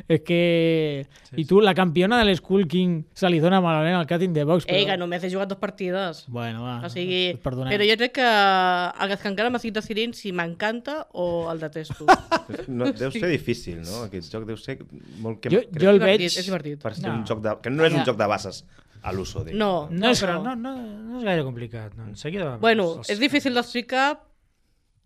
És 0.08 0.20
que... 0.24 1.06
I 1.36 1.44
tu, 1.48 1.58
la 1.64 1.74
campiona 1.76 2.18
de 2.20 2.26
l'Skull 2.28 2.66
King, 2.70 3.02
se 3.16 3.28
li 3.28 3.40
dona 3.42 3.58
malament 3.64 3.96
al 3.98 4.06
Cat 4.08 4.22
in 4.24 4.32
the 4.36 4.44
Box. 4.48 4.64
Ei, 4.70 4.86
que 4.88 4.96
només 5.00 5.24
he 5.24 5.30
jugat 5.32 5.50
dues 5.50 5.60
partides. 5.60 6.22
Bueno, 6.32 6.62
va. 6.64 6.76
O 6.86 6.90
sigui, 6.92 7.20
et 7.34 7.40
perdonem. 7.44 7.72
però 7.74 7.86
jo 7.88 7.96
crec 8.00 8.14
que 8.20 8.28
el 8.28 9.12
que 9.14 9.28
encara 9.32 9.52
m'estic 9.52 9.74
decidint 9.76 10.14
si 10.16 10.32
m'encanta 10.32 11.00
o 11.12 11.28
el 11.52 11.60
detesto. 11.64 12.06
No, 12.68 12.88
deu 12.96 13.10
ser 13.12 13.28
difícil, 13.28 13.80
no? 13.84 14.04
Aquest 14.06 14.32
joc 14.32 14.46
deu 14.48 14.56
ser 14.60 14.78
molt... 15.20 15.40
Que, 15.42 15.50
Jo, 15.52 15.60
crec 15.68 15.82
jo 15.82 15.90
el 15.92 15.98
és 16.00 16.04
veig... 16.06 16.24
és 16.28 16.46
divertit. 16.46 16.80
per 16.82 16.94
ser 16.96 17.04
No. 17.08 17.16
un 17.18 17.26
joc 17.28 17.42
de... 17.44 17.52
Que 17.64 17.72
no 17.72 17.84
és 17.84 17.96
un 17.96 18.04
joc 18.08 18.16
de 18.20 18.28
bases 18.30 18.62
a 19.02 19.12
l'uso, 19.12 19.44
dic. 19.44 19.54
No, 19.54 19.88
No, 19.90 19.98
No 20.06 20.10
és 20.10 20.22
però 20.22 20.38
no, 20.42 20.54
no, 20.56 20.72
no 20.76 21.18
és 21.18 21.24
gaire 21.24 21.44
complicat. 21.44 21.94
No. 21.96 22.14
Seguida... 22.16 22.56
bueno, 22.58 22.94
els- 22.98 23.10
és 23.10 23.18
difícil 23.20 23.54
d'explicar 23.54 24.20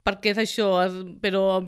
perquè 0.05 0.33
és 0.33 0.39
això, 0.39 0.69
però 1.21 1.61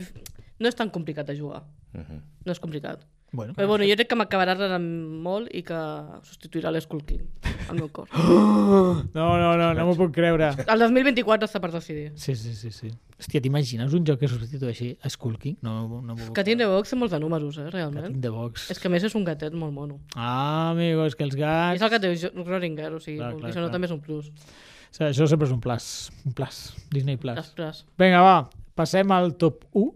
no 0.59 0.67
és 0.67 0.75
tan 0.75 0.89
complicat 0.89 1.27
de 1.27 1.35
jugar. 1.37 1.63
Mhm. 1.93 2.21
No 2.45 2.51
és 2.51 2.59
complicat. 2.59 3.05
Bueno, 3.35 3.53
Però 3.57 3.67
bueno, 3.67 3.85
jo 3.87 3.95
crec 3.99 4.07
que 4.11 4.17
m'acabarà 4.19 4.53
agradant 4.55 4.85
molt 5.25 5.49
i 5.53 5.61
que 5.67 5.77
substituirà 6.23 6.71
l'Skull 6.71 7.03
King 7.05 7.25
al 7.69 7.75
meu 7.79 7.89
cor. 7.91 8.07
no, 8.15 9.25
no, 9.37 9.49
no, 9.59 9.73
no 9.75 9.85
m'ho 9.87 9.95
puc 9.99 10.13
creure. 10.15 10.51
El 10.65 10.79
2024 10.85 11.49
està 11.49 11.59
per 11.63 11.71
decidir. 11.73 12.11
Sí, 12.15 12.35
sí, 12.39 12.53
sí. 12.55 12.71
sí. 12.71 12.91
Hòstia, 13.15 13.39
t'imagines 13.39 13.93
un 13.95 14.03
joc 14.07 14.19
que 14.19 14.27
substitueixi 14.27 14.89
a 15.01 15.09
Skull 15.13 15.37
King? 15.39 15.55
No, 15.63 15.75
no, 15.87 16.01
no 16.03 16.15
m'ho 16.17 16.25
puc 16.27 16.35
Que 16.35 16.43
tiene 16.43 16.65
box 16.67 16.91
té 16.91 16.97
molts 16.99 17.13
de 17.15 17.19
números, 17.23 17.55
eh, 17.57 17.63
Cat 17.69 17.73
realment. 17.77 18.09
in 18.11 18.19
the 18.21 18.31
Box. 18.33 18.69
És 18.73 18.79
que 18.81 18.89
a 18.89 18.91
més 18.91 19.05
és 19.07 19.15
un 19.15 19.23
gatet 19.23 19.55
molt 19.55 19.71
mono. 19.73 20.01
Ah, 20.15 20.71
amigo, 20.73 21.05
és 21.07 21.15
que 21.15 21.23
els 21.23 21.37
gats... 21.39 21.77
és 21.79 21.85
el 21.85 21.93
que 21.93 21.99
té 22.03 22.11
Jo- 22.19 22.33
Roringer, 22.43 22.91
o 22.93 22.99
sigui, 22.99 23.21
Clar, 23.21 23.31
clar, 23.37 23.51
això 23.53 23.61
no 23.63 23.69
clar. 23.69 23.75
també 23.77 23.87
és 23.87 23.95
un 23.95 24.01
plus. 24.03 24.27
O 24.27 24.97
sigui, 24.97 25.09
Això 25.13 25.29
sempre 25.31 25.47
és 25.47 25.53
un 25.55 25.61
plus. 25.63 25.87
Un 26.27 26.35
plus. 26.35 26.59
Disney 26.91 27.15
Plus. 27.15 27.39
Després. 27.39 27.85
Vinga, 27.99 28.19
va. 28.25 28.35
Passem 28.75 29.11
al 29.15 29.33
top 29.39 29.63
1 29.71 29.93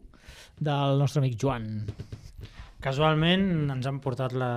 del 0.64 0.98
nostre 1.04 1.20
amic 1.20 1.36
Joan. 1.44 1.68
Casualment 2.84 3.46
ens 3.76 3.88
han 3.90 4.00
portat 4.04 4.32
la... 4.32 4.52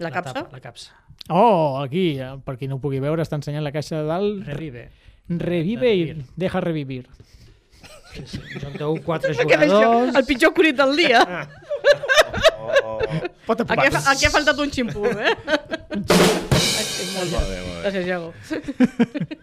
La 0.00 0.10
capsa? 0.14 0.32
tapa, 0.32 0.54
la 0.56 0.60
capsa. 0.64 0.94
Oh, 1.28 1.76
aquí, 1.82 2.18
eh, 2.18 2.30
per 2.44 2.56
qui 2.56 2.68
no 2.70 2.78
ho 2.78 2.80
pugui 2.80 3.02
veure, 3.04 3.20
està 3.24 3.36
ensenyant 3.36 3.64
la 3.66 3.72
caixa 3.74 3.98
de 4.00 4.06
dalt. 4.08 4.46
Revive. 4.48 4.86
Revive 5.28 5.90
i 5.92 6.04
deja 6.40 6.62
revivir. 6.64 7.02
Sí, 8.14 8.22
sí. 8.24 8.40
Un 8.56 8.62
joc 8.62 8.78
de 8.80 8.86
1, 8.86 9.02
4 9.04 9.34
Què 9.34 9.34
és 9.36 9.42
això? 9.66 9.66
jugadors. 9.68 10.16
El 10.16 10.24
pitjor 10.30 10.54
curit 10.56 10.78
del 10.80 10.96
dia. 10.96 11.24
Oh, 12.68 12.98
Pot 13.46 13.62
Aquí 13.64 13.86
ha, 13.88 14.00
aquí 14.12 14.26
ha 14.26 14.30
faltat 14.30 14.58
un 14.60 14.68
ximpú, 14.70 15.06
eh? 15.08 15.32
molt. 16.98 17.84
Gràcies, 17.84 18.06
Iago. 18.08 18.32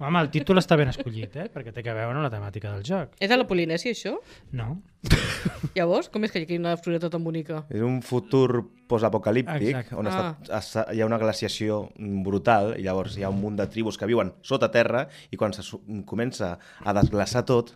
Home, 0.04 0.20
el 0.22 0.30
títol 0.34 0.60
està 0.60 0.76
ben 0.80 0.90
escollit, 0.92 1.36
eh? 1.40 1.46
Perquè 1.54 1.72
té 1.76 1.84
que 1.86 1.94
veure 1.96 2.16
amb 2.18 2.26
la 2.26 2.32
temàtica 2.34 2.74
del 2.74 2.84
joc. 2.88 3.14
És 3.24 3.32
a 3.32 3.38
la 3.40 3.46
Polinèsia, 3.48 3.94
això? 3.96 4.16
No? 4.56 4.82
Llavors, 5.78 6.10
com 6.12 6.26
és 6.28 6.34
que 6.34 6.42
hi 6.44 6.58
ha 6.58 6.60
una 6.62 6.76
floreta 6.78 7.10
tan 7.14 7.24
bonica? 7.24 7.64
És 7.70 7.84
un 7.86 8.02
futur 8.06 8.66
postapocalíptic 8.90 9.94
on 9.98 10.08
Ah. 10.12 10.36
està, 10.60 10.86
hi 10.94 11.02
ha 11.02 11.08
una 11.08 11.18
glaciació 11.22 11.90
brutal 11.98 12.76
i 12.78 12.84
llavors 12.86 13.16
hi 13.18 13.24
ha 13.26 13.32
un 13.34 13.40
munt 13.42 13.58
de 13.58 13.66
tribus 13.72 13.98
que 13.98 14.06
viuen 14.10 14.34
sota 14.46 14.70
terra 14.72 15.08
i 15.32 15.38
quan 15.38 15.54
se 15.54 15.64
comença 16.06 16.58
a 16.84 16.94
desglaçar 16.94 17.46
tot, 17.46 17.76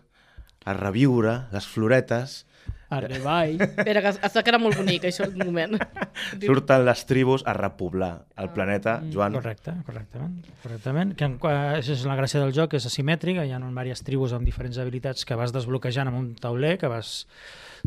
a 0.66 0.74
reviure 0.76 1.48
les 1.54 1.66
floretes, 1.66 2.44
Arribai. 2.90 3.58
Espera, 3.62 4.02
que 4.02 4.12
està 4.26 4.42
que 4.44 4.50
era 4.50 4.60
molt 4.62 4.78
bonic, 4.80 5.04
això, 5.10 5.28
un 5.30 5.38
moment. 5.46 5.76
Surten 6.42 6.86
les 6.88 7.04
tribus 7.10 7.44
a 7.46 7.54
repoblar 7.54 8.26
el 8.42 8.50
planeta, 8.56 8.98
Joan. 9.14 9.36
Correcte, 9.38 9.76
correctament. 9.86 10.40
correctament. 10.64 11.14
Que, 11.20 11.28
en- 11.30 11.38
això 11.78 11.94
és 11.94 12.06
la 12.10 12.18
gràcia 12.18 12.42
del 12.42 12.54
joc, 12.56 12.74
és 12.80 12.88
asimètrica, 12.90 13.46
hi 13.46 13.54
ha 13.54 13.60
diverses 13.62 14.02
tribus 14.08 14.34
amb 14.34 14.48
diferents 14.48 14.80
habilitats 14.82 15.26
que 15.26 15.38
vas 15.38 15.54
desbloquejant 15.54 16.10
amb 16.10 16.18
un 16.18 16.32
tauler, 16.36 16.78
que 16.82 16.90
vas 16.90 17.28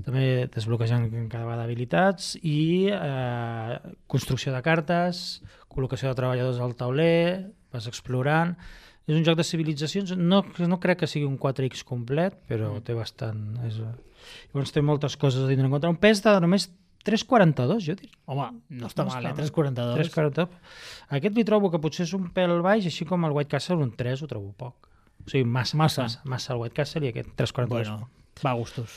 també 0.07 0.47
desbloquejant 0.55 1.09
cada 1.29 1.45
vegada 1.45 1.67
habilitats 1.67 2.37
i 2.41 2.89
eh, 2.95 3.81
construcció 4.07 4.55
de 4.55 4.63
cartes, 4.65 5.43
col·locació 5.73 6.09
de 6.13 6.17
treballadors 6.23 6.63
al 6.63 6.77
tauler, 6.79 7.51
vas 7.75 7.91
explorant... 7.91 8.55
És 9.03 9.17
un 9.19 9.25
joc 9.27 9.35
de 9.35 9.43
civilitzacions, 9.43 10.13
no, 10.15 10.45
no 10.63 10.77
crec 10.79 11.01
que 11.01 11.07
sigui 11.11 11.27
un 11.27 11.35
4X 11.35 11.83
complet, 11.83 12.37
però 12.47 12.69
té 12.87 12.95
bastant... 12.95 13.41
És, 13.67 13.81
llavors 14.53 14.73
té 14.73 14.83
moltes 14.83 15.17
coses 15.17 15.45
a 15.45 15.49
tindre 15.51 15.67
en 15.67 15.73
compte. 15.75 15.89
Un 15.91 15.97
pes 16.03 16.23
de 16.25 16.35
només 16.45 16.69
3,42, 17.05 17.81
jo 17.83 17.95
diria. 17.99 18.15
Home, 18.31 18.49
no 18.71 18.87
està 18.87 19.03
No 19.05 19.11
mal, 19.11 19.25
eh? 19.27 19.33
mal. 19.35 19.41
3,42. 19.43 19.97
3,42. 20.13 20.49
Aquest 21.19 21.35
li 21.37 21.45
trobo 21.49 21.71
que 21.73 21.81
potser 21.83 22.05
és 22.07 22.13
un 22.15 22.29
pèl 22.35 22.61
baix, 22.63 22.87
així 22.87 23.05
com 23.09 23.25
el 23.27 23.33
White 23.35 23.51
Castle, 23.51 23.81
un 23.83 23.91
3 23.99 24.23
ho 24.23 24.29
trobo 24.31 24.53
poc. 24.57 24.89
O 25.27 25.31
sigui, 25.31 25.45
massa, 25.45 25.77
Massa. 25.77 26.03
massa, 26.07 26.23
massa 26.25 26.53
el 26.55 26.61
White 26.63 26.75
Castle 26.79 27.07
i 27.07 27.11
aquest 27.11 27.35
3,42. 27.39 27.69
Bueno, 27.69 28.09
va 28.45 28.51
a 28.51 28.55
gustos. 28.59 28.95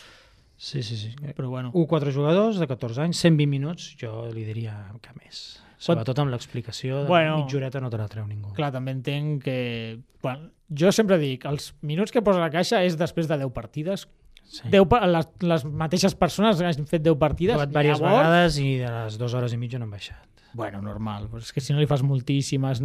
Sí, 0.58 0.82
sí, 0.84 0.96
sí. 0.96 1.10
Però 1.36 1.50
bueno. 1.50 1.72
Un 1.74 1.86
4 1.86 2.12
jugadors 2.16 2.58
de 2.62 2.68
14 2.68 3.02
anys, 3.02 3.18
120 3.20 3.48
minuts, 3.52 3.96
jo 4.00 4.28
li 4.32 4.46
diria 4.48 4.78
que 5.04 5.12
més. 5.20 5.62
Sobretot 5.78 6.18
amb 6.24 6.32
l'explicació 6.32 7.02
de 7.04 7.10
Bueno. 7.10 7.42
mitja 7.44 7.58
horeta 7.58 7.82
no 7.84 7.90
te 7.92 7.98
la 8.00 8.08
treu 8.08 8.26
ningú. 8.26 8.54
Clar, 8.56 8.72
també 8.72 8.92
entenc 8.96 9.44
que... 9.44 10.00
Bueno, 10.24 10.50
jo 10.72 10.90
sempre 10.96 11.18
dic, 11.20 11.44
els 11.46 11.74
minuts 11.82 12.12
que 12.16 12.22
posa 12.24 12.40
la 12.40 12.50
caixa 12.50 12.80
és 12.86 12.96
després 12.98 13.28
de 13.28 13.38
10 13.38 13.52
partides. 13.54 14.08
Sí. 14.46 14.70
10, 14.72 14.86
pa- 14.88 15.02
les, 15.10 15.28
les 15.42 15.66
mateixes 15.66 16.14
persones 16.16 16.62
han 16.62 16.86
fet 16.88 17.02
10 17.04 17.16
He 17.16 17.20
partides. 17.20 17.56
provat 17.58 17.70
diverses 17.74 18.02
vegades 18.02 18.58
i 18.62 18.70
de 18.84 18.92
les 18.92 19.18
dues 19.20 19.34
hores 19.34 19.54
i 19.54 19.58
mitja 19.58 19.80
no 19.82 19.86
han 19.90 19.92
baixat. 19.96 20.44
Bueno, 20.54 20.82
normal, 20.82 21.28
però 21.32 21.42
és 21.44 21.52
que 21.52 21.60
si 21.62 21.74
no 21.74 21.80
li 21.82 21.88
fas 21.90 22.04
moltíssimes 22.06 22.80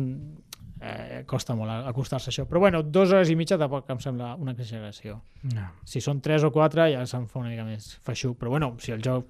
eh, 0.81 1.23
costa 1.29 1.55
molt 1.55 1.71
acostar-se 1.87 2.31
a 2.31 2.33
això. 2.33 2.47
Però 2.49 2.59
bueno, 2.65 2.83
dues 2.83 3.13
hores 3.13 3.31
i 3.31 3.37
mitja 3.39 3.59
tampoc 3.61 3.89
em 3.93 4.01
sembla 4.03 4.33
una 4.41 4.53
exageració. 4.57 5.21
No. 5.55 5.69
Si 5.85 6.01
són 6.01 6.21
tres 6.25 6.43
o 6.43 6.51
quatre 6.51 6.89
ja 6.95 7.05
se'n 7.07 7.29
fa 7.31 7.39
una 7.43 7.53
mica 7.53 7.65
més 7.69 7.93
feixuc. 8.03 8.39
Però 8.41 8.51
bueno, 8.57 8.73
si 8.81 8.93
el 8.97 9.03
joc 9.05 9.29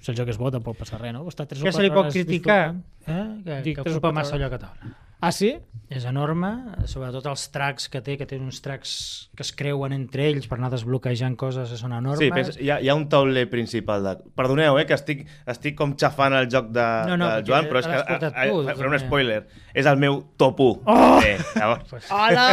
si 0.00 0.12
el 0.12 0.18
joc 0.20 0.28
és 0.28 0.36
bo 0.38 0.50
tampoc 0.52 0.76
passa 0.78 0.98
res, 1.00 1.12
no? 1.16 1.24
Està 1.26 1.46
tres 1.48 1.62
o 1.62 1.64
Què 1.64 1.72
se 1.72 1.80
quatre 1.80 1.88
li 1.88 1.94
pot 1.96 2.12
criticar? 2.12 2.60
Eh? 3.08 3.24
Que, 3.44 3.60
Dic 3.64 3.80
que 3.80 3.90
ocupa 3.90 4.12
massa 4.14 4.36
lloc 4.38 4.52
a 4.52 4.58
taula. 4.68 4.92
Ah, 5.20 5.32
sí? 5.32 5.54
És 5.88 6.02
enorme, 6.04 6.48
sobretot 6.90 7.24
els 7.30 7.44
tracks 7.54 7.84
que 7.88 8.00
té, 8.02 8.16
que 8.18 8.26
té 8.26 8.36
uns 8.42 8.58
tracks 8.60 8.90
que 9.38 9.44
es 9.46 9.52
creuen 9.54 9.92
entre 9.94 10.24
ells 10.26 10.48
per 10.50 10.56
anar 10.58 10.68
desbloquejant 10.72 11.36
coses 11.38 11.70
que 11.70 11.78
són 11.78 11.92
enormes. 11.94 12.18
Sí, 12.24 12.28
pensa, 12.34 12.54
hi, 12.58 12.68
ha, 12.74 12.80
hi 12.82 12.90
ha 12.90 12.96
un 12.98 13.04
tauler 13.08 13.44
principal 13.48 14.02
de... 14.02 14.14
Perdoneu, 14.36 14.80
eh, 14.80 14.84
que 14.88 14.96
estic, 14.98 15.22
estic 15.46 15.76
com 15.78 15.94
xafant 15.98 16.34
el 16.34 16.48
joc 16.50 16.72
de, 16.74 16.86
No, 17.12 17.16
no, 17.20 17.28
del 17.30 17.44
perquè 17.44 17.46
Joan, 17.52 17.68
però 17.70 17.82
és 17.84 17.86
que... 17.86 18.00
a- 18.00 18.32
a- 18.32 18.46
tu, 18.50 18.64
faré 18.80 18.90
un 18.90 18.98
spoiler. 19.04 19.38
És 19.78 19.86
el 19.86 20.02
meu 20.02 20.18
top 20.42 20.60
1. 20.66 20.82
Oh! 20.90 21.20
Eh, 21.22 21.36
llavors, 21.54 22.10
Hola, 22.18 22.48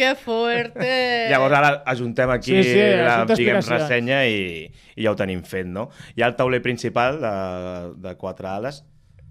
que 0.00 0.14
fuerte! 0.16 0.92
llavors 1.30 1.58
ara 1.60 1.74
ajuntem 1.92 2.32
aquí 2.34 2.56
Sí, 2.56 2.62
sí, 2.72 2.86
la 3.04 3.18
diguem, 3.30 3.60
ressenya 3.68 4.24
i, 4.32 4.40
i 4.96 5.04
ja 5.04 5.12
ho 5.12 5.18
tenim 5.20 5.44
fet, 5.44 5.68
no? 5.68 5.90
Hi 6.16 6.24
ha 6.24 6.32
el 6.32 6.38
tauler 6.40 6.62
principal 6.64 7.20
de, 7.20 7.34
de 8.08 8.16
quatre 8.16 8.48
ales, 8.48 8.80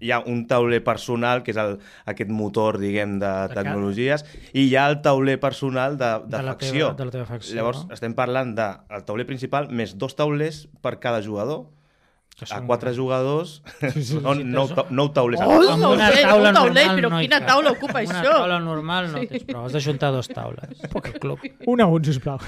hi 0.02 0.12
ha 0.12 0.20
un 0.26 0.48
tauler 0.50 0.82
personal, 0.84 1.44
que 1.46 1.52
és 1.54 1.58
el, 1.62 1.76
aquest 2.10 2.30
motor, 2.34 2.80
diguem, 2.82 3.20
de 3.22 3.32
tecnologies, 3.54 4.26
i 4.54 4.66
hi 4.68 4.76
ha 4.76 4.88
el 4.90 5.02
tauler 5.06 5.40
personal 5.40 5.98
de, 6.00 6.10
de, 6.26 6.38
De 6.38 6.44
la 6.44 6.56
facció. 6.58 6.88
teva- 6.90 6.98
de 6.98 7.06
la 7.06 7.12
teva 7.12 7.26
facció, 7.30 7.56
Llavors, 7.56 7.86
no? 7.88 7.94
estem 7.94 8.16
parlant 8.18 8.56
del 8.58 8.82
de, 8.90 9.04
tauler 9.06 9.28
principal 9.30 9.70
més 9.70 9.94
dos 9.98 10.16
taulers 10.18 10.64
per 10.82 10.98
cada 11.00 11.22
jugador, 11.22 11.68
a 12.44 12.48
són- 12.50 12.68
quatre 12.70 12.94
jugadors, 12.98 13.58
sí, 13.94 14.04
sí, 14.08 14.20
no, 14.22 14.34
nou, 14.36 14.68
ta- 14.70 14.86
nou 14.90 15.10
taulers. 15.16 15.42
Oh, 15.46 15.76
no 15.78 15.92
una 15.96 16.10
sé, 16.12 16.22
taula 16.26 16.52
normal 16.56 16.96
però 16.98 17.12
no 17.14 17.20
quina 17.22 17.40
taula 17.46 17.74
ocupa 17.76 18.00
Amb 18.02 18.14
això? 18.16 18.22
Una 18.22 18.38
taula 18.40 18.60
normal 18.64 19.10
no 19.12 19.24
tens 19.30 19.46
prou, 19.50 19.66
has 19.68 19.76
d'ajuntar 19.78 20.12
dos 20.16 20.30
taules. 20.32 20.78
Poc 20.94 21.12
club. 21.22 21.44
Un 21.68 21.82
a 21.82 21.88
un, 21.92 22.04
sisplau. 22.06 22.40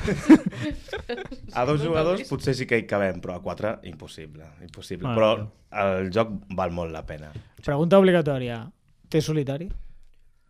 A 1.54 1.66
dos 1.66 1.82
jugadors 1.84 2.26
potser 2.30 2.56
sí 2.58 2.66
que 2.70 2.80
hi 2.82 2.88
cabem, 2.90 3.20
però 3.24 3.38
a 3.38 3.44
quatre, 3.44 3.76
impossible. 3.90 4.48
impossible. 4.66 5.10
Ah, 5.10 5.16
però 5.18 5.32
no. 5.44 5.50
el 5.86 6.10
joc 6.14 6.34
val 6.58 6.72
molt 6.74 6.94
la 6.94 7.06
pena. 7.06 7.32
Pregunta 7.64 8.00
obligatòria. 8.02 8.64
Té 9.10 9.22
solitari? 9.22 9.70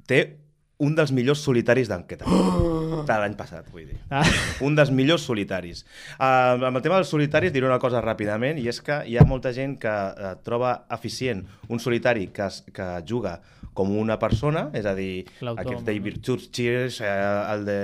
Té 0.08 0.22
un 0.84 0.96
dels 0.98 1.14
millors 1.16 1.44
solitaris 1.46 1.90
d'enquesta. 1.92 2.28
De 3.08 3.18
l'any 3.20 3.36
passat, 3.40 3.68
vull 3.74 3.88
dir. 3.90 3.98
Ah. 4.14 4.24
Un 4.64 4.78
dels 4.78 4.92
millors 4.96 5.26
solitaris. 5.28 5.84
Uh, 6.16 6.70
amb 6.70 6.78
el 6.78 6.84
tema 6.86 7.00
dels 7.00 7.12
solitaris 7.12 7.52
diré 7.52 7.68
una 7.68 7.80
cosa 7.82 8.02
ràpidament, 8.04 8.62
i 8.62 8.70
és 8.72 8.80
que 8.84 9.02
hi 9.10 9.18
ha 9.20 9.26
molta 9.28 9.52
gent 9.56 9.76
que 9.82 9.92
uh, 9.92 10.36
troba 10.46 10.78
eficient 10.96 11.44
un 11.68 11.84
solitari 11.84 12.30
que, 12.36 12.48
es, 12.48 12.62
que 12.72 12.88
juga 13.10 13.40
com 13.74 13.92
una 13.98 14.20
persona, 14.22 14.68
és 14.78 14.86
a 14.86 14.94
dir, 14.96 15.26
aquests 15.42 15.84
David 15.88 16.22
Churchill, 16.24 16.92
uh, 16.94 17.14
el 17.56 17.68
de 17.68 17.80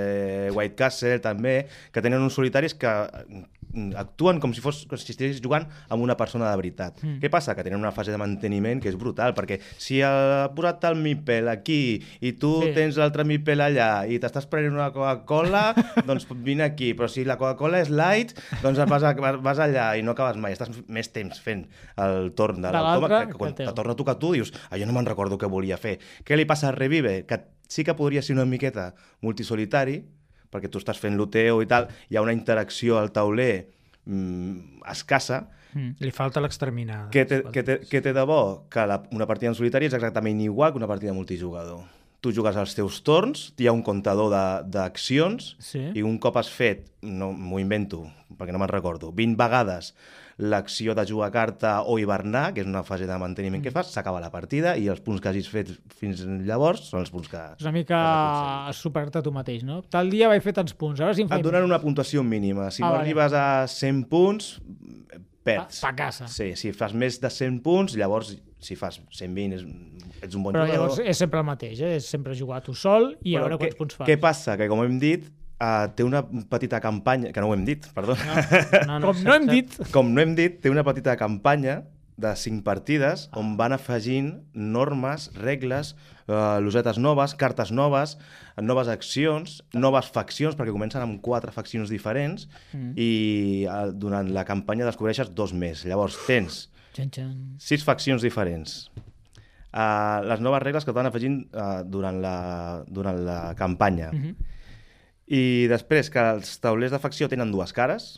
White 0.55 0.77
Castle 0.79 1.19
també, 1.23 1.63
que 1.91 2.03
tenen 2.05 2.23
uns 2.23 2.37
solitaris 2.39 2.77
que 2.79 2.93
actuen 3.97 4.39
com 4.41 4.53
si, 4.53 4.61
fos, 4.63 4.83
com 4.89 4.97
si 4.97 5.11
estigués 5.13 5.39
jugant 5.43 5.67
amb 5.89 6.01
una 6.03 6.15
persona 6.17 6.49
de 6.49 6.57
veritat. 6.57 6.97
Mm. 7.03 7.19
Què 7.21 7.29
passa? 7.29 7.53
Que 7.55 7.63
tenen 7.65 7.79
una 7.79 7.91
fase 7.95 8.11
de 8.11 8.17
manteniment 8.17 8.81
que 8.81 8.89
és 8.89 8.97
brutal, 8.97 9.35
perquè 9.37 9.59
si 9.77 10.01
ha 10.01 10.49
posat 10.55 10.83
el 10.89 10.95
mipel 11.01 11.47
aquí 11.51 12.01
i 12.21 12.31
tu 12.41 12.55
Sí. 12.63 12.71
tens 12.75 12.97
l'altre 12.97 13.23
mipel 13.23 13.61
allà 13.61 14.05
i 14.09 14.17
t'estàs 14.19 14.47
prenent 14.49 14.73
una 14.73 14.89
Coca-Cola, 14.95 15.73
doncs 16.09 16.27
vine 16.43 16.63
aquí. 16.65 16.93
Però 16.97 17.07
si 17.07 17.23
la 17.25 17.37
Coca-Cola 17.37 17.79
és 17.83 17.89
light, 17.93 18.33
doncs 18.63 18.79
vas, 18.89 19.03
a, 19.03 19.13
vas- 19.13 19.59
allà 19.59 19.91
i 19.97 20.01
no 20.03 20.11
acabes 20.17 20.37
mai. 20.41 20.53
Estàs 20.57 20.69
més 20.87 21.11
temps 21.13 21.39
fent 21.39 21.67
el 21.97 22.31
torn 22.33 22.61
de 22.61 22.71
l'altre 22.73 23.25
que, 23.29 23.37
quan 23.37 23.53
te 23.55 23.67
torna 23.75 23.93
a 23.93 23.99
tocar 23.99 24.17
tu 24.19 24.33
dius 24.33 24.51
ah, 24.69 24.77
jo 24.77 24.85
no 24.89 24.93
me'n 24.95 25.05
recordo 25.07 25.37
què 25.37 25.47
volia 25.49 25.77
fer. 25.77 25.97
Què 26.25 26.35
li 26.37 26.45
passa 26.49 26.69
a 26.69 26.71
Revive? 26.75 27.25
Que 27.29 27.39
sí 27.69 27.83
que 27.85 27.93
podria 27.93 28.21
ser 28.25 28.33
una 28.35 28.45
miqueta 28.49 28.93
multisolitari, 29.21 30.01
perquè 30.51 30.69
tu 30.71 30.77
estàs 30.81 30.97
fent 30.99 31.15
lo 31.17 31.27
teu 31.29 31.61
i 31.61 31.67
tal, 31.69 31.87
hi 32.09 32.17
ha 32.17 32.21
una 32.25 32.33
interacció 32.33 32.97
al 32.97 33.11
tauler 33.15 33.67
mm, 34.05 34.81
escassa, 34.91 35.47
Li 36.01 36.09
falta 36.09 36.41
l'exterminada. 36.41 37.11
què 37.13 37.27
té, 37.29 37.43
què, 37.53 37.61
té, 37.63 37.75
què 37.85 37.99
té 38.01 38.09
de 38.11 38.23
bo? 38.25 38.65
Que 38.73 38.87
la, 38.89 39.03
una 39.13 39.27
partida 39.29 39.51
en 39.51 39.55
solitari 39.55 39.85
és 39.85 39.93
exactament 39.93 40.39
igual 40.41 40.71
que 40.73 40.79
una 40.81 40.87
partida 40.89 41.13
multijugador. 41.13 41.83
Tu 42.25 42.31
jugues 42.33 42.57
als 42.57 42.73
teus 42.75 42.97
torns, 43.05 43.51
hi 43.61 43.67
ha 43.69 43.71
un 43.71 43.83
comptador 43.85 44.33
d'accions, 44.65 45.55
Sí. 45.61 45.83
i 45.93 46.01
un 46.01 46.17
cop 46.17 46.35
has 46.41 46.49
fet, 46.49 46.87
no 47.05 47.29
m'ho 47.31 47.59
invento, 47.61 48.01
perquè 48.35 48.51
no 48.51 48.57
me'n 48.59 48.67
recordo, 48.73 49.11
20 49.13 49.37
vegades 49.37 49.93
l'acció 50.39 50.93
de 50.95 51.03
jugar 51.05 51.27
carta 51.35 51.81
o 51.83 51.97
hivernar, 51.99 52.53
que 52.55 52.61
és 52.63 52.67
una 52.69 52.79
fase 52.87 53.03
de 53.09 53.17
manteniment 53.19 53.61
que 53.61 53.73
fas, 53.75 53.89
s'acaba 53.91 54.21
la 54.23 54.29
partida 54.31 54.77
i 54.79 54.85
els 54.87 55.01
punts 55.03 55.19
que 55.19 55.27
hagis 55.33 55.49
fet 55.51 55.73
fins 55.99 56.21
llavors 56.47 56.85
són 56.87 57.01
els 57.03 57.11
punts 57.11 57.27
que... 57.27 57.41
És 57.59 57.65
una 57.67 57.73
mica 57.75 57.99
superar-te 58.75 59.21
tu 59.25 59.33
mateix, 59.35 59.65
no? 59.67 59.81
Tal 59.91 60.09
dia 60.13 60.29
vaig 60.31 60.43
fer 60.45 60.53
tants 60.55 60.73
punts, 60.79 61.01
ara 61.03 61.13
si 61.17 61.25
em 61.25 61.31
Et 61.35 61.43
donen 61.43 61.67
una 61.67 61.81
puntuació 61.83 62.23
mínima. 62.23 62.69
Si 62.71 62.81
Ah, 62.83 62.87
no 62.87 62.91
vale. 62.93 63.03
arribes 63.09 63.33
a 63.35 63.45
100 63.67 64.05
punts, 64.09 64.53
perds. 65.43 65.81
Pa- 65.81 65.89
pa 65.89 65.95
casa. 66.05 66.27
Sí, 66.31 66.53
si 66.55 66.71
fas 66.71 66.93
més 66.93 67.19
de 67.19 67.29
100 67.29 67.59
punts, 67.65 67.95
llavors, 67.99 68.31
si 68.59 68.75
fas 68.79 69.01
120, 69.11 69.55
és, 69.59 69.65
ets 70.21 70.35
un 70.35 70.43
bon 70.43 70.53
Però 70.55 70.65
jugador. 70.65 70.73
llavors 70.89 70.99
és 71.03 71.17
sempre 71.17 71.39
el 71.39 71.45
mateix, 71.47 71.79
eh? 71.81 71.95
És 71.99 72.07
sempre 72.11 72.33
jugar 72.35 72.61
tu 72.63 72.73
sol 72.75 73.11
i 73.23 73.35
a 73.35 73.39
Però 73.39 73.49
veure 73.49 73.55
què, 73.59 73.67
quants 73.69 73.77
punts 73.83 73.95
fas. 73.99 74.07
Què 74.07 74.17
passa? 74.19 74.55
Que, 74.59 74.67
com 74.71 74.83
hem 74.83 74.97
dit, 74.99 75.27
uh, 75.59 75.85
té 75.95 76.07
una 76.07 76.23
petita 76.49 76.81
campanya... 76.83 77.33
Que 77.35 77.43
no 77.43 77.51
ho 77.51 77.55
hem 77.55 77.67
dit, 77.67 77.85
perdó. 77.95 78.17
No, 78.87 78.99
Com 79.05 79.23
no 79.23 79.37
hem 79.37 79.47
dit... 79.49 79.79
Com 79.93 80.13
no 80.15 80.23
hem 80.23 80.35
dit, 80.39 80.59
té 80.63 80.71
una 80.71 80.85
petita 80.87 81.15
campanya 81.19 81.83
de 82.19 82.33
cinc 82.35 82.65
partides 82.65 83.27
on 83.39 83.53
van 83.59 83.71
afegint 83.71 84.33
normes, 84.51 85.29
regles, 85.39 85.93
uh, 86.27 86.59
losetes 86.59 86.99
noves, 86.99 87.35
cartes 87.39 87.71
noves, 87.71 88.17
noves 88.59 88.91
accions, 88.91 89.59
noves 89.73 90.09
faccions, 90.15 90.57
perquè 90.59 90.73
comencen 90.75 91.05
amb 91.05 91.21
quatre 91.23 91.53
faccions 91.55 91.91
diferents 91.91 92.49
mm. 92.73 92.91
i 92.99 93.11
uh, 93.71 93.87
durant 93.95 94.27
la 94.35 94.43
campanya 94.47 94.89
descobreixes 94.89 95.31
dos 95.35 95.55
més. 95.55 95.85
Llavors 95.87 96.19
tens 96.27 96.65
xan. 96.99 97.31
sis 97.61 97.85
faccions 97.87 98.25
diferents. 98.25 98.89
Uh, 99.69 100.25
les 100.25 100.41
noves 100.41 100.63
regles 100.63 100.83
que 100.83 100.91
et 100.91 100.97
van 100.97 101.07
afegint 101.07 101.43
uh, 101.53 101.83
durant, 101.85 102.17
la, 102.19 102.37
durant 102.89 103.19
la 103.23 103.41
campanya. 103.55 104.11
Mhm. 104.11 104.57
I 105.29 105.67
després 105.69 106.09
que 106.09 106.21
els 106.35 106.57
taulers 106.63 106.93
de 106.95 106.99
facció 107.01 107.29
tenen 107.29 107.51
dues 107.53 107.73
cares, 107.75 108.15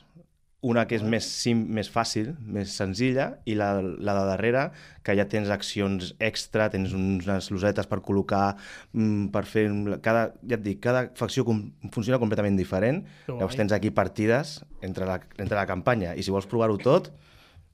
una 0.62 0.84
que 0.86 0.94
és 0.96 1.02
més, 1.02 1.26
sim, 1.26 1.64
més 1.74 1.88
fàcil, 1.90 2.36
més 2.46 2.70
senzilla, 2.78 3.32
i 3.50 3.56
la, 3.58 3.72
la 3.82 4.14
de 4.20 4.26
darrere, 4.30 4.68
que 5.04 5.16
ja 5.18 5.26
tens 5.30 5.50
accions 5.50 6.12
extra, 6.22 6.68
tens 6.70 6.94
unes 6.94 7.50
losetes 7.50 7.90
per 7.90 8.00
col·locar, 8.06 8.54
mm, 8.94 9.32
per 9.34 9.44
fer... 9.50 9.66
Cada, 10.06 10.28
ja 10.46 10.60
et 10.60 10.64
dic, 10.64 10.78
cada 10.84 11.08
facció 11.18 11.44
com, 11.48 11.64
funciona 11.92 12.22
completament 12.22 12.60
diferent. 12.62 13.02
Que 13.26 13.40
Llavors 13.40 13.58
tens 13.58 13.74
aquí 13.76 13.90
partides 13.90 14.60
entre 14.86 15.10
la, 15.10 15.18
entre 15.42 15.58
la 15.58 15.66
campanya, 15.66 16.14
i 16.14 16.24
si 16.24 16.34
vols 16.34 16.48
provar-ho 16.52 16.78
tot, 16.80 17.10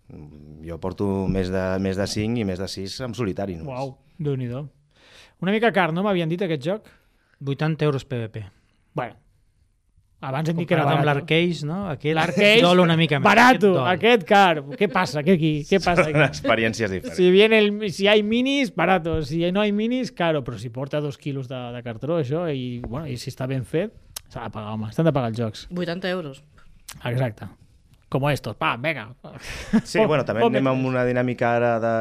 mm, 0.07 0.63
jo 0.71 0.79
porto 0.81 1.11
més 1.27 1.51
de, 1.51 1.67
més 1.83 1.99
de 1.99 2.07
5 2.15 2.39
i 2.39 2.47
més 2.47 2.63
de 2.63 2.71
6 2.71 3.01
en 3.09 3.19
solitari. 3.19 3.59
només. 3.59 3.75
Uau, 3.75 3.97
déu 4.17 4.39
nhi 4.39 4.47
Una 5.37 5.51
mica 5.51 5.69
car, 5.69 5.91
no 5.93 6.01
m'havien 6.01 6.29
dit 6.29 6.41
aquest 6.41 6.63
joc? 6.63 6.87
80 7.45 7.85
euros 7.85 8.05
PVP. 8.05 8.47
Bueno, 8.95 9.19
Abans 10.19 10.49
hem 10.49 10.57
dit 10.57 10.65
que 10.67 10.73
era 10.73 10.81
amb 10.81 10.95
barat. 10.95 11.05
l'Arcade, 11.05 11.65
no? 11.69 11.75
Aquest 11.91 12.15
L'arcade, 12.17 12.61
dol 12.65 12.79
una 12.81 12.95
mica 12.97 13.19
més. 13.19 13.25
barato, 13.27 13.73
aquest 13.85 14.23
car. 14.25 14.63
Què 14.79 14.87
passa? 14.89 15.21
Què 15.21 15.35
aquí? 15.37 15.51
Què 15.69 15.77
passa 15.85 16.07
Són 16.07 16.15
aquí? 16.15 16.23
experiències 16.25 16.89
diferents. 16.95 17.17
Si, 17.19 17.29
viene 17.29 17.59
el, 17.59 17.69
si 17.93 18.07
hay 18.09 18.23
minis, 18.23 18.73
barato. 18.75 19.19
Si 19.21 19.43
no 19.51 19.61
hay 19.61 19.71
minis, 19.71 20.11
caro. 20.11 20.41
Però 20.43 20.57
si 20.57 20.71
porta 20.73 20.99
dos 21.01 21.19
quilos 21.21 21.47
de, 21.47 21.59
de 21.75 21.83
cartró, 21.85 22.17
això, 22.17 22.47
i, 22.49 22.79
bueno, 22.81 23.05
i 23.05 23.17
si 23.21 23.29
està 23.29 23.45
ben 23.47 23.61
fet, 23.63 23.93
s'ha 24.27 24.47
de 24.47 24.49
pagar, 24.55 24.73
home. 24.73 24.89
Estan 24.89 25.05
de 25.05 25.13
pagar 25.13 25.29
els 25.29 25.37
jocs. 25.37 25.67
80 25.69 26.09
euros. 26.09 26.41
Exacte. 27.05 27.45
Com 28.09 28.25
estos. 28.31 28.55
Pa, 28.57 28.73
venga. 28.81 29.09
Sí, 29.85 29.99
bueno, 30.01 30.23
també 30.25 30.41
anem 30.47 30.71
amb 30.71 30.85
una 30.89 31.05
dinàmica 31.05 31.53
ara 31.59 31.75
de 31.83 31.93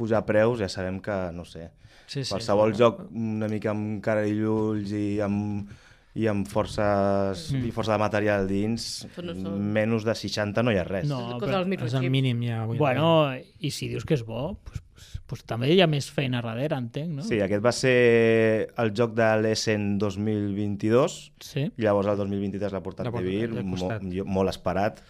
pujar 0.00 0.24
preus, 0.26 0.58
ja 0.64 0.68
sabem 0.72 0.98
que, 1.04 1.14
no 1.36 1.44
sé, 1.46 1.68
Sí, 2.10 2.24
sí. 2.24 2.30
qualsevol 2.34 2.74
joc 2.76 3.04
una 3.14 3.46
mica 3.48 3.70
amb 3.70 4.00
cara 4.04 4.26
i 4.28 4.34
ulls 4.44 4.90
i 4.92 5.20
amb, 5.24 5.68
i 6.14 6.26
amb 6.28 6.46
forces 6.46 7.52
Mm. 7.52 7.64
i 7.66 7.70
força 7.72 7.92
de 7.92 7.98
material 7.98 8.46
dins, 8.46 9.06
no 9.16 9.32
són- 9.32 9.58
menys 9.58 10.04
de 10.04 10.14
60 10.14 10.62
no 10.62 10.70
hi 10.72 10.76
ha 10.76 10.84
res. 10.84 11.08
No, 11.08 11.38
però- 11.40 11.64
És 11.86 11.94
el 11.94 12.10
mínim 12.10 12.42
ja. 12.42 12.62
Avui 12.64 12.76
Bueno, 12.78 13.32
i 13.60 13.70
si 13.70 13.88
dius 13.88 14.04
que 14.04 14.14
és 14.14 14.22
bo, 14.26 14.58
pues, 14.62 14.82
pues, 14.92 15.20
pues 15.26 15.44
també 15.44 15.72
hi 15.72 15.80
ha 15.80 15.86
més 15.86 16.10
feina 16.10 16.42
darrere, 16.42 16.76
entenc, 16.76 17.08
no? 17.08 17.22
Sí, 17.22 17.40
aquest 17.40 17.64
va 17.64 17.72
ser 17.72 18.72
el 18.76 18.92
joc 18.92 19.14
de 19.14 19.30
l'Essen 19.40 19.98
2022 19.98 21.32
Sí. 21.40 21.60
i 21.76 21.82
llavors 21.82 22.06
el 22.08 22.16
2023 22.18 22.72
l'ha 22.72 22.82
portat 22.82 23.06
portat 23.06 23.06
al 23.06 23.64
mo, 23.64 24.24
molt 24.26 24.50
esperat 24.50 25.00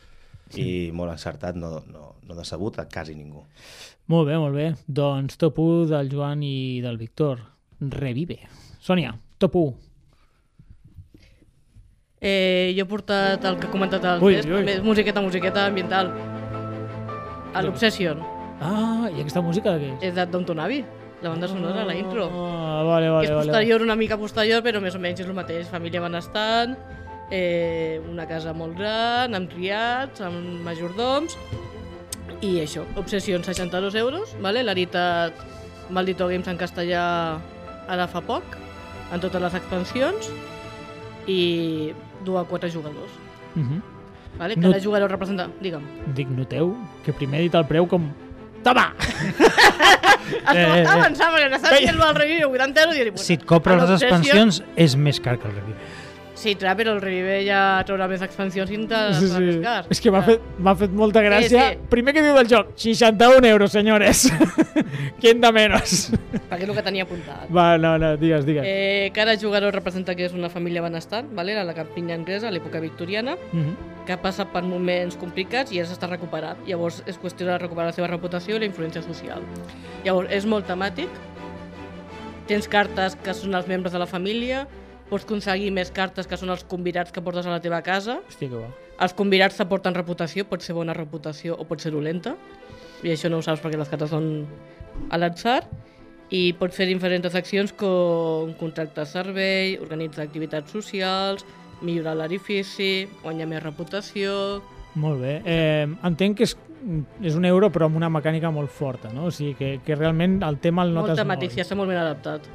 i 0.54 0.90
molt 0.92 1.10
encertat, 1.10 1.56
no, 1.56 1.82
no, 1.90 2.14
no 2.22 2.34
decebut 2.34 2.78
a 2.78 2.86
quasi 2.86 3.14
ningú. 3.16 3.42
Molt 4.06 4.28
bé, 4.28 4.36
molt 4.38 4.54
bé. 4.54 4.74
Doncs 4.86 5.36
top 5.38 5.58
1 5.58 5.86
del 5.88 6.10
Joan 6.12 6.42
i 6.42 6.80
del 6.80 6.98
Víctor. 6.98 7.40
Revive. 7.80 8.38
Sònia, 8.80 9.14
top 9.38 9.56
1. 9.56 9.74
Eh, 12.22 12.72
jo 12.76 12.84
he 12.84 12.88
portat 12.88 13.42
el 13.50 13.56
que 13.58 13.66
ha 13.66 13.70
comentat 13.72 14.04
el 14.06 14.22
Ui, 14.22 14.36
Cesc, 14.38 14.52
ui. 14.54 14.76
musiqueta, 14.86 15.20
musiqueta 15.20 15.66
ambiental. 15.66 16.12
A 17.52 17.62
l'Obsession. 17.66 18.22
Ah, 18.62 19.08
i 19.10 19.20
aquesta 19.20 19.42
música 19.42 19.74
de 19.74 19.80
què 19.82 19.88
és? 19.96 20.04
És 20.12 20.14
de 20.14 20.24
Downton 20.30 20.60
Abbey, 20.62 20.84
la 21.20 21.32
banda 21.32 21.48
sonora, 21.50 21.84
la 21.84 21.96
intro. 21.98 22.28
Ah, 22.30 22.84
vale, 22.86 23.08
que 23.08 23.10
vale, 23.10 23.26
és 23.26 23.34
vale. 23.34 23.50
posterior, 23.50 23.82
una 23.82 23.96
mica 23.98 24.16
posterior, 24.16 24.62
però 24.62 24.80
més 24.80 24.94
o 24.94 25.00
menys 25.02 25.20
és 25.20 25.26
el 25.26 25.34
mateix. 25.34 25.66
Família 25.66 26.00
benestant, 26.00 26.76
eh, 27.32 28.00
una 28.08 28.28
casa 28.30 28.54
molt 28.54 28.78
gran, 28.78 29.34
amb 29.34 29.50
criats, 29.50 30.22
amb 30.22 30.62
majordoms, 30.62 31.36
i 32.40 32.60
això, 32.62 32.86
Obsession, 32.96 33.42
62 33.42 33.94
euros, 33.96 34.36
vale? 34.40 34.62
l'heritat 34.62 35.34
Maldito 35.90 36.28
Games 36.28 36.46
en 36.48 36.56
castellà 36.56 37.02
ara 37.88 38.06
fa 38.06 38.22
poc, 38.22 38.44
en 39.12 39.20
totes 39.20 39.42
les 39.42 39.54
expansions, 39.58 40.30
i 41.26 41.92
dur 42.24 42.38
a 42.40 42.44
quatre 42.44 42.70
jugadors. 42.70 43.10
Uh 43.54 43.62
-huh. 43.62 43.80
Vale? 44.38 44.56
Cada 44.56 44.80
jugador 44.80 45.10
representa... 45.10 45.48
Digue'm. 45.60 45.82
Dic, 46.14 46.28
noteu 46.28 46.76
que 47.04 47.12
primer 47.12 47.40
he 47.40 47.42
dit 47.42 47.54
el 47.54 47.66
preu 47.66 47.86
com... 47.86 48.10
Toma! 48.62 48.94
Estava 50.32 50.54
Eh, 50.54 50.56
eh, 50.56 50.82
eh. 50.82 50.86
avançant 50.86 51.34
perquè 51.34 51.48
n'estava 51.50 52.08
el 52.08 52.14
review, 52.16 52.50
80 52.50 52.80
euros, 52.80 52.96
i 52.96 53.04
dic, 53.04 53.18
Si 53.18 53.34
et 53.34 53.44
compres 53.44 53.80
les 53.82 54.02
expansions, 54.02 54.62
és 54.76 54.96
més 54.96 55.20
car 55.20 55.36
que 55.38 55.48
el 55.48 55.54
Revive. 55.54 55.76
Sí, 56.42 56.56
clar, 56.58 56.72
però 56.74 56.90
el 56.96 57.00
Revive 57.00 57.36
ja 57.46 57.58
traurà 57.86 58.08
més 58.10 58.22
expansions 58.24 58.70
i 58.74 58.78
te 58.90 59.00
Sí, 59.14 59.28
sí. 59.30 59.60
És 59.94 60.00
que 60.02 60.10
m'ha 60.10 60.22
fet, 60.26 60.40
fet 60.80 60.90
molta 60.90 61.22
gràcia. 61.22 61.68
sí. 61.70 61.78
Primer 61.92 62.14
que 62.16 62.24
diu 62.24 62.34
del 62.34 62.48
joc, 62.50 62.72
61 62.74 63.46
euros, 63.46 63.70
senyores. 63.70 64.24
¿Quién 65.22 65.40
da 65.40 65.52
menos? 65.54 66.10
Perquè 66.50 66.64
és 66.64 66.68
el 66.68 66.74
que 66.74 66.82
tenia 66.82 67.04
apuntat. 67.06 67.46
Va, 67.54 67.76
no, 67.78 67.94
no, 67.98 68.16
digues, 68.18 68.42
digues. 68.48 68.64
Eh, 68.66 69.12
cada 69.14 69.36
jugador 69.38 69.72
representa 69.72 70.16
que 70.18 70.26
és 70.26 70.34
una 70.34 70.50
família 70.50 70.82
benestant, 70.82 71.30
vale? 71.32 71.54
a 71.54 71.62
la 71.62 71.74
campinya 71.78 72.16
anglesa, 72.18 72.48
a 72.48 72.50
l'època 72.50 72.80
victoriana, 72.82 73.36
Uh 73.52 73.58
-huh. 73.60 73.76
que 74.06 74.16
passa 74.16 74.44
per 74.50 74.64
moments 74.64 75.16
complicats 75.16 75.70
i 75.70 75.76
ja 75.78 75.84
s'està 75.84 76.08
recuperant. 76.08 76.58
Llavors 76.66 77.04
és 77.06 77.20
qüestió 77.20 77.46
de 77.46 77.56
recuperar 77.58 77.86
la 77.86 77.92
seva 77.92 78.08
reputació 78.08 78.56
i 78.56 78.58
la 78.58 78.66
influència 78.66 79.02
social. 79.02 79.40
Llavors 80.04 80.28
és 80.32 80.44
molt 80.44 80.66
temàtic, 80.66 81.08
tens 82.48 82.66
cartes 82.68 83.14
que 83.22 83.32
són 83.32 83.54
els 83.54 83.68
membres 83.68 83.92
de 83.92 83.98
la 83.98 84.06
família, 84.06 84.66
pots 85.12 85.28
aconseguir 85.28 85.70
més 85.76 85.92
cartes 85.92 86.28
que 86.28 86.38
són 86.40 86.50
els 86.54 86.64
convidats 86.68 87.12
que 87.12 87.20
portes 87.24 87.46
a 87.46 87.52
la 87.52 87.60
teva 87.60 87.82
casa, 87.84 88.22
Hòstia, 88.24 88.48
que 88.48 88.56
bo. 88.56 88.66
els 89.04 89.14
convidats 89.18 89.60
t'aporten 89.60 89.94
reputació, 89.94 90.46
pot 90.48 90.64
ser 90.64 90.76
bona 90.78 90.96
reputació 90.96 91.58
o 91.60 91.68
pot 91.68 91.84
ser 91.84 91.92
dolenta, 91.92 92.34
i 93.04 93.12
això 93.12 93.28
no 93.28 93.42
ho 93.42 93.44
saps 93.44 93.60
perquè 93.60 93.80
les 93.80 93.90
cartes 93.92 94.12
són 94.14 94.46
a 95.12 95.20
l'atzar, 95.20 95.60
i 96.32 96.54
pots 96.56 96.78
fer 96.78 96.86
diferents 96.88 97.34
accions 97.36 97.74
com 97.76 98.54
contractar 98.56 99.04
servei, 99.04 99.76
organitzar 99.82 100.24
activitats 100.24 100.72
socials, 100.72 101.44
millorar 101.84 102.16
l'edifici, 102.16 103.08
guanyar 103.22 103.50
més 103.50 103.62
reputació... 103.62 104.62
Molt 104.94 105.22
bé. 105.24 105.38
Eh, 105.48 105.86
entenc 106.04 106.36
que 106.36 106.44
és, 106.44 106.52
és 107.24 107.36
un 107.36 107.46
euro 107.48 107.70
però 107.72 107.86
amb 107.88 107.96
una 107.96 108.10
mecànica 108.12 108.50
molt 108.52 108.72
forta, 108.72 109.08
no? 109.12 109.28
O 109.28 109.32
sigui, 109.32 109.54
que, 109.56 109.70
que 109.84 109.96
realment 109.96 110.42
el 110.44 110.58
tema 110.60 110.84
el 110.84 110.92
Molt 110.92 111.08
notes 111.08 111.20
temàtic, 111.20 111.48
molt. 111.48 111.60
ja 111.60 111.64
està 111.64 111.78
molt 111.78 111.88
ben 111.92 112.00
adaptat. 112.00 112.48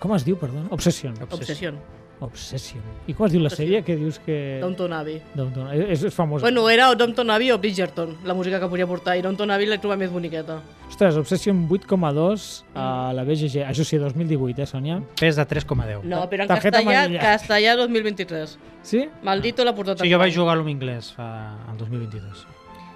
Com 0.00 0.14
es 0.16 0.24
diu, 0.24 0.36
perdona? 0.40 0.68
Obsession. 0.72 1.14
Obsession. 1.30 1.76
Obsession. 2.20 2.82
I 3.08 3.14
com 3.16 3.24
es 3.26 3.32
diu 3.32 3.40
la 3.40 3.48
sèrie? 3.52 3.78
Que 3.84 3.94
dius 3.96 4.18
que... 4.20 4.58
Downton 4.60 4.92
Abbey. 4.92 5.22
Downton. 5.34 5.70
És, 5.72 6.02
és 6.04 6.12
famosa. 6.14 6.44
Bueno, 6.44 6.66
era 6.68 6.90
o 6.92 6.96
Downton 6.96 7.30
Abbey 7.32 7.48
o 7.52 7.56
Bridgerton, 7.58 8.18
la 8.28 8.34
música 8.36 8.58
que 8.60 8.68
podia 8.68 8.86
portar, 8.88 9.14
i 9.16 9.22
Downton 9.24 9.50
Abbey 9.54 9.68
l'he 9.70 9.78
trobat 9.80 9.98
més 10.02 10.12
boniqueta. 10.12 10.58
Ostres, 10.88 11.16
Obsession 11.16 11.62
8,2 11.68 12.44
a 12.76 12.86
la 13.16 13.24
BGG. 13.24 13.64
Això 13.64 13.86
sí, 13.88 13.96
2018, 14.00 14.60
eh, 14.60 14.68
Sònia? 14.68 14.98
Pes 15.20 15.36
de 15.40 15.46
3,10. 15.48 16.04
No, 16.04 16.22
però 16.28 16.44
en 16.44 16.52
castellà, 16.52 16.84
amarilla. 16.84 17.20
castellà 17.24 17.76
2023. 17.80 18.56
Sí? 18.82 19.06
Maldito 19.24 19.64
l'ha 19.64 19.74
portat 19.76 20.00
Sí, 20.04 20.12
jo 20.12 20.20
vaig 20.20 20.32
jugar 20.36 20.56
a 20.56 20.60
l'home 20.60 20.76
anglès 20.76 21.12
fa, 21.16 21.30
el 21.72 21.78
2022. 21.80 22.44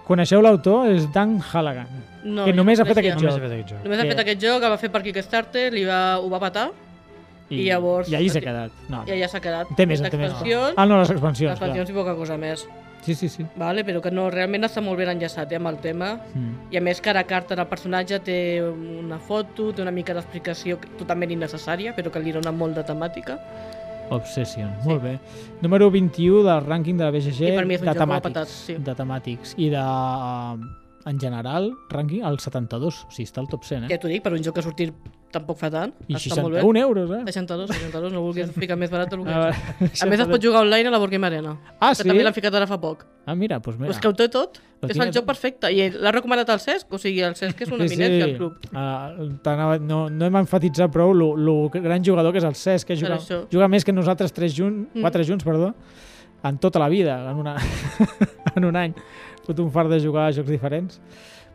Coneixeu 0.05 0.43
l'autor? 0.45 0.91
És 0.93 1.07
Dan 1.13 1.39
Halligan. 1.41 1.89
No, 2.25 2.45
que 2.45 2.53
jo 2.53 2.57
només 2.61 2.77
no 2.79 2.85
ha 2.85 2.89
fet 2.93 2.99
coneixia. 3.01 3.15
aquest 3.17 3.25
Només 3.25 3.35
joc. 3.35 3.41
he 3.41 3.49
fet 3.49 3.55
aquest 3.57 3.71
joc. 3.73 3.85
Només 3.85 3.99
ha 3.99 4.03
Que- 4.03 4.09
fet 4.13 4.21
aquest 4.27 4.43
joc, 4.43 4.63
el 4.69 4.71
va 4.75 4.77
fer 4.83 4.91
per 4.93 5.01
Kickstarter, 5.03 5.71
li 5.73 5.85
va, 5.89 6.19
ho 6.21 6.29
va 6.29 6.41
patar 6.41 6.67
I 7.51 7.65
llavors- 7.69 8.09
I 8.09 8.17
allí 8.17 8.29
s'ha 8.31 8.41
quedat. 8.41 8.73
No. 8.89 9.05
i 9.07 9.11
allà 9.11 9.29
s'ha 9.29 9.41
quedat. 9.41 9.69
Té 9.77 9.87
més, 9.87 10.01
té 10.03 10.17
més. 10.17 10.33
Ah, 10.77 10.87
no, 10.87 10.99
les 10.99 11.11
expansions, 11.11 11.51
les 11.51 11.59
expansions 11.59 11.91
i 11.91 11.93
poca 11.93 12.15
cosa 12.15 12.37
més. 12.37 12.65
clar. 12.65 12.83
Sí, 13.05 13.15
sí, 13.15 13.29
sí. 13.29 13.45
Vale, 13.57 13.85
però 13.85 14.01
que 14.01 14.11
no, 14.11 14.31
realment 14.31 14.65
està 14.65 14.81
molt 14.81 14.97
ben 14.97 15.11
enllaçat 15.13 15.53
eh, 15.53 15.57
amb 15.57 15.67
el 15.69 15.77
tema. 15.77 16.15
Mm. 16.33 16.73
I 16.73 16.79
a 16.79 16.81
més, 16.81 17.03
cada 17.05 17.23
carta 17.25 17.55
del 17.55 17.67
personatge 17.67 18.19
té 18.25 18.63
una 18.63 19.19
foto, 19.19 19.75
té 19.75 19.83
una 19.83 19.91
mica 19.93 20.15
d'explicació 20.15 20.79
totalment 20.97 21.31
innecessària, 21.31 21.93
però 21.95 22.11
que 22.11 22.19
li 22.25 22.33
dona 22.33 22.51
molt 22.51 22.75
de 22.75 22.83
temàtica. 22.83 23.37
Obsession, 24.11 24.71
molt 24.85 25.03
bé. 25.03 25.19
Número 25.61 25.91
21 25.91 26.43
del 26.45 26.65
rànquing 26.65 26.97
de 26.97 27.05
la 27.05 27.11
BGG 27.11 27.43
I 27.43 27.77
de 27.79 27.95
temàtics. 27.95 28.23
patat, 28.23 28.49
sí. 28.49 28.75
De 28.79 28.95
temàtics. 28.95 29.55
I 29.59 29.69
de, 29.69 29.79
uh, 29.79 30.84
en 31.07 31.19
general, 31.21 31.71
rànquing 31.93 32.23
al 32.25 32.39
72. 32.41 33.03
O 33.05 33.11
sigui, 33.13 33.27
està 33.29 33.43
al 33.43 33.49
top 33.53 33.65
100, 33.69 33.89
Ja 33.91 33.95
eh? 33.95 34.01
t'ho 34.01 34.09
dic, 34.09 34.23
per 34.25 34.33
un 34.33 34.43
joc 34.43 34.55
que 34.57 34.63
ha 34.63 34.65
sortit 34.65 34.95
tampoc 35.35 35.59
fa 35.59 35.69
tant. 35.69 35.91
I 36.09 36.15
està 36.15 36.39
molt 36.41 36.55
bé. 36.55 36.61
61 36.63 36.81
euros, 36.81 37.11
eh? 37.11 37.23
62, 37.27 37.69
62, 37.75 38.13
no 38.15 38.23
vulguis 38.23 38.51
ficar 38.65 38.77
més 38.81 38.91
barat 38.93 39.11
que 39.11 39.19
Ah, 39.27 39.51
és. 39.81 40.01
A 40.05 40.07
més, 40.07 40.21
es 40.23 40.29
pot 40.31 40.41
jugar 40.43 40.63
online 40.63 40.89
a 40.89 40.93
la 40.95 40.99
Board 41.03 41.13
Game 41.13 41.27
Arena. 41.27 41.57
Ah, 41.81 41.91
que 41.91 42.03
sí? 42.03 42.09
també 42.09 42.23
l'han 42.25 42.33
ficat 42.37 42.55
ara 42.55 42.67
fa 42.71 42.79
poc. 42.81 43.05
Ah, 43.27 43.35
mira, 43.35 43.59
doncs 43.59 43.77
mira. 43.81 43.91
Pues 43.91 43.99
que 44.01 44.09
ho 44.09 44.15
té 44.15 44.29
tot. 44.29 44.61
Ho 44.85 44.87
és 44.89 44.97
el 45.01 45.13
joc 45.17 45.25
perfecte. 45.27 45.69
I 45.73 45.91
l'ha 45.97 46.13
recomanat 46.13 46.49
el 46.55 46.61
Cesc, 46.61 46.93
o 46.93 46.99
sigui, 47.01 47.21
el 47.25 47.35
Cesc 47.37 47.61
és 47.67 47.71
una 47.73 47.85
eminència 47.89 48.25
al 48.29 48.35
club. 48.37 48.65
Uh, 48.71 49.79
no, 49.81 50.03
no 50.13 50.27
hem 50.29 50.37
enfatitzat 50.43 50.93
prou 50.93 51.13
el 51.17 51.71
gran 51.83 52.05
jugador 52.05 52.33
que 52.33 52.41
és 52.43 52.45
el 52.49 52.55
Cesc, 52.55 52.89
que 52.93 52.97
juga, 53.01 53.19
juga 53.53 53.69
més 53.69 53.85
que 53.85 53.93
nosaltres 53.97 54.33
tres 54.33 54.55
junts, 54.57 54.89
Mm. 54.95 55.01
quatre 55.01 55.25
junts, 55.25 55.43
perdó, 55.45 55.73
en 56.45 56.59
tota 56.61 56.79
la 56.79 56.89
vida, 56.93 57.17
en, 57.31 57.37
una, 57.41 57.57
en 58.57 58.65
un 58.65 58.77
any. 58.77 58.93
Tot 59.45 59.61
un 59.61 59.71
fart 59.71 59.93
de 59.93 60.01
jugar 60.01 60.29
a 60.29 60.33
jocs 60.33 60.49
diferents. 60.49 61.01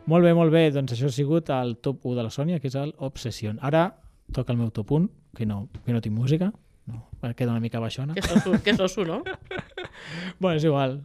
Molt 0.06 0.24
bé, 0.24 0.32
molt 0.34 0.52
bé. 0.54 0.68
Doncs 0.74 0.94
això 0.94 1.10
ha 1.10 1.14
sigut 1.14 1.50
el 1.54 1.76
top 1.82 2.06
1 2.06 2.16
de 2.18 2.26
la 2.26 2.32
Sònia, 2.34 2.60
que 2.60 2.70
és 2.70 2.76
el 2.78 2.94
Obsession. 2.98 3.58
Ara 3.62 3.88
toca 4.32 4.54
el 4.54 4.58
meu 4.58 4.70
top 4.70 4.92
1, 4.96 5.08
que 5.36 5.46
no, 5.46 5.64
que 5.84 5.92
no 5.92 6.00
tinc 6.00 6.16
música. 6.16 6.52
No, 6.86 7.04
queda 7.36 7.50
una 7.50 7.60
mica 7.60 7.80
baixona. 7.82 8.14
Que 8.14 8.22
soso, 8.22 8.54
que 8.62 8.72
no? 8.72 9.22
Bueno, 10.40 10.56
és 10.56 10.64
igual. 10.64 11.02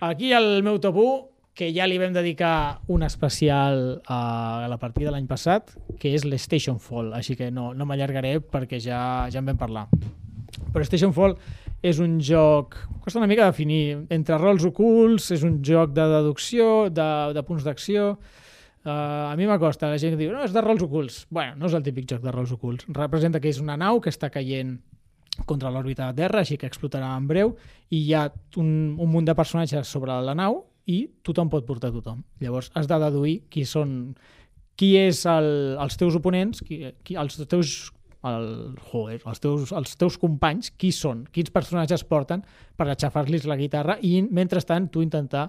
Aquí 0.00 0.32
el 0.32 0.62
meu 0.62 0.78
top 0.78 0.96
1, 0.96 1.16
que 1.56 1.70
ja 1.72 1.86
li 1.88 1.96
vam 1.98 2.12
dedicar 2.12 2.82
un 2.92 3.02
especial 3.02 4.02
a 4.06 4.66
la 4.68 4.76
partida 4.76 5.10
l'any 5.10 5.26
passat, 5.26 5.72
que 5.98 6.12
és 6.14 6.26
l'Station 6.28 6.76
Fall, 6.78 7.14
així 7.16 7.34
que 7.34 7.48
no, 7.50 7.70
no 7.72 7.86
m'allargaré 7.88 8.36
perquè 8.44 8.78
ja, 8.78 9.00
ja 9.32 9.40
en 9.40 9.48
vam 9.48 9.56
parlar. 9.56 9.86
Però 10.72 10.84
Station 10.84 11.14
Fall 11.16 11.38
és 11.86 12.00
un 12.02 12.16
joc, 12.24 12.74
costa 13.04 13.20
una 13.20 13.28
mica 13.30 13.46
definir, 13.46 14.06
entre 14.10 14.38
rols 14.40 14.66
ocults, 14.66 15.30
és 15.36 15.44
un 15.46 15.60
joc 15.64 15.94
de 15.94 16.06
deducció, 16.10 16.88
de, 16.90 17.10
de 17.36 17.46
punts 17.46 17.66
d'acció, 17.66 18.16
Uh, 18.86 19.32
a 19.32 19.34
mi 19.34 19.48
m'acosta, 19.50 19.88
la 19.90 19.98
gent 19.98 20.12
diu 20.14 20.30
no, 20.30 20.44
és 20.46 20.52
de 20.54 20.60
rols 20.62 20.84
ocults. 20.84 21.24
Bueno, 21.34 21.56
no 21.58 21.66
és 21.66 21.72
el 21.74 21.82
típic 21.82 22.04
joc 22.06 22.20
de 22.22 22.30
rols 22.30 22.52
ocults. 22.54 22.86
Representa 22.94 23.40
que 23.42 23.50
és 23.50 23.58
una 23.58 23.74
nau 23.74 23.98
que 23.98 24.12
està 24.14 24.28
caient 24.30 24.76
contra 25.44 25.72
l'òrbita 25.74 26.06
de 26.06 26.22
Terra, 26.22 26.44
així 26.44 26.54
que 26.54 26.68
explotarà 26.70 27.08
en 27.18 27.26
breu, 27.26 27.56
i 27.90 28.04
hi 28.04 28.14
ha 28.14 28.28
un, 28.62 28.68
un 28.94 29.10
munt 29.10 29.26
de 29.26 29.34
personatges 29.34 29.90
sobre 29.90 30.14
la 30.22 30.36
nau 30.38 30.60
i 30.86 31.00
tothom 31.26 31.50
pot 31.50 31.66
portar 31.66 31.90
tothom. 31.90 32.22
Llavors 32.38 32.70
has 32.78 32.86
de 32.86 33.00
deduir 33.02 33.40
qui 33.50 33.66
són 33.66 34.14
qui 34.78 34.92
és 35.00 35.24
el, 35.26 35.50
els 35.82 35.98
teus 35.98 36.14
oponents, 36.14 36.62
qui, 36.62 36.84
qui, 37.02 37.18
els 37.18 37.40
teus 37.50 37.74
el, 38.30 38.48
joder, 38.90 39.20
els, 39.26 39.40
teus, 39.40 39.72
els 39.72 39.96
teus 39.96 40.16
companys 40.18 40.72
qui 40.78 40.92
són, 40.92 41.24
quins 41.32 41.50
personatges 41.54 42.04
porten 42.04 42.42
per 42.76 42.88
aixafar-los 42.92 43.46
la 43.48 43.56
guitarra 43.56 43.98
i 44.02 44.20
mentrestant 44.22 44.88
tu 44.92 45.02
intentar 45.04 45.48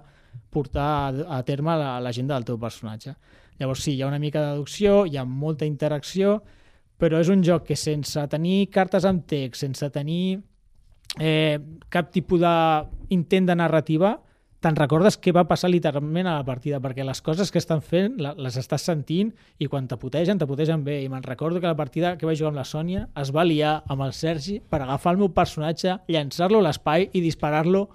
portar 0.53 0.87
a, 0.87 1.39
a 1.39 1.41
terme 1.43 1.75
la- 1.79 1.97
l'agenda 2.03 2.35
del 2.35 2.45
teu 2.45 2.59
personatge. 2.61 3.15
Llavors 3.59 3.81
sí, 3.83 3.95
hi 3.95 4.03
ha 4.03 4.07
una 4.11 4.19
mica 4.21 4.41
de 4.43 4.51
deducció, 4.53 5.05
hi 5.05 5.17
ha 5.17 5.25
molta 5.25 5.65
interacció, 5.65 6.41
però 6.97 7.19
és 7.21 7.29
un 7.29 7.41
joc 7.45 7.65
que 7.69 7.75
sense 7.77 8.21
tenir 8.29 8.69
cartes 8.73 9.05
amb 9.05 9.25
text, 9.29 9.61
sense 9.65 9.89
tenir 9.93 10.37
eh, 11.19 11.57
cap 11.89 12.11
tipus 12.13 12.41
d'intent 12.41 13.49
de 13.49 13.55
narrativa, 13.55 14.15
te'n 14.63 14.77
recordes 14.77 15.19
què 15.21 15.31
va 15.35 15.45
passar 15.49 15.69
literalment 15.69 16.27
a 16.27 16.37
la 16.39 16.45
partida, 16.45 16.79
perquè 16.81 17.05
les 17.05 17.21
coses 17.21 17.51
que 17.53 17.61
estan 17.61 17.83
fent 17.85 18.17
les 18.17 18.57
estàs 18.57 18.87
sentint 18.89 19.29
i 19.61 19.69
quan 19.69 19.87
te 19.87 19.97
putegen, 20.01 20.39
te 20.41 20.47
putegen 20.49 20.83
bé. 20.85 20.99
I 21.03 21.11
me'n 21.13 21.25
recordo 21.25 21.61
que 21.61 21.69
la 21.69 21.77
partida 21.77 22.15
que 22.17 22.25
vaig 22.25 22.39
jugar 22.39 22.53
amb 22.55 22.61
la 22.61 22.65
Sònia 22.65 23.07
es 23.21 23.33
va 23.35 23.45
liar 23.45 23.83
amb 23.87 24.07
el 24.07 24.15
Sergi 24.17 24.57
per 24.59 24.81
agafar 24.81 25.13
el 25.13 25.21
meu 25.21 25.29
personatge, 25.33 25.99
llançar-lo 26.09 26.63
a 26.63 26.67
l'espai 26.69 27.09
i 27.13 27.21
disparar-lo 27.21 27.87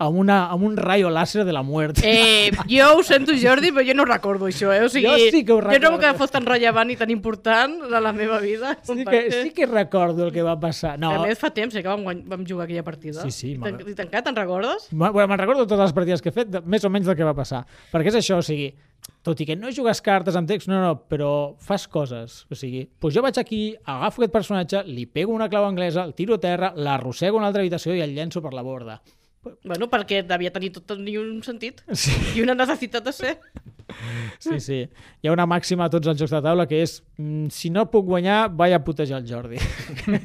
amb, 0.00 0.16
una, 0.18 0.38
amb 0.50 0.64
un 0.64 0.76
rayo 0.80 1.10
láser 1.12 1.44
de 1.44 1.52
la 1.52 1.62
muerte. 1.62 2.02
Eh, 2.04 2.50
jo 2.70 2.86
ho 2.96 3.02
sento, 3.04 3.32
Jordi, 3.36 3.68
però 3.70 3.84
jo 3.86 3.94
no 3.94 4.06
recordo 4.08 4.48
això, 4.48 4.72
eh? 4.72 4.82
O 4.86 4.88
sigui, 4.88 5.06
Jo 5.06 5.16
sí 5.30 5.44
que 5.44 5.52
ho 5.52 5.60
Jo 5.60 5.66
no 5.68 5.72
recordo. 5.72 5.98
que 6.00 6.12
fos 6.18 6.30
tan 6.32 6.46
rellevant 6.48 6.90
i 6.90 6.96
tan 6.96 7.10
important 7.12 7.82
de 7.90 8.00
la 8.00 8.12
meva 8.16 8.38
vida. 8.40 8.78
Sí 8.82 9.04
que, 9.04 9.20
sí 9.30 9.50
que 9.52 9.66
recordo 9.66 10.26
el 10.26 10.32
que 10.32 10.42
va 10.42 10.58
passar. 10.58 10.98
No, 10.98 11.12
A 11.20 11.26
més, 11.26 11.38
fa 11.38 11.50
temps 11.52 11.74
eh, 11.76 11.82
que 11.84 11.88
vam, 11.88 12.02
guany- 12.08 12.24
vam 12.26 12.44
jugar 12.48 12.64
aquella 12.64 12.82
partida. 12.82 13.22
Sí, 13.22 13.30
sí, 13.30 13.52
I. 13.60 13.90
I 13.90 13.94
tancat, 13.94 14.24
te'n 14.24 14.36
recordes? 14.36 14.88
Bueno, 14.90 15.26
me'n 15.28 15.38
recordo 15.38 15.66
totes 15.66 15.84
les 15.90 15.92
partides 15.92 16.22
que 16.22 16.30
he 16.30 16.32
fet, 16.32 16.60
més 16.64 16.84
o 16.84 16.90
menys 16.90 17.06
del 17.06 17.16
que 17.20 17.24
va 17.28 17.34
passar. 17.36 17.66
Perquè 17.92 18.08
és 18.08 18.20
això, 18.24 18.38
o 18.40 18.42
sigui, 18.42 18.72
tot 19.22 19.38
i 19.40 19.44
que 19.46 19.56
no 19.56 19.68
jugues 19.74 20.00
cartes 20.00 20.36
amb 20.36 20.48
text, 20.48 20.68
no, 20.68 20.80
no, 20.80 20.94
però 21.08 21.54
fas 21.60 21.86
coses. 21.88 22.46
O 22.50 22.56
sigui, 22.56 22.86
doncs 23.00 23.14
jo 23.16 23.22
vaig 23.24 23.36
aquí, 23.40 23.62
agafo 23.84 24.22
aquest 24.22 24.32
personatge, 24.32 24.82
li 24.88 25.04
pego 25.06 25.32
una 25.36 25.48
clau 25.52 25.64
anglesa, 25.68 26.04
el 26.08 26.14
tiro 26.14 26.34
a 26.36 26.40
terra, 26.40 26.72
l'arrossego 26.76 27.36
a 27.36 27.40
una 27.44 27.48
altra 27.52 27.60
habitació 27.62 27.94
i 27.96 28.00
el 28.00 28.14
llenço 28.16 28.40
per 28.40 28.54
la 28.56 28.62
borda. 28.64 29.00
Bueno, 29.40 29.88
perquè 29.88 30.20
devia 30.28 30.52
tenir 30.52 30.68
tot 30.74 30.98
ni 31.00 31.16
un 31.16 31.40
sentit. 31.42 31.80
Sí. 31.96 32.12
I 32.36 32.42
una 32.44 32.54
necessitat 32.58 33.04
de 33.06 33.12
ser. 33.16 33.38
Sí, 34.38 34.60
sí. 34.60 34.76
Hi 35.22 35.28
ha 35.28 35.32
una 35.32 35.46
màxima 35.48 35.86
a 35.86 35.90
tots 35.92 36.10
els 36.10 36.18
jocs 36.20 36.32
de 36.34 36.40
taula 36.44 36.66
que 36.68 36.78
és 36.84 36.98
mm, 37.18 37.48
si 37.54 37.70
no 37.72 37.86
puc 37.90 38.06
guanyar, 38.06 38.50
vaig 38.54 38.74
a 38.76 38.82
putejar 38.84 39.18
el 39.22 39.26
Jordi. 39.28 39.58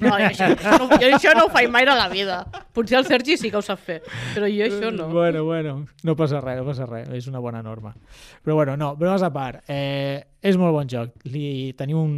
No, 0.04 0.12
jo 0.20 0.28
això, 0.28 0.50
no, 0.52 0.90
jo 0.92 1.10
això 1.16 1.34
no 1.38 1.46
ho 1.48 1.52
faig 1.54 1.72
mai 1.72 1.88
a 1.88 1.96
la 1.98 2.08
vida. 2.12 2.42
Potser 2.76 3.00
el 3.00 3.08
Sergi 3.08 3.38
sí 3.40 3.52
que 3.52 3.60
ho 3.60 3.64
sap 3.66 3.82
fer, 3.82 4.02
però 4.36 4.50
jo 4.52 4.68
això 4.68 4.92
no. 4.94 5.08
Bueno, 5.14 5.44
bueno, 5.48 5.76
no 6.04 6.16
passa 6.20 6.42
res, 6.44 6.60
no 6.60 6.68
passa 6.68 6.88
res, 6.90 7.10
és 7.16 7.30
una 7.32 7.42
bona 7.44 7.64
norma. 7.66 7.96
Però 8.44 8.60
bueno, 8.60 8.76
no, 8.78 8.94
bromes 9.00 9.24
a 9.26 9.32
part, 9.34 9.64
eh, 9.72 10.22
és 10.44 10.60
molt 10.62 10.76
bon 10.76 10.92
joc. 10.92 11.16
Li, 11.32 11.74
tenim 11.80 12.00
un, 12.02 12.16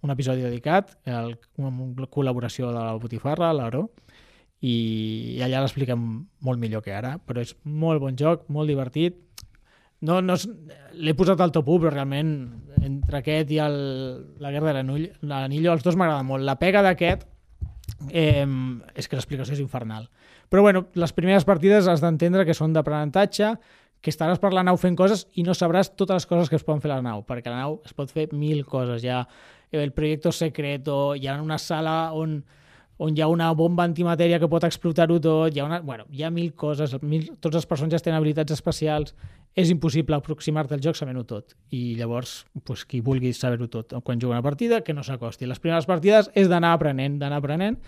un 0.00 0.14
episodi 0.14 0.46
dedicat, 0.46 0.96
el, 1.10 1.34
una 1.60 2.08
col·laboració 2.10 2.70
de 2.70 2.78
la 2.78 2.94
Botifarra, 3.00 3.52
l'Aro, 3.56 3.88
i, 4.60 5.40
allà 5.44 5.62
l'expliquem 5.62 6.02
molt 6.44 6.60
millor 6.60 6.84
que 6.84 6.92
ara, 6.92 7.16
però 7.24 7.40
és 7.40 7.54
molt 7.64 8.02
bon 8.02 8.16
joc, 8.18 8.44
molt 8.52 8.68
divertit. 8.68 9.16
No, 10.04 10.20
no 10.24 10.36
L'he 11.00 11.14
posat 11.16 11.40
al 11.40 11.52
top 11.52 11.68
1, 11.68 11.80
però 11.82 11.92
realment 11.94 12.30
entre 12.84 13.20
aquest 13.20 13.50
i 13.52 13.60
el, 13.62 13.76
la 14.40 14.52
Guerra 14.52 14.74
de 14.74 14.82
l'Anillo, 14.82 15.72
els 15.72 15.84
dos 15.84 15.96
m'agraden 15.96 16.28
molt. 16.28 16.44
La 16.44 16.58
pega 16.60 16.82
d'aquest 16.84 17.26
eh, 18.08 18.46
és 18.96 19.08
que 19.08 19.16
l'explicació 19.16 19.56
és 19.56 19.62
infernal. 19.62 20.08
Però 20.50 20.64
bueno, 20.66 20.86
les 20.98 21.12
primeres 21.16 21.46
partides 21.48 21.88
has 21.88 22.02
d'entendre 22.02 22.44
que 22.48 22.56
són 22.56 22.74
d'aprenentatge, 22.74 23.54
que 24.00 24.12
estaràs 24.12 24.40
per 24.40 24.52
la 24.56 24.64
nau 24.64 24.78
fent 24.80 24.96
coses 24.96 25.26
i 25.36 25.44
no 25.44 25.54
sabràs 25.56 25.92
totes 25.92 26.22
les 26.22 26.28
coses 26.28 26.48
que 26.48 26.56
es 26.56 26.64
poden 26.64 26.80
fer 26.80 26.90
la 26.90 27.02
nau, 27.04 27.20
perquè 27.28 27.52
la 27.52 27.60
nau 27.60 27.80
es 27.84 27.92
pot 27.96 28.10
fer 28.12 28.30
mil 28.32 28.64
coses. 28.68 29.04
Hi 29.04 29.12
ha 29.12 29.20
el 29.76 29.92
projecte 29.92 30.32
secreto, 30.32 31.14
hi 31.14 31.28
ha 31.28 31.36
una 31.42 31.60
sala 31.60 32.14
on 32.16 32.40
on 33.00 33.16
hi 33.16 33.22
ha 33.24 33.28
una 33.32 33.48
bomba 33.56 33.86
antimatèria 33.88 34.38
que 34.38 34.48
pot 34.52 34.64
explotar-ho 34.66 35.16
tot, 35.24 35.54
hi 35.56 35.60
ha, 35.62 35.64
una, 35.64 35.78
bueno, 35.80 36.04
hi 36.12 36.22
ha 36.22 36.28
mil 36.30 36.50
coses, 36.52 36.92
mil, 37.00 37.30
tots 37.40 37.56
els 37.56 37.68
personatges 37.68 38.04
tenen 38.04 38.18
habilitats 38.18 38.52
especials, 38.52 39.14
és 39.56 39.70
impossible 39.72 40.18
aproximar-te 40.18 40.76
al 40.76 40.82
joc 40.84 40.98
sabent-ho 40.98 41.24
tot. 41.24 41.56
I 41.72 41.94
llavors, 41.96 42.44
pues, 42.68 42.84
qui 42.84 43.00
vulgui 43.00 43.32
saber-ho 43.34 43.70
tot 43.72 43.96
quan 44.04 44.20
juga 44.20 44.36
una 44.36 44.44
partida, 44.44 44.82
que 44.84 44.92
no 44.92 45.02
s'acosti. 45.02 45.48
Les 45.48 45.58
primeres 45.64 45.88
partides 45.88 46.28
és 46.36 46.52
d'anar 46.52 46.74
aprenent, 46.76 47.16
d'anar 47.22 47.40
aprenent, 47.40 47.80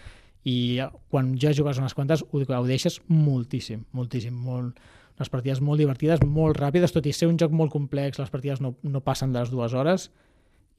i 0.49 0.81
quan 1.13 1.37
ja 1.39 1.53
jugues 1.55 1.79
unes 1.79 1.95
quantes 1.95 2.25
ho 2.25 2.43
gaudeixes 2.49 3.03
moltíssim, 3.13 3.85
moltíssim, 3.93 4.35
molt, 4.35 4.81
unes 5.21 5.31
partides 5.31 5.61
molt 5.61 5.85
divertides, 5.85 6.25
molt 6.25 6.57
ràpides, 6.57 6.97
tot 6.97 7.07
i 7.07 7.13
ser 7.13 7.29
un 7.29 7.37
joc 7.39 7.53
molt 7.53 7.71
complex, 7.71 8.19
les 8.19 8.33
partides 8.33 8.65
no, 8.65 8.75
no 8.83 9.05
passen 9.05 9.37
de 9.37 9.45
les 9.45 9.53
dues 9.53 9.77
hores, 9.77 10.09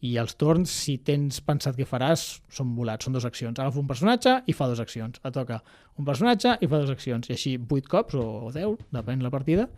i 0.03 0.17
els 0.19 0.35
torns, 0.35 0.71
si 0.83 0.97
tens 0.99 1.39
pensat 1.47 1.77
què 1.79 1.85
faràs, 1.87 2.41
són 2.51 2.73
volats, 2.75 3.05
són 3.07 3.15
dues 3.15 3.23
accions. 3.25 3.59
Agafa 3.59 3.79
un 3.79 3.87
personatge 3.87 4.33
i 4.51 4.55
fa 4.57 4.67
dues 4.67 4.81
accions. 4.83 5.21
Et 5.23 5.33
toca 5.33 5.61
un 5.97 6.05
personatge 6.07 6.57
i 6.59 6.67
fa 6.67 6.81
dues 6.81 6.91
accions. 6.91 7.29
I 7.29 7.37
així 7.37 7.53
vuit 7.57 7.87
cops 7.87 8.17
o 8.19 8.51
deu, 8.51 8.75
depèn 8.91 9.23
la 9.23 9.31
partida, 9.31 9.69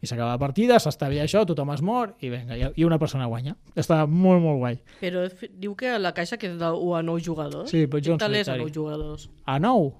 i 0.00 0.08
s'acaba 0.08 0.32
la 0.34 0.40
partida, 0.40 0.76
s'està 0.80 1.08
bé 1.12 1.20
això, 1.22 1.44
tothom 1.48 1.70
es 1.74 1.82
mor 1.84 2.14
i 2.24 2.28
venga, 2.32 2.56
i 2.56 2.84
una 2.88 2.98
persona 3.00 3.28
guanya. 3.28 3.56
Està 3.76 4.02
molt, 4.06 4.40
molt 4.44 4.60
guai. 4.60 4.80
Però 5.00 5.26
diu 5.52 5.76
que 5.76 5.98
la 5.98 6.12
caixa 6.16 6.36
que 6.40 6.50
és 6.52 6.58
de 6.60 6.72
1 6.72 6.96
a 6.96 7.02
9 7.04 7.24
jugadors. 7.28 7.70
Sí, 7.72 7.84
però 7.86 8.00
jo 8.04 8.16
en 8.16 8.20
és 8.20 8.22
a 8.22 8.28
solitari. 8.56 8.64
9 8.64 8.74
jugadors? 8.74 9.28
A 9.44 9.58
nou, 9.58 9.92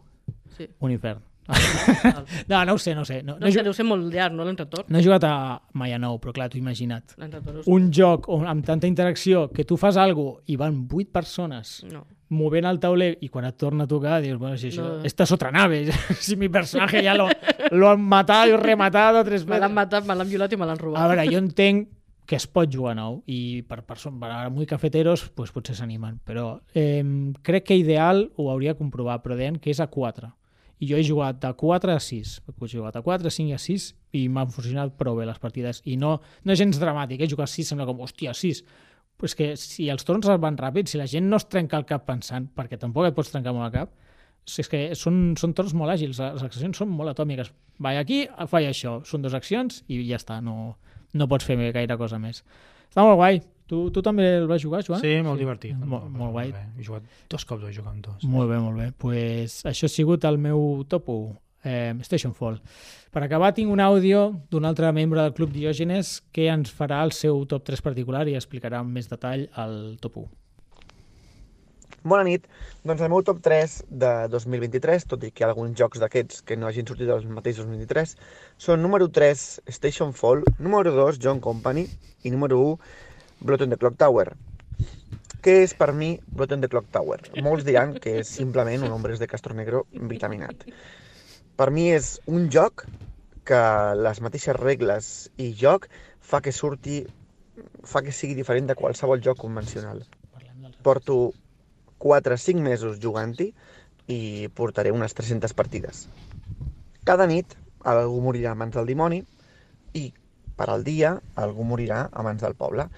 Sí. 0.56 0.68
un 0.80 0.90
infern. 0.90 1.20
No, 2.48 2.64
no 2.64 2.74
ho 2.74 2.78
sé, 2.78 2.94
no 2.94 3.02
ho 3.02 3.04
sé. 3.04 3.22
No, 3.22 3.34
no, 3.34 3.46
No, 3.46 3.48
he, 3.48 3.62
deu 3.62 3.74
ser 3.76 3.84
molt 3.86 4.08
llarg, 4.12 4.34
no, 4.34 4.44
l'entretorn? 4.46 4.86
no 4.88 4.98
he 4.98 5.04
jugat 5.04 5.24
a 5.28 5.34
mai 5.78 5.92
a 5.94 5.98
nou, 6.02 6.18
però 6.22 6.34
clar, 6.36 6.48
t'ho 6.52 6.58
imagina't. 6.58 7.14
L'entretorn 7.20 7.60
és... 7.62 7.68
Un 7.70 7.90
joc 7.94 8.28
on, 8.32 8.46
amb 8.50 8.64
tanta 8.66 8.88
interacció 8.90 9.46
que 9.54 9.64
tu 9.64 9.78
fas 9.80 9.96
alguna 10.00 10.40
i 10.50 10.56
van 10.60 10.84
vuit 10.90 11.10
persones 11.14 11.78
No. 11.92 12.04
movent 12.34 12.66
el 12.66 12.80
tauler 12.82 13.12
i 13.22 13.28
quan 13.30 13.44
et 13.46 13.56
torna 13.56 13.84
a 13.84 13.90
tocar 13.90 14.20
dius, 14.22 14.38
bueno, 14.38 14.56
si 14.58 14.68
això, 14.72 14.82
No. 14.98 15.04
esta 15.06 15.24
es 15.24 15.32
otra 15.32 15.52
nave, 15.54 15.84
si 16.20 16.36
mi 16.36 16.48
personaje 16.48 17.02
ya 17.02 17.14
lo, 17.14 17.28
lo 17.70 17.90
han 17.90 18.00
matado 18.02 18.50
y 18.52 18.56
rematado 18.56 19.22
tres 19.24 19.46
Me 19.46 19.58
l'han 19.60 19.74
matat, 19.74 20.04
me 20.06 20.14
l'han 20.16 20.28
violat 20.28 20.52
i 20.52 20.56
me 20.56 20.66
l'han 20.66 20.78
robat. 20.78 21.02
A 21.02 21.06
veure, 21.12 21.28
jo 21.30 21.38
entenc 21.38 21.92
que 22.26 22.34
es 22.34 22.48
pot 22.50 22.66
jugar 22.66 22.96
a 22.96 22.98
nou 22.98 23.20
i 23.30 23.62
per, 23.62 23.84
per, 23.86 23.94
per 24.18 24.30
a 24.34 24.48
muy 24.50 24.66
cafeteros 24.66 25.28
pues, 25.30 25.52
potser 25.54 25.76
s'animen, 25.78 26.16
però 26.26 26.56
eh, 26.74 27.04
crec 27.46 27.68
que 27.68 27.76
ideal 27.78 28.32
ho 28.34 28.48
hauria 28.50 28.72
de 28.74 28.78
comprovar, 28.80 29.20
però 29.22 29.36
deien 29.38 29.60
que 29.62 29.70
és 29.70 29.78
a 29.78 29.86
4 29.86 30.32
i 30.80 30.90
jo 30.90 30.98
he 30.98 31.04
jugat 31.06 31.38
de 31.40 31.52
4 31.56 31.94
a 31.94 32.00
6 32.02 32.34
he 32.46 32.68
jugat 32.68 32.96
a 32.98 33.02
4, 33.04 33.30
5 33.32 33.48
i 33.48 33.54
a 33.56 33.60
6 33.60 33.86
i 34.18 34.26
m'han 34.28 34.50
funcionat 34.52 34.96
prou 34.98 35.16
bé 35.16 35.28
les 35.28 35.38
partides 35.40 35.80
i 35.84 35.96
no, 35.96 36.18
no 36.44 36.52
és 36.52 36.60
gens 36.60 36.80
dramàtic, 36.80 37.22
eh? 37.22 37.30
jugar 37.30 37.48
a 37.48 37.52
6 37.52 37.72
sembla 37.72 37.88
com, 37.88 38.02
hòstia, 38.04 38.34
6 38.36 38.62
però 39.16 39.30
és 39.30 39.36
que 39.36 39.46
si 39.56 39.88
els 39.88 40.04
torns 40.04 40.28
van 40.28 40.58
ràpid, 40.60 40.90
si 40.90 40.98
la 41.00 41.06
gent 41.08 41.24
no 41.30 41.38
es 41.40 41.46
trenca 41.48 41.78
el 41.80 41.86
cap 41.88 42.04
pensant, 42.04 42.50
perquè 42.52 42.76
tampoc 42.76 43.08
et 43.08 43.16
pots 43.16 43.32
trencar 43.32 43.54
molt 43.56 43.70
el 43.70 43.72
cap, 43.78 43.94
és 44.46 44.68
que 44.70 44.80
són, 44.94 45.34
són 45.40 45.54
torns 45.56 45.72
molt 45.74 45.94
àgils, 45.96 46.20
les 46.20 46.44
accions 46.44 46.76
són 46.76 46.92
molt 46.92 47.14
atòmiques. 47.14 47.50
Vaig 47.82 47.98
aquí, 47.98 48.20
faig 48.52 48.68
això, 48.68 48.98
són 49.08 49.24
dues 49.24 49.34
accions 49.34 49.82
i 49.88 50.02
ja 50.06 50.20
està, 50.20 50.38
no, 50.44 50.76
no 51.16 51.28
pots 51.32 51.48
fer 51.48 51.56
gaire 51.74 51.96
cosa 51.98 52.20
més. 52.20 52.44
Està 52.90 53.08
molt 53.08 53.18
guai. 53.18 53.40
Tu, 53.66 53.80
tu 53.90 54.02
també 54.02 54.26
el 54.38 54.46
vas 54.46 54.62
jugar, 54.62 54.84
Joan? 54.86 55.00
Sí, 55.02 55.16
molt 55.26 55.40
divertit. 55.42 55.74
Molt, 55.74 56.06
molt 56.14 56.30
guai. 56.36 56.52
bé. 56.54 56.62
He 56.78 56.84
jugat 56.86 57.02
dos 57.28 57.44
cops, 57.44 57.64
he 57.66 57.72
jugat 57.74 57.92
amb 57.96 58.04
dos. 58.04 58.22
Molt 58.30 58.50
bé, 58.52 58.60
molt 58.62 58.78
bé. 58.78 58.92
pues 59.02 59.64
això 59.66 59.90
ha 59.90 59.92
sigut 59.92 60.24
el 60.24 60.38
meu 60.38 60.84
top 60.88 61.08
1, 61.10 61.34
eh, 61.64 61.94
Station 62.06 62.34
Fall. 62.34 62.60
Per 63.10 63.22
acabar, 63.24 63.52
tinc 63.56 63.72
un 63.72 63.80
àudio 63.80 64.40
d'un 64.50 64.64
altre 64.68 64.92
membre 64.92 65.22
del 65.22 65.34
Club 65.34 65.50
Diògenes 65.50 66.20
que 66.30 66.46
ens 66.52 66.70
farà 66.70 67.02
el 67.02 67.10
seu 67.16 67.44
top 67.46 67.64
3 67.64 67.82
particular 67.82 68.26
i 68.28 68.36
explicarà 68.38 68.84
amb 68.84 68.92
més 68.94 69.08
detall 69.10 69.48
el 69.56 69.96
top 70.00 70.18
1. 70.22 70.26
Bona 72.06 72.22
nit. 72.22 72.44
Doncs 72.86 73.00
el 73.02 73.08
meu 73.10 73.22
top 73.26 73.40
3 73.42 73.72
de 73.90 74.10
2023, 74.30 75.08
tot 75.10 75.24
i 75.26 75.32
que 75.32 75.42
hi 75.42 75.46
ha 75.46 75.48
alguns 75.50 75.74
jocs 75.74 75.98
d'aquests 75.98 76.44
que 76.46 76.54
no 76.54 76.68
hagin 76.68 76.86
sortit 76.86 77.08
del 77.08 77.24
mateix 77.34 77.56
2023, 77.58 78.12
són 78.62 78.84
número 78.84 79.08
3, 79.10 79.42
Station 79.74 80.12
Fall, 80.14 80.44
número 80.62 80.92
2, 80.94 81.18
John 81.18 81.40
Company 81.42 81.88
i 82.22 82.30
número 82.30 82.60
1, 82.62 82.78
Blood 83.40 83.62
on 83.62 83.70
the 83.74 83.76
Clock 83.76 83.96
Tower. 84.00 84.30
Què 85.44 85.60
és 85.62 85.74
per 85.78 85.92
mi 85.94 86.16
Blood 86.26 86.56
on 86.56 86.64
the 86.64 86.70
Clock 86.72 86.88
Tower? 86.94 87.20
Molts 87.44 87.66
diran 87.66 87.94
que 88.02 88.18
és 88.22 88.30
simplement 88.38 88.86
un 88.86 88.94
Hombres 88.94 89.20
de 89.22 89.28
Castro 89.30 89.54
Negro 89.54 89.84
vitaminat. 89.92 90.64
Per 91.56 91.68
mi 91.70 91.90
és 91.92 92.16
un 92.26 92.48
joc 92.52 92.86
que 93.46 93.60
les 93.96 94.20
mateixes 94.24 94.56
regles 94.58 95.10
i 95.38 95.52
joc 95.54 95.86
fa 96.20 96.42
que 96.42 96.52
surti 96.52 97.04
fa 97.86 98.02
que 98.02 98.12
sigui 98.12 98.34
diferent 98.34 98.66
de 98.68 98.76
qualsevol 98.76 99.22
joc 99.22 99.38
convencional. 99.44 100.02
Porto 100.82 101.32
4-5 102.02 102.60
mesos 102.60 102.98
jugant-hi 103.02 103.52
i 104.12 104.48
portaré 104.54 104.92
unes 104.92 105.14
300 105.14 105.54
partides. 105.56 106.06
Cada 107.06 107.26
nit 107.30 107.54
algú 107.86 108.20
morirà 108.24 108.52
a 108.52 108.58
mans 108.58 108.74
del 108.74 108.90
dimoni 108.90 109.22
i 109.94 110.10
per 110.58 110.68
al 110.72 110.84
dia 110.84 111.14
algú 111.38 111.64
morirà 111.64 112.06
a 112.10 112.24
mans 112.26 112.42
del 112.42 112.56
poble. 112.58 112.88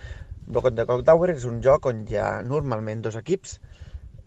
Block 0.49 0.71
the 0.75 0.87
Clock 0.89 1.05
Tower 1.09 1.31
és 1.35 1.45
un 1.49 1.61
joc 1.65 1.87
on 1.91 2.05
hi 2.09 2.19
ha 2.21 2.29
normalment 2.43 3.05
dos 3.05 3.19
equips. 3.21 3.59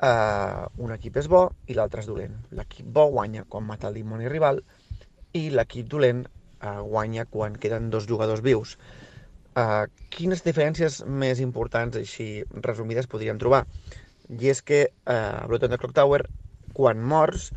Uh, 0.02 0.66
un 0.82 0.94
equip 0.96 1.18
és 1.22 1.30
bo 1.30 1.44
i 1.70 1.78
l'altre 1.78 2.02
és 2.02 2.10
dolent. 2.10 2.38
L'equip 2.58 2.88
bo 2.98 3.08
guanya 3.14 3.46
quan 3.50 3.68
mata 3.68 3.90
el 3.90 3.98
dimoni 4.00 4.30
rival 4.32 4.62
i 5.38 5.48
l'equip 5.54 5.90
dolent 5.90 6.26
uh, 6.26 6.82
guanya 6.82 7.26
quan 7.30 7.58
queden 7.58 7.90
dos 7.94 8.08
jugadors 8.10 8.46
vius. 8.46 8.78
Uh, 9.52 9.90
quines 10.14 10.46
diferències 10.46 11.02
més 11.06 11.42
importants, 11.44 11.98
així 12.00 12.46
resumides, 12.66 13.10
podríem 13.12 13.42
trobar? 13.42 13.66
i 14.40 14.52
és 14.52 14.62
que 14.64 14.82
eh, 14.88 15.14
a 15.14 15.48
Blood 15.48 15.68
on 15.68 15.74
the 15.74 15.80
Clock 15.82 15.96
Tower, 15.98 16.24
quan 16.78 17.02
mors, 17.14 17.50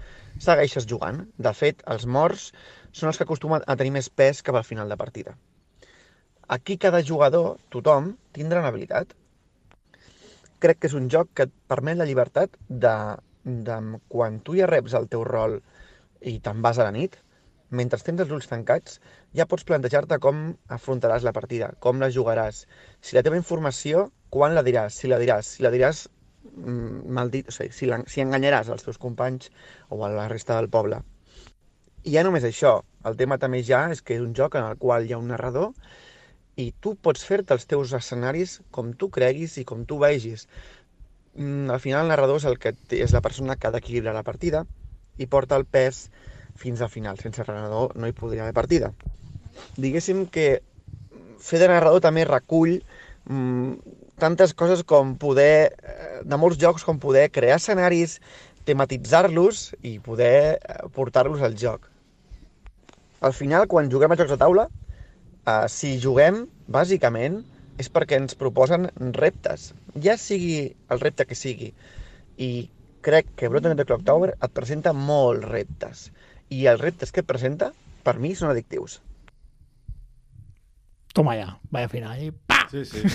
segueixes 0.43 0.89
jugant. 0.91 1.23
De 1.39 1.53
fet, 1.55 1.85
els 1.95 2.07
morts 2.07 2.51
són 2.93 3.11
els 3.11 3.21
que 3.21 3.27
acostumen 3.29 3.67
a 3.67 3.77
tenir 3.79 3.95
més 3.95 4.11
pes 4.11 4.43
cap 4.43 4.59
al 4.59 4.67
final 4.67 4.91
de 4.91 4.99
partida. 4.99 5.37
Aquí 6.49 6.77
cada 6.77 7.03
jugador, 7.03 7.57
tothom, 7.73 8.15
tindrà 8.37 8.61
una 8.61 8.69
habilitat. 8.73 9.15
Crec 10.61 10.81
que 10.81 10.89
és 10.91 10.97
un 10.97 11.09
joc 11.13 11.31
que 11.35 11.47
et 11.49 11.53
permet 11.69 11.97
la 11.97 12.07
llibertat 12.09 12.57
de, 12.69 12.95
de 13.45 13.77
quan 14.13 14.41
tu 14.45 14.57
ja 14.59 14.69
reps 14.69 14.97
el 14.99 15.09
teu 15.13 15.25
rol 15.25 15.61
i 16.21 16.39
te'n 16.45 16.61
vas 16.65 16.81
a 16.81 16.89
la 16.89 16.93
nit, 16.93 17.17
mentre 17.71 18.01
tens 18.05 18.21
els 18.21 18.33
ulls 18.37 18.49
tancats, 18.51 19.01
ja 19.37 19.49
pots 19.51 19.65
plantejar-te 19.69 20.19
com 20.23 20.45
afrontaràs 20.77 21.25
la 21.27 21.33
partida, 21.37 21.73
com 21.81 22.01
la 22.01 22.11
jugaràs, 22.17 22.65
si 23.01 23.17
la 23.17 23.25
teva 23.27 23.41
informació, 23.41 24.09
quan 24.31 24.55
la 24.55 24.63
diràs, 24.67 25.01
si 25.01 25.11
la 25.11 25.19
diràs, 25.23 25.57
si 25.57 25.65
la 25.65 25.73
diràs 25.75 26.07
mm, 26.53 27.11
mal 27.19 27.33
dit, 27.33 27.49
o 27.49 27.57
sigui, 27.57 27.73
si, 27.73 27.89
la, 27.91 28.01
si 28.11 28.25
enganyaràs 28.25 28.71
als 28.71 28.87
teus 28.87 29.01
companys 29.01 29.51
o 29.91 30.03
a 30.05 30.13
la 30.13 30.29
resta 30.33 30.59
del 30.61 30.71
poble. 30.71 31.01
I 32.05 32.19
ja 32.19 32.25
només 32.25 32.45
això, 32.45 32.79
el 33.09 33.17
tema 33.17 33.41
també 33.41 33.63
ja 33.65 33.87
és 33.93 34.03
que 34.05 34.19
és 34.19 34.25
un 34.25 34.35
joc 34.37 34.59
en 34.61 34.69
el 34.69 34.81
qual 34.81 35.07
hi 35.07 35.15
ha 35.15 35.21
un 35.21 35.31
narrador 35.33 35.73
i 36.57 36.71
tu 36.81 36.95
pots 36.95 37.25
fer-te 37.27 37.55
els 37.57 37.67
teus 37.71 37.93
escenaris 37.97 38.61
com 38.75 38.93
tu 38.95 39.11
creguis 39.15 39.57
i 39.59 39.65
com 39.67 39.85
tu 39.89 39.99
vegis. 40.03 40.47
Mm, 41.35 41.71
Al 41.71 41.81
final 41.83 42.05
el 42.05 42.13
narrador 42.13 42.39
és, 42.39 42.47
el 42.47 42.59
que 42.63 42.75
és 42.95 43.15
la 43.15 43.23
persona 43.25 43.57
que 43.57 43.67
ha 43.67 43.75
d'equilibrar 43.75 44.15
la 44.15 44.27
partida 44.27 44.65
i 45.19 45.27
porta 45.27 45.59
el 45.59 45.67
pes 45.67 46.09
fins 46.55 46.81
al 46.81 46.93
final. 46.93 47.19
Sense 47.19 47.43
narrador 47.43 47.97
no 47.99 48.07
hi 48.07 48.15
podria 48.15 48.45
haver 48.45 48.55
partida. 48.55 48.93
Diguéssim 49.77 50.27
que 50.31 50.63
fer 51.43 51.61
de 51.63 51.69
narrador 51.71 52.03
també 52.05 52.25
recull 52.29 52.79
mm, 53.27 53.75
tantes 54.23 54.55
coses 54.55 54.85
com 54.87 55.17
poder, 55.19 55.75
eh, 55.83 56.21
de 56.23 56.39
molts 56.39 56.59
jocs, 56.61 56.87
com 56.87 57.01
poder 57.03 57.31
crear 57.35 57.59
escenaris, 57.59 58.21
tematitzar-los 58.65 59.75
i 59.83 59.99
poder 59.99 60.37
eh, 60.57 60.79
portar-los 60.95 61.43
al 61.43 61.59
joc. 61.59 61.91
Al 63.25 63.33
final, 63.33 63.67
quan 63.67 63.91
juguem 63.91 64.13
a 64.13 64.19
jocs 64.21 64.35
de 64.35 64.39
taula, 64.39 64.69
eh, 65.47 65.65
si 65.69 65.99
juguem, 66.01 66.45
bàsicament, 66.69 67.43
és 67.79 67.89
perquè 67.91 68.17
ens 68.21 68.37
proposen 68.39 68.89
reptes, 69.17 69.73
ja 70.01 70.17
sigui 70.21 70.75
el 70.91 71.01
repte 71.01 71.27
que 71.27 71.35
sigui. 71.35 71.73
I 72.39 72.69
crec 73.05 73.33
que 73.37 73.49
on 73.49 73.77
the 73.77 73.85
Clock 73.85 74.05
Tower 74.05 74.35
et 74.41 74.53
presenta 74.55 74.93
molts 74.93 75.45
reptes. 75.49 76.11
I 76.51 76.67
els 76.67 76.81
reptes 76.81 77.11
que 77.13 77.21
et 77.21 77.27
presenta, 77.27 77.73
per 78.05 78.19
mi, 78.19 78.35
són 78.35 78.51
addictius. 78.51 79.01
Toma 81.15 81.37
ja, 81.39 81.59
vaya 81.71 81.89
final. 81.89 82.19
I 82.23 82.33
pa! 82.33 82.67
Sí, 82.71 82.85
sí. 82.85 83.03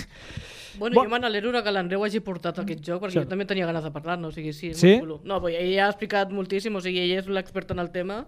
Bueno, 0.80 0.96
Bo- 0.96 1.04
jo 1.04 1.10
me 1.10 1.18
n'alegro 1.20 1.50
que 1.66 1.72
l'Andreu 1.74 2.04
hagi 2.06 2.22
portat 2.24 2.60
aquest 2.62 2.80
joc, 2.86 3.02
perquè 3.02 3.12
Sí. 3.18 3.20
jo 3.20 3.28
també 3.28 3.44
tenia 3.50 3.66
ganes 3.68 3.84
de 3.84 3.90
parlar-ne, 3.92 4.30
o 4.30 4.32
sigui, 4.32 4.54
sí, 4.54 4.70
és 4.70 4.78
Sí? 4.80 4.92
molt 4.94 5.02
xulo. 5.02 5.18
No, 5.28 5.42
però 5.42 5.50
ell 5.52 5.80
ha 5.82 5.90
explicat 5.90 6.30
moltíssim, 6.32 6.76
o 6.78 6.80
sigui, 6.80 7.00
ell 7.02 7.18
és 7.18 7.28
l'expert 7.28 7.72
en 7.74 7.80
el 7.84 7.90
tema. 7.92 8.22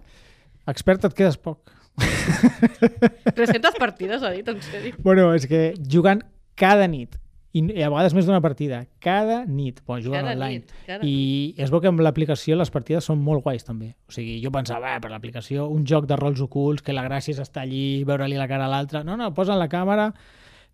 Expert 0.67 1.05
et 1.05 1.13
quedes 1.15 1.37
poc. 1.37 1.71
300 3.35 3.75
partides, 3.79 4.23
ha 4.23 4.31
dit, 4.31 4.47
en 4.47 4.61
sèrio. 4.61 4.95
Bueno, 5.03 5.31
és 5.35 5.47
que 5.49 5.73
jugant 5.91 6.21
cada 6.59 6.87
nit, 6.91 7.17
i, 7.51 7.61
a 7.83 7.89
vegades 7.91 8.13
més 8.15 8.27
d'una 8.27 8.39
partida, 8.43 8.85
cada 9.03 9.41
nit, 9.45 9.81
bueno, 9.85 10.05
jugant 10.05 10.23
Cada 10.23 10.35
online. 10.37 10.61
nit, 10.61 10.75
cada 10.87 11.07
I 11.07 11.53
es 11.59 11.71
veu 11.73 11.81
que 11.83 11.89
amb 11.91 11.99
l'aplicació 12.03 12.55
les 12.55 12.71
partides 12.71 13.07
són 13.09 13.19
molt 13.23 13.43
guais 13.43 13.65
també. 13.67 13.93
O 14.07 14.15
sigui, 14.15 14.37
jo 14.43 14.53
pensava, 14.55 14.93
eh, 14.95 15.01
per 15.03 15.11
l'aplicació, 15.11 15.67
un 15.67 15.83
joc 15.85 16.07
de 16.07 16.15
rols 16.19 16.39
ocults, 16.43 16.85
que 16.85 16.95
la 16.95 17.03
gràcia 17.07 17.35
és 17.35 17.41
estar 17.43 17.65
allí, 17.65 18.03
veure-li 18.07 18.39
la 18.39 18.47
cara 18.47 18.69
a 18.69 18.71
l'altre. 18.71 19.03
No, 19.03 19.17
no, 19.19 19.33
posen 19.35 19.59
la 19.59 19.67
càmera, 19.67 20.13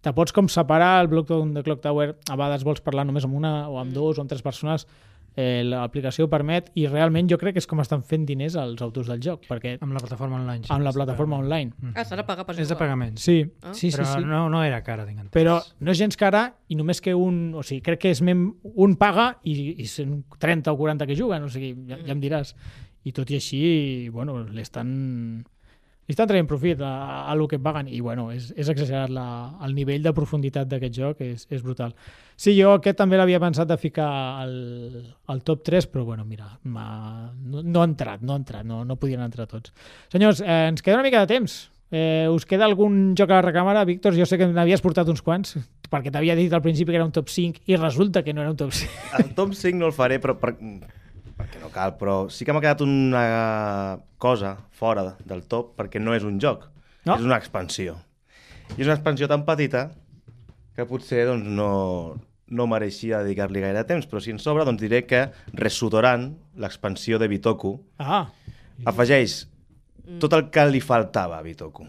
te 0.06 0.14
pots 0.14 0.32
com 0.36 0.48
separar 0.48 1.02
el 1.02 1.10
bloc 1.10 1.34
de 1.34 1.64
Clock 1.66 1.82
Tower, 1.82 2.12
a 2.30 2.36
vegades 2.38 2.64
vols 2.68 2.84
parlar 2.86 3.08
només 3.10 3.26
amb 3.26 3.34
una 3.40 3.56
o 3.72 3.80
amb 3.82 3.96
dos 3.96 4.20
o 4.20 4.22
amb 4.22 4.30
tres 4.30 4.46
persones, 4.46 4.86
eh, 5.38 5.62
l'aplicació 5.64 6.26
ho 6.26 6.30
permet 6.32 6.72
i 6.76 6.88
realment 6.90 7.30
jo 7.30 7.38
crec 7.38 7.54
que 7.54 7.62
és 7.62 7.68
com 7.70 7.80
estan 7.84 8.02
fent 8.04 8.26
diners 8.26 8.56
els 8.58 8.82
autors 8.82 9.08
del 9.08 9.20
joc, 9.22 9.44
perquè 9.48 9.76
Amb 9.80 9.94
la 9.94 10.00
plataforma 10.02 10.36
online. 10.42 10.64
sí. 10.66 10.74
amb 10.74 10.84
la 10.84 10.92
plataforma 10.96 11.38
online. 11.38 11.72
Ah, 11.94 12.04
s'ha 12.04 12.18
de 12.18 12.24
pagar 12.26 12.44
per 12.48 12.56
És 12.56 12.64
de 12.68 12.74
jugar. 12.74 12.80
pagament. 12.80 13.18
Sí, 13.22 13.46
Ah. 13.62 13.74
sí, 13.74 13.92
sí. 13.92 13.98
però 13.98 14.06
sí. 14.16 14.26
No, 14.26 14.50
no 14.50 14.64
era 14.64 14.82
cara, 14.84 15.06
tinc 15.06 15.20
entès. 15.20 15.32
però 15.32 15.62
no 15.80 15.92
és 15.92 15.98
gens 16.00 16.18
cara 16.18 16.56
i 16.68 16.76
només 16.76 17.00
que 17.00 17.14
un, 17.14 17.54
o 17.54 17.62
sigui, 17.64 17.82
crec 17.86 18.00
que 18.00 18.10
és 18.12 18.22
mem, 18.22 18.48
un 18.76 18.96
paga 18.98 19.38
i, 19.44 19.76
i 19.82 19.86
són 19.86 20.24
30 20.40 20.72
o 20.74 20.78
40 20.78 21.06
que 21.06 21.16
juguen, 21.16 21.44
o 21.44 21.50
sigui, 21.50 21.76
ja, 21.88 21.98
ja 22.04 22.12
em 22.12 22.20
diràs. 22.22 22.56
I 23.06 23.12
tot 23.14 23.30
i 23.32 23.36
així, 23.36 24.10
bueno, 24.10 24.40
l'estan 24.44 25.46
li 26.08 26.14
estan 26.16 26.28
traient 26.30 26.48
profit 26.48 26.80
a, 26.82 27.26
a 27.28 27.36
lo 27.36 27.48
que 27.52 27.60
paguen 27.60 27.90
i 27.92 28.00
bueno, 28.00 28.30
és, 28.32 28.54
és 28.56 28.70
exagerat 28.72 29.12
la, 29.12 29.26
el 29.66 29.74
nivell 29.76 30.02
de 30.06 30.14
profunditat 30.16 30.68
d'aquest 30.72 30.96
joc 30.96 31.22
és, 31.26 31.44
és 31.52 31.62
brutal. 31.66 31.92
Sí, 32.40 32.54
jo 32.56 32.72
aquest 32.78 32.98
també 33.02 33.18
l'havia 33.20 33.42
pensat 33.44 33.68
de 33.68 33.76
ficar 33.82 34.08
al, 34.44 34.54
al 35.28 35.42
top 35.44 35.64
3, 35.68 35.88
però 35.92 36.06
bueno, 36.08 36.24
mira, 36.24 36.48
m'ha- 36.64 37.32
no, 37.44 37.64
no 37.64 37.82
ha 37.82 37.88
entrat, 37.90 38.22
no 38.24 38.34
ha 38.38 38.40
entrat, 38.40 38.64
no, 38.66 38.84
no 38.86 38.96
podien 38.96 39.22
entrar 39.26 39.48
tots. 39.52 39.74
Senyors, 40.14 40.40
eh, 40.46 40.68
ens 40.72 40.82
queda 40.86 40.96
una 41.02 41.08
mica 41.10 41.26
de 41.26 41.34
temps. 41.34 41.66
Eh, 41.92 42.28
us 42.28 42.44
queda 42.46 42.66
algun 42.68 43.14
joc 43.16 43.30
a 43.32 43.38
la 43.38 43.46
recàmera? 43.46 43.86
Víctor, 43.88 44.16
jo 44.16 44.26
sé 44.28 44.36
que 44.38 44.48
n'havies 44.52 44.82
portat 44.84 45.08
uns 45.08 45.22
quants, 45.24 45.54
perquè 45.92 46.12
t'havia 46.12 46.36
dit 46.36 46.52
al 46.52 46.62
principi 46.62 46.92
que 46.92 46.98
era 47.00 47.06
un 47.08 47.14
top 47.16 47.30
5 47.32 47.62
i 47.72 47.78
resulta 47.80 48.24
que 48.24 48.34
no 48.36 48.42
era 48.44 48.52
un 48.52 48.58
top 48.60 48.74
5. 48.76 48.92
El 49.22 49.30
top 49.36 49.54
5 49.56 49.80
no 49.80 49.88
el 49.88 49.96
faré, 49.96 50.18
però 50.20 50.36
per, 50.40 50.56
perquè 51.38 51.60
no 51.62 51.70
cal, 51.74 51.96
però 52.00 52.28
sí 52.34 52.46
que 52.46 52.54
m'ha 52.56 52.62
quedat 52.64 52.82
una 52.86 54.00
cosa 54.18 54.56
fora 54.72 55.16
del 55.26 55.44
top, 55.46 55.76
perquè 55.78 56.02
no 56.02 56.16
és 56.18 56.24
un 56.28 56.40
joc, 56.42 56.66
No? 57.08 57.16
és 57.16 57.24
una 57.24 57.38
expansió. 57.40 57.96
I 58.76 58.82
és 58.82 58.88
una 58.90 58.96
expansió 58.98 59.30
tan 59.32 59.46
petita 59.48 59.92
que 60.76 60.84
potser 60.86 61.24
doncs, 61.30 61.46
no, 61.48 62.18
no 62.52 62.66
mereixia 62.68 63.22
dedicar-li 63.24 63.62
gaire 63.64 63.84
temps, 63.88 64.06
però 64.10 64.20
si 64.22 64.34
en 64.34 64.40
sobra 64.44 64.66
doncs, 64.68 64.82
diré 64.82 65.06
que 65.08 65.30
Resudoran, 65.54 66.34
l'expansió 66.60 67.18
de 67.22 67.30
Bitoku, 67.32 67.78
Ah, 67.98 68.26
afegeix 68.86 69.46
tot 70.20 70.34
el 70.36 70.50
que 70.52 70.66
li 70.70 70.82
faltava 70.84 71.38
a 71.40 71.42
Bitoku. 71.46 71.88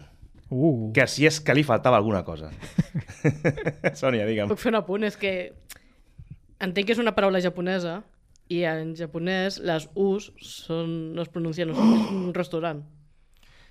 uh. 0.49 0.91
Que 0.95 1.05
si 1.07 1.25
és 1.27 1.39
que 1.41 1.53
li 1.53 1.63
faltava 1.63 1.97
alguna 1.99 2.23
cosa. 2.23 2.49
Sònia, 3.99 4.25
digue'm. 4.25 4.49
Puc 4.49 4.59
fer 4.61 4.71
un 4.71 4.79
apunt, 4.79 5.03
és 5.07 5.17
que 5.19 5.33
entenc 6.59 6.87
que 6.87 6.95
és 6.95 6.99
una 7.03 7.13
paraula 7.15 7.41
japonesa 7.43 7.99
i 8.49 8.63
en 8.65 8.95
japonès 8.97 9.59
les 9.61 9.85
U's 9.93 10.31
són, 10.41 11.13
no 11.15 11.21
es 11.25 11.29
pronuncien, 11.33 11.69
és 11.69 11.77
un 11.79 12.33
restaurant. 12.39 12.81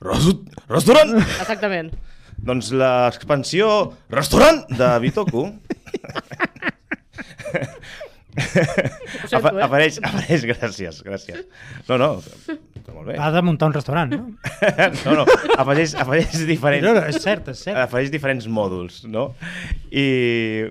Restaurant! 0.01 1.17
Exactament. 1.19 1.91
Doncs 2.39 2.71
l'expansió 2.71 3.67
Restaurant 4.15 4.63
de 4.79 4.93
Bitoku 5.03 5.49
apa 8.39 9.53
eh? 9.53 9.63
apareix, 9.67 9.99
apareix, 10.09 10.45
gràcies, 10.49 11.03
gràcies. 11.05 11.45
No, 11.89 11.99
no, 12.01 12.11
està 12.21 12.95
molt 12.95 13.11
bé. 13.11 13.19
Ha 13.19 13.31
de 13.35 13.43
muntar 13.45 13.69
un 13.71 13.77
restaurant, 13.77 14.15
no? 14.15 14.31
No, 15.05 15.15
no, 15.21 15.27
afegeix, 15.59 15.95
afegeix 15.99 16.45
diferents... 16.49 16.87
No, 16.87 16.95
no, 16.97 17.05
és 17.11 17.21
cert, 17.23 17.51
és 17.53 17.63
cert. 17.67 17.79
afegeix 17.85 18.13
diferents 18.15 18.49
mòduls, 18.51 19.03
no? 19.11 19.31
I, 19.91 20.07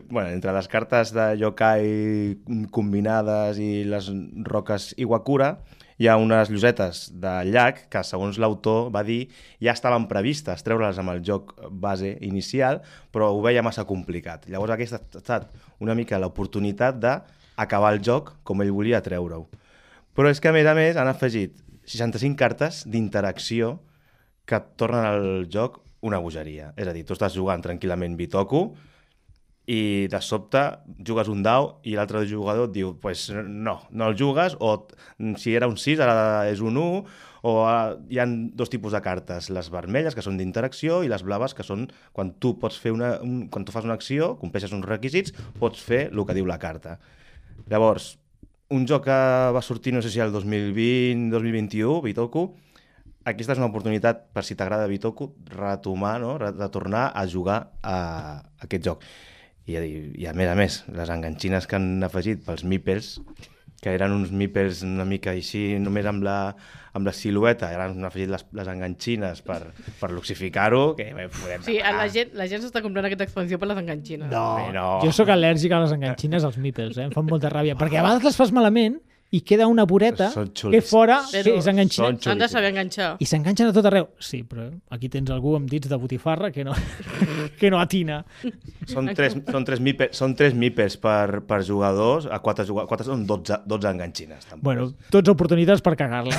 bueno, 0.10 0.30
entre 0.34 0.54
les 0.56 0.70
cartes 0.72 1.14
de 1.16 1.32
yokai 1.42 2.68
combinades 2.74 3.62
i 3.64 3.72
les 3.88 4.12
roques 4.48 4.94
Iwakura, 4.98 5.56
hi 5.98 6.06
ha 6.06 6.18
unes 6.22 6.52
llosetes 6.54 7.08
de 7.18 7.32
llac 7.50 7.88
que, 7.90 8.04
segons 8.06 8.38
l'autor 8.42 8.92
va 8.94 9.02
dir, 9.06 9.24
ja 9.64 9.74
estaven 9.74 10.06
previstes 10.10 10.62
treure-les 10.66 11.00
amb 11.02 11.16
el 11.16 11.24
joc 11.26 11.56
base 11.72 12.14
inicial, 12.26 12.84
però 13.12 13.32
ho 13.34 13.42
veia 13.42 13.66
massa 13.66 13.88
complicat. 13.90 14.46
Llavors 14.52 14.76
aquesta 14.76 15.02
ha 15.02 15.22
estat 15.24 15.50
una 15.82 15.98
mica 15.98 16.20
l'oportunitat 16.22 17.02
d'acabar 17.58 17.94
el 17.96 18.04
joc 18.06 18.36
com 18.48 18.62
ell 18.62 18.72
volia 18.72 19.02
treure-ho. 19.04 19.48
Però 20.18 20.30
és 20.32 20.42
que, 20.42 20.50
a 20.50 20.56
més 20.56 20.66
a 20.70 20.76
més, 20.78 20.98
han 20.98 21.10
afegit 21.10 21.58
65 21.88 22.38
cartes 22.38 22.84
d'interacció 22.90 23.78
que 24.48 24.60
tornen 24.80 25.06
al 25.06 25.48
joc 25.52 25.82
una 26.02 26.20
bogeria. 26.22 26.72
És 26.78 26.88
a 26.88 26.94
dir, 26.96 27.04
tu 27.06 27.16
estàs 27.18 27.36
jugant 27.36 27.64
tranquil·lament 27.64 28.16
Bitoku 28.18 28.70
i 29.68 30.08
de 30.08 30.20
sobte 30.24 30.62
jugues 31.04 31.28
un 31.28 31.42
dau 31.44 31.74
i 31.84 31.98
l'altre 31.98 32.22
jugador 32.30 32.70
et 32.70 32.76
diu 32.78 32.94
pues 33.04 33.26
no, 33.36 33.82
no 33.92 34.08
el 34.08 34.16
jugues 34.16 34.56
o 34.64 34.88
si 35.36 35.58
era 35.60 35.68
un 35.68 35.76
6 35.76 36.00
ara 36.06 36.46
és 36.48 36.62
un 36.64 36.80
1 36.80 37.02
o 37.48 37.54
ah, 37.68 37.98
hi 38.10 38.22
han 38.24 38.38
dos 38.56 38.72
tipus 38.72 38.96
de 38.96 39.02
cartes, 39.04 39.52
les 39.52 39.70
vermelles 39.72 40.16
que 40.16 40.24
són 40.24 40.40
d'interacció 40.40 41.02
i 41.04 41.12
les 41.12 41.24
blaves 41.24 41.54
que 41.54 41.68
són 41.68 41.86
quan 42.16 42.32
tu 42.40 42.56
pots 42.62 42.80
fer 42.80 42.96
una, 42.96 43.18
un, 43.24 43.46
quan 43.52 43.68
tu 43.68 43.76
fas 43.76 43.86
una 43.88 43.96
acció, 44.00 44.34
compleixes 44.40 44.74
uns 44.76 44.88
requisits, 44.88 45.36
pots 45.60 45.84
fer 45.84 46.08
el 46.10 46.24
que 46.26 46.36
diu 46.36 46.48
la 46.48 46.60
carta. 46.64 46.98
Llavors, 47.72 48.18
un 48.70 48.86
joc 48.88 49.06
que 49.08 49.18
va 49.56 49.62
sortir, 49.66 49.94
no 49.96 50.02
sé 50.04 50.12
si 50.14 50.22
el 50.24 50.34
2020-2021, 50.36 52.02
Bitoku, 52.06 52.46
aquesta 53.28 53.56
és 53.56 53.60
una 53.60 53.68
oportunitat, 53.68 54.28
per 54.36 54.44
si 54.48 54.56
t'agrada 54.56 54.88
Bitoku, 54.88 55.32
retomar, 55.52 56.18
no? 56.24 56.38
Re- 56.40 56.54
retornar 56.56 57.10
a 57.16 57.26
jugar 57.28 57.60
a, 57.84 57.98
aquest 58.64 58.86
joc. 58.88 59.04
I, 59.68 59.76
I 60.16 60.30
a 60.30 60.34
més 60.38 60.48
a 60.48 60.56
més, 60.56 60.82
les 60.96 61.10
enganxines 61.12 61.68
que 61.68 61.76
han 61.76 62.04
afegit 62.08 62.46
pels 62.46 62.64
meeples, 62.64 63.18
que 63.84 63.92
eren 63.94 64.16
uns 64.16 64.32
mípers 64.32 64.82
una 64.88 65.06
mica 65.06 65.34
així, 65.36 65.76
només 65.82 66.08
amb 66.08 66.24
la, 66.26 66.38
amb 66.98 67.08
la 67.08 67.14
silueta, 67.16 67.70
ara 67.74 67.88
han 67.90 68.08
afegit 68.10 68.32
les, 68.34 68.46
les 68.58 68.72
enganxines 68.72 69.42
per, 69.46 69.60
per 70.00 70.10
luxificar-ho, 70.14 70.84
que 70.98 71.10
bé, 71.16 71.28
podem 71.34 71.66
Sí, 71.68 71.78
la 71.80 72.08
gent, 72.14 72.34
la 72.38 72.50
gent 72.50 72.66
s'està 72.66 72.82
comprant 72.86 73.08
aquesta 73.10 73.28
expansió 73.28 73.60
per 73.62 73.70
les 73.72 73.82
enganxines. 73.84 74.32
Bé, 74.34 74.72
no. 74.76 74.88
Jo 75.06 75.14
sóc 75.16 75.32
al·lèrgic 75.34 75.76
a 75.76 75.84
les 75.86 75.94
enganxines 75.96 76.48
als 76.48 76.58
mípels, 76.62 76.98
eh? 76.98 77.08
em 77.08 77.14
fan 77.16 77.30
molta 77.30 77.52
ràbia, 77.54 77.78
perquè 77.80 78.02
a 78.02 78.06
vegades 78.08 78.28
les 78.28 78.40
fas 78.40 78.54
malament 78.56 79.00
i 79.30 79.42
queda 79.44 79.66
una 79.68 79.84
voreta 79.84 80.30
que 80.32 80.80
fora 80.82 81.18
Però 81.28 81.42
que 81.44 81.58
és 81.60 81.66
enganxina 81.68 82.06
són 82.14 82.20
S'han 82.24 82.40
de 82.40 82.48
saber 82.48 82.70
enganxar. 82.72 83.08
i 83.20 83.26
s'enganxen 83.28 83.68
a 83.68 83.74
tot 83.76 83.84
arreu. 83.90 84.06
Sí, 84.24 84.38
però 84.48 84.70
aquí 84.96 85.10
tens 85.12 85.28
algú 85.36 85.58
amb 85.58 85.68
dits 85.70 85.90
de 85.92 85.98
botifarra 86.00 86.48
que 86.56 86.64
no, 86.64 86.72
que 87.60 87.68
no 87.70 87.82
atina. 87.84 88.22
Són 88.88 89.12
tres, 89.18 89.36
són 89.52 89.66
tres, 89.68 89.82
mípers, 89.84 90.16
són 90.16 90.32
tres 90.40 90.56
mípers 90.56 90.96
per, 91.04 91.42
per 91.44 91.60
jugadors, 91.68 92.30
a 92.32 92.40
quatre, 92.40 92.64
jugadors, 92.70 92.88
quatre 92.88 93.10
són 93.10 93.26
12, 93.28 93.60
12 93.68 93.92
enganxines. 93.92 94.48
Tampoc. 94.48 94.64
Bueno, 94.64 94.88
tots 95.12 95.28
oportunitats 95.36 95.84
per 95.84 95.98
cagar-la. 96.00 96.32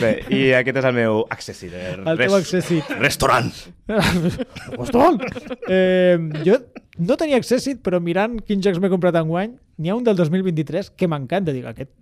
Bé, 0.00 0.10
i 0.30 0.40
aquest 0.56 0.78
és 0.80 0.86
el 0.88 0.94
meu 0.96 1.22
accessit. 1.34 1.72
eh, 1.74 1.92
El 1.98 2.18
teu 2.22 2.36
accessit. 2.38 2.88
Restaurant. 3.02 3.50
Hostal! 4.78 5.18
Eh, 5.68 6.16
jo 6.46 6.58
no 6.98 7.16
tenia 7.20 7.36
accessit, 7.42 7.82
però 7.84 8.00
mirant 8.00 8.38
quins 8.46 8.64
jocs 8.64 8.80
m'he 8.80 8.88
comprat 8.92 9.18
enguany, 9.20 9.56
n'hi 9.78 9.92
ha 9.92 9.96
un 9.98 10.04
del 10.04 10.16
2023 10.16 10.90
que 10.96 11.08
m'encanta. 11.08 11.52
Dic, 11.52 11.66
aquest 11.68 11.92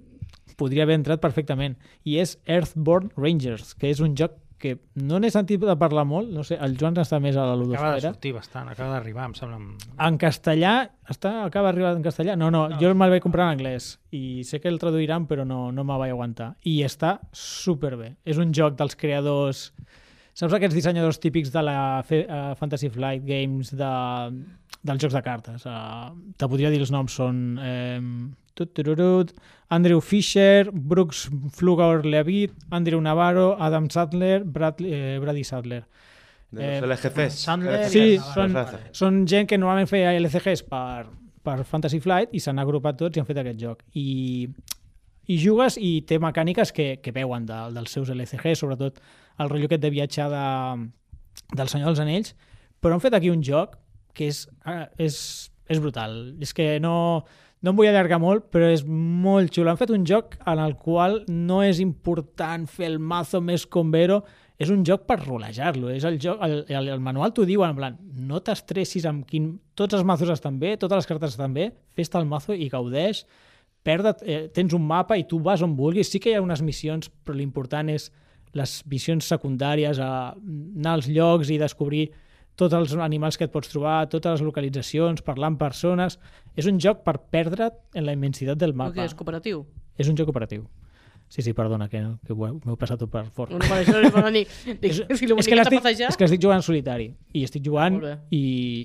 podria 0.56 0.84
haver 0.86 0.98
entrat 1.00 1.22
perfectament. 1.22 1.76
I 2.06 2.20
és 2.22 2.38
Earthborn 2.46 3.10
Rangers, 3.16 3.74
que 3.74 3.90
és 3.90 4.00
un 4.04 4.14
joc 4.18 4.38
que 4.64 4.78
no 4.96 5.18
n'he 5.20 5.28
sentit 5.34 5.60
de 5.60 5.74
parlar 5.76 6.06
molt. 6.08 6.30
No 6.32 6.44
sé, 6.46 6.56
el 6.62 6.76
Joan 6.80 6.96
està 7.02 7.18
més 7.20 7.36
a 7.36 7.42
la 7.42 7.52
Acaba 7.52 7.58
de 7.58 7.64
ludosfera. 7.66 8.12
sortir 8.14 8.32
bastant, 8.32 8.70
acaba 8.72 8.94
d'arribar, 8.94 9.26
em 9.28 9.34
sembla. 9.36 9.58
En 10.06 10.16
castellà, 10.20 10.74
està, 11.10 11.34
acaba 11.44 11.68
d'arribar 11.68 11.92
en 11.98 12.06
castellà? 12.06 12.36
No, 12.40 12.50
no, 12.54 12.68
no, 12.70 12.78
jo 12.80 12.94
me'l 12.94 13.12
vaig 13.12 13.22
comprar 13.24 13.50
en 13.50 13.58
anglès 13.58 13.98
i 14.14 14.42
sé 14.48 14.62
que 14.62 14.70
el 14.72 14.78
traduiran 14.80 15.26
però 15.28 15.44
no, 15.44 15.70
no 15.72 15.84
me 15.84 15.98
vaig 16.00 16.14
aguantar. 16.14 16.54
I 16.64 16.78
està 16.86 17.18
superbé. 17.32 18.14
És 18.24 18.40
un 18.40 18.54
joc 18.56 18.78
dels 18.80 18.96
creadors... 18.96 19.70
Saps 20.34 20.50
aquests 20.56 20.74
dissenyadors 20.74 21.20
típics 21.22 21.52
de 21.54 21.60
la 21.62 22.02
fe, 22.02 22.24
uh, 22.26 22.56
Fantasy 22.58 22.88
Flight 22.90 23.22
Games 23.22 23.68
de, 23.70 23.90
dels 24.84 25.02
jocs 25.02 25.16
de 25.16 25.22
cartes? 25.24 25.64
Uh, 25.66 26.12
te 26.36 26.48
podria 26.50 26.70
dir 26.72 26.80
els 26.84 26.92
noms, 26.92 27.14
són 27.16 27.58
eh, 27.62 28.00
tut, 28.54 28.72
tururut, 28.76 29.32
Andrew 29.74 30.00
Fisher, 30.04 30.70
Brooks 30.70 31.26
Flugauer 31.56 32.04
Leavitt, 32.06 32.54
Andrew 32.70 33.00
Navarro, 33.02 33.54
Adam 33.58 33.88
Sadler, 33.90 34.44
Brad, 34.44 34.80
eh, 34.84 35.18
Brady 35.22 35.44
Sadler. 35.44 35.82
De 36.54 36.76
Eh, 36.76 36.80
los 36.80 36.90
LGCs. 37.00 37.40
Sandler 37.48 37.88
Sí, 37.90 38.18
són, 38.34 38.54
són 38.94 39.24
gent 39.26 39.48
que 39.50 39.58
normalment 39.58 39.88
feia 39.90 40.12
LCGs 40.20 40.62
per, 40.70 41.08
per 41.42 41.56
Fantasy 41.66 41.98
Flight 42.04 42.34
i 42.36 42.40
s'han 42.40 42.60
agrupat 42.62 43.00
tots 43.00 43.16
i 43.16 43.22
han 43.22 43.26
fet 43.26 43.40
aquest 43.42 43.58
joc. 43.58 43.82
I, 43.98 44.46
i 45.26 45.38
jugues 45.40 45.80
i 45.80 45.96
té 46.06 46.20
mecàniques 46.22 46.70
que, 46.76 47.00
que 47.02 47.14
veuen 47.16 47.48
de, 47.48 47.58
dels 47.74 47.96
seus 47.96 48.12
LCGs, 48.14 48.60
sobretot 48.62 49.00
el 49.40 49.50
rotllo 49.50 49.66
aquest 49.66 49.82
de 49.82 49.90
viatjar 49.90 50.28
de, 50.30 50.44
del 51.56 51.72
Senyor 51.72 51.90
dels 51.90 52.04
Anells, 52.04 52.36
però 52.78 52.94
han 52.94 53.02
fet 53.02 53.16
aquí 53.18 53.32
un 53.32 53.42
joc 53.42 53.74
que 54.14 54.30
és, 54.32 54.44
eh, 54.70 54.84
és, 55.02 55.16
és 55.70 55.80
brutal. 55.82 56.14
És 56.44 56.54
que 56.56 56.78
no, 56.82 56.94
no 57.64 57.72
em 57.72 57.78
vull 57.78 57.90
allargar 57.90 58.20
molt, 58.22 58.48
però 58.52 58.68
és 58.72 58.84
molt 58.86 59.52
xulo. 59.54 59.72
Han 59.72 59.80
fet 59.80 59.92
un 59.94 60.06
joc 60.08 60.38
en 60.46 60.62
el 60.62 60.76
qual 60.80 61.22
no 61.28 61.62
és 61.64 61.82
important 61.82 62.66
fer 62.70 62.90
el 62.92 62.98
mazo 63.00 63.40
més 63.44 63.66
combero, 63.66 64.22
és 64.60 64.70
un 64.70 64.84
joc 64.86 65.06
per 65.08 65.18
rolejar-lo. 65.24 65.90
És 65.90 66.04
el, 66.06 66.18
joc, 66.22 66.42
el, 66.44 66.60
el, 66.68 66.90
el 66.94 67.02
manual 67.02 67.34
t'ho 67.34 67.46
diu 67.48 67.64
en 67.66 67.74
plan, 67.78 67.96
no 68.14 68.42
t'estressis 68.44 69.06
amb 69.10 69.24
quin... 69.28 69.54
Tots 69.74 69.96
els 69.98 70.04
mazos 70.06 70.30
estan 70.30 70.60
bé, 70.60 70.76
totes 70.78 71.02
les 71.02 71.10
cartes 71.10 71.34
estan 71.34 71.56
bé, 71.56 71.72
fes-te 71.96 72.20
el 72.20 72.28
mazo 72.30 72.54
i 72.54 72.68
gaudeix, 72.70 73.24
perda't, 73.84 74.22
eh, 74.22 74.44
tens 74.54 74.76
un 74.76 74.84
mapa 74.86 75.18
i 75.18 75.26
tu 75.28 75.40
vas 75.42 75.64
on 75.64 75.74
vulguis. 75.76 76.12
Sí 76.12 76.20
que 76.22 76.30
hi 76.30 76.38
ha 76.38 76.44
unes 76.44 76.62
missions, 76.62 77.10
però 77.24 77.36
l'important 77.38 77.90
és 77.92 78.10
les 78.54 78.76
missions 78.86 79.26
secundàries, 79.26 79.98
a 79.98 80.34
anar 80.36 80.98
als 80.98 81.10
llocs 81.10 81.50
i 81.50 81.58
descobrir 81.58 82.06
tots 82.60 82.74
els 82.76 82.94
animals 83.02 83.38
que 83.38 83.48
et 83.48 83.52
pots 83.52 83.70
trobar, 83.72 84.04
totes 84.12 84.38
les 84.38 84.46
localitzacions, 84.46 85.24
parlar 85.26 85.52
amb 85.52 85.60
persones... 85.60 86.18
És 86.54 86.68
un 86.70 86.76
joc 86.78 87.00
per 87.02 87.16
perdre't 87.34 87.74
en 87.98 88.04
la 88.06 88.12
immensitat 88.14 88.58
del 88.60 88.76
mapa. 88.78 88.94
que 88.94 89.02
és 89.02 89.14
cooperatiu. 89.18 89.64
És 89.98 90.06
un 90.06 90.14
joc 90.14 90.28
operatiu. 90.30 90.68
Sí, 91.34 91.42
sí, 91.42 91.50
perdona, 91.50 91.88
que, 91.90 91.98
que 92.22 92.34
m'heu 92.36 92.76
passat 92.78 93.00
tot 93.02 93.10
per 93.10 93.24
fort. 93.34 93.50
No, 93.50 93.58
per 93.58 93.80
això 93.80 93.98
és 93.98 94.12
bona. 94.14 94.30
Dic, 94.30 94.50
És, 94.86 95.00
si 95.18 95.26
lo 95.26 95.34
és, 95.42 95.48
que 95.50 95.56
l'estic, 95.58 95.80
passejar... 95.82 96.12
és 96.12 96.18
que 96.20 96.28
estic 96.28 96.42
jugant 96.44 96.62
solitari 96.62 97.08
i 97.34 97.42
estic 97.42 97.64
jugant 97.66 97.96
i, 98.30 98.42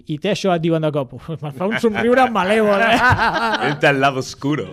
i 0.10 0.16
té 0.18 0.32
això, 0.32 0.56
et 0.56 0.64
diuen 0.64 0.82
de 0.82 0.90
cop 0.96 1.14
me'n 1.30 1.54
fa 1.54 1.68
un 1.70 1.76
somriure 1.84 2.24
malèvol 2.34 2.82
eh? 2.82 2.96
Vente 3.68 3.92
al 3.92 4.02
lado 4.02 4.24
oscuro. 4.24 4.66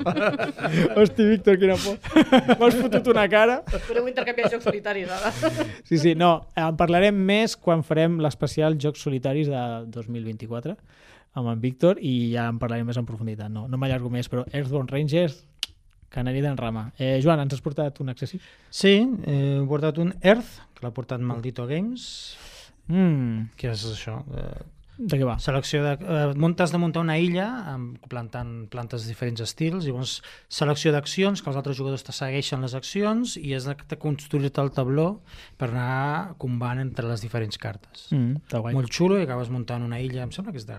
hosti 0.97 1.27
Víctor, 1.29 1.59
quina 1.61 1.77
por 1.83 1.99
m'has 2.63 2.79
fotut 2.81 3.11
una 3.13 3.27
cara 3.29 3.59
Podem 3.69 4.09
intercanviar 4.09 4.49
jocs 4.55 4.65
solitaris, 4.65 5.13
ara. 5.13 5.35
sí, 5.85 5.99
sí, 6.01 6.15
no, 6.17 6.31
en 6.57 6.79
parlarem 6.81 7.19
més 7.29 7.59
quan 7.61 7.85
farem 7.85 8.17
l'especial 8.25 8.79
Jocs 8.81 9.05
Solitaris 9.05 9.51
de 9.53 9.67
2024 9.93 10.79
amb 11.37 11.53
en 11.53 11.61
Víctor 11.61 12.01
i 12.01 12.33
ja 12.33 12.49
en 12.49 12.57
parlarem 12.63 12.89
més 12.89 12.97
en 12.97 13.05
profunditat 13.05 13.53
no, 13.53 13.67
no 13.69 13.77
m'allargo 13.77 14.09
més, 14.09 14.33
però 14.33 14.47
Earthborn 14.49 14.89
Rangers 14.89 15.43
canarida 16.11 16.51
en 16.51 16.57
rama. 16.57 16.91
Eh, 16.99 17.21
Joan, 17.23 17.41
ens 17.45 17.55
has 17.55 17.65
portat 17.65 18.01
un 18.01 18.13
accessi? 18.13 18.41
Sí, 18.71 18.99
eh, 19.25 19.59
he 19.61 19.67
portat 19.69 19.99
un 20.03 20.15
Earth, 20.23 20.61
que 20.75 20.87
l'ha 20.87 20.95
portat 20.95 21.21
Maldito 21.21 21.67
Games, 21.67 22.37
Mm, 22.89 23.51
que 23.59 23.73
és 23.73 23.85
això, 23.91 24.21
eh, 24.31 24.63
de 24.97 25.19
què 25.19 25.27
va? 25.27 25.37
selecció 25.43 25.83
de... 25.83 25.93
Eh, 26.01 26.35
muntes 26.39 26.71
de 26.73 26.79
muntar 26.79 27.03
una 27.03 27.19
illa 27.19 27.47
amb, 27.73 27.99
plantant 28.09 28.69
plantes 28.73 29.05
de 29.05 29.13
diferents 29.13 29.43
estils, 29.43 29.85
i 29.85 29.91
llavors 29.91 30.21
selecció 30.49 30.93
d'accions, 30.95 31.43
que 31.43 31.51
els 31.51 31.59
altres 31.59 31.77
jugadors 31.77 32.07
te 32.07 32.15
segueixen 32.17 32.63
les 32.63 32.77
accions, 32.79 33.37
i 33.37 33.53
has 33.55 33.67
de, 33.67 33.77
construir-te 34.01 34.63
el 34.63 34.71
tabló 34.71 35.09
per 35.59 35.73
anar 35.73 36.37
combant 36.39 36.81
entre 36.81 37.11
les 37.11 37.25
diferents 37.27 37.59
cartes. 37.59 38.07
Mm. 38.15 38.47
Molt 38.73 38.95
xulo, 38.95 39.19
i 39.19 39.27
acabes 39.27 39.51
muntant 39.51 39.85
una 39.85 40.01
illa, 40.01 40.23
em 40.23 40.33
sembla 40.33 40.55
que 40.55 40.63
és 40.63 40.69
de 40.71 40.79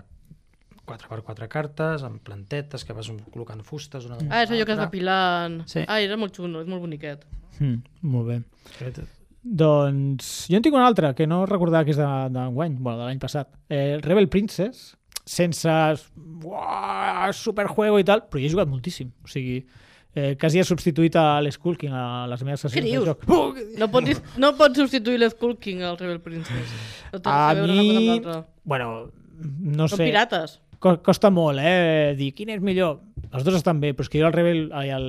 4x4 0.88 1.48
cartes, 1.52 2.02
amb 2.06 2.22
plantetes, 2.24 2.84
que 2.84 2.96
vas 2.96 3.10
col·locant 3.32 3.62
fustes 3.62 4.06
una 4.08 4.16
Ah, 4.30 4.42
és 4.42 4.50
allò 4.50 4.64
que 4.64 4.72
has 4.72 4.78
l'altra. 4.78 4.86
depilant... 4.88 5.60
Sí. 5.68 5.84
Ah, 5.86 6.00
era 6.00 6.16
molt 6.16 6.34
xulo, 6.36 6.62
és 6.64 6.66
molt 6.70 6.82
boniquet. 6.82 7.26
Mm, 7.60 7.82
molt 8.02 8.28
bé. 8.32 8.40
Aquest- 8.80 9.04
Doncs 9.48 10.46
jo 10.50 10.56
en 10.58 10.62
tinc 10.64 10.74
una 10.74 10.86
altra 10.86 11.14
que 11.14 11.26
no 11.26 11.44
recordava 11.46 11.84
que 11.86 11.92
és 11.94 11.96
de- 11.96 12.28
d'enguany, 12.34 12.74
de, 12.76 12.82
bueno, 12.82 12.98
de 12.98 13.04
l'any 13.06 13.20
passat. 13.22 13.48
Eh, 13.70 13.98
Rebel 14.02 14.28
Princess, 14.28 14.96
sense 15.24 15.68
uah, 16.44 17.30
superjuego 17.32 17.98
i 18.00 18.04
tal, 18.04 18.24
però 18.28 18.40
hi 18.40 18.46
he 18.48 18.50
jugat 18.52 18.68
moltíssim. 18.68 19.10
O 19.24 19.28
sigui, 19.30 19.60
eh, 20.14 20.36
quasi 20.40 20.58
he 20.60 20.64
substituït 20.66 21.16
a 21.16 21.40
l'Skull 21.44 21.76
King 21.78 21.94
a 21.94 22.26
les 22.28 22.42
meves 22.44 22.60
sessions 22.66 22.84
de 22.84 23.04
joc. 23.06 23.24
No 23.78 23.88
pots, 23.92 24.22
no 24.36 24.52
pots 24.58 24.78
substituir 24.82 25.18
l'Skull 25.22 25.56
King 25.58 25.82
al 25.86 25.98
Rebel 25.98 26.20
Princess. 26.20 26.74
No 27.12 27.20
a 27.24 27.50
amb 27.50 27.66
mi... 27.68 28.20
Bueno, 28.64 29.10
no 29.38 29.88
Són 29.88 29.98
sé. 30.02 30.08
pirates. 30.10 30.58
Co- 30.78 31.00
costa 31.02 31.30
molt, 31.34 31.58
eh? 31.58 32.14
Dir 32.18 32.30
quin 32.36 32.52
és 32.54 32.62
millor. 32.62 33.00
Els 33.32 33.44
dos 33.44 33.56
estan 33.58 33.80
bé, 33.82 33.92
però 33.94 34.06
és 34.06 34.10
que 34.12 34.20
jo 34.20 34.28
el 34.28 34.32
Rebel, 34.32 34.60
el, 34.78 35.08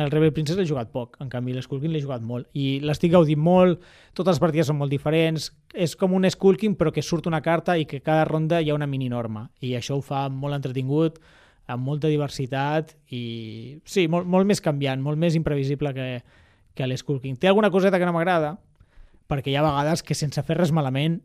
el 0.00 0.10
Rebel 0.10 0.32
Princess 0.32 0.56
l'he 0.58 0.66
jugat 0.68 0.88
poc. 0.94 1.18
En 1.20 1.28
canvi, 1.28 1.52
l'Skulking 1.52 1.92
l'he 1.92 2.00
jugat 2.00 2.24
molt. 2.24 2.48
I 2.56 2.80
l'estic 2.80 3.12
gaudint 3.12 3.40
molt, 3.40 3.82
totes 4.16 4.38
les 4.38 4.42
partides 4.42 4.70
són 4.72 4.78
molt 4.80 4.90
diferents. 4.94 5.50
És 5.74 5.94
com 6.00 6.16
un 6.16 6.24
Skulking, 6.30 6.78
però 6.80 6.90
que 6.94 7.04
surt 7.04 7.28
una 7.28 7.42
carta 7.44 7.76
i 7.76 7.84
que 7.84 8.00
cada 8.00 8.24
ronda 8.24 8.62
hi 8.62 8.72
ha 8.72 8.78
una 8.78 8.88
mininorma. 8.88 9.50
I 9.60 9.74
això 9.76 9.98
ho 9.98 10.04
fa 10.04 10.28
molt 10.32 10.56
entretingut, 10.56 11.20
amb 11.70 11.84
molta 11.86 12.08
diversitat 12.10 12.96
i... 13.12 13.78
Sí, 13.84 14.08
molt, 14.10 14.26
molt 14.26 14.48
més 14.48 14.60
canviant, 14.64 15.00
molt 15.04 15.20
més 15.20 15.36
imprevisible 15.38 15.92
que, 15.94 16.08
que 16.74 16.88
l'Skulking. 16.88 17.36
Té 17.36 17.52
alguna 17.52 17.70
coseta 17.70 18.00
que 18.00 18.08
no 18.08 18.16
m'agrada, 18.16 18.56
perquè 19.30 19.52
hi 19.52 19.60
ha 19.60 19.62
vegades 19.64 20.02
que 20.02 20.16
sense 20.18 20.42
fer 20.42 20.56
res 20.58 20.72
malament 20.74 21.20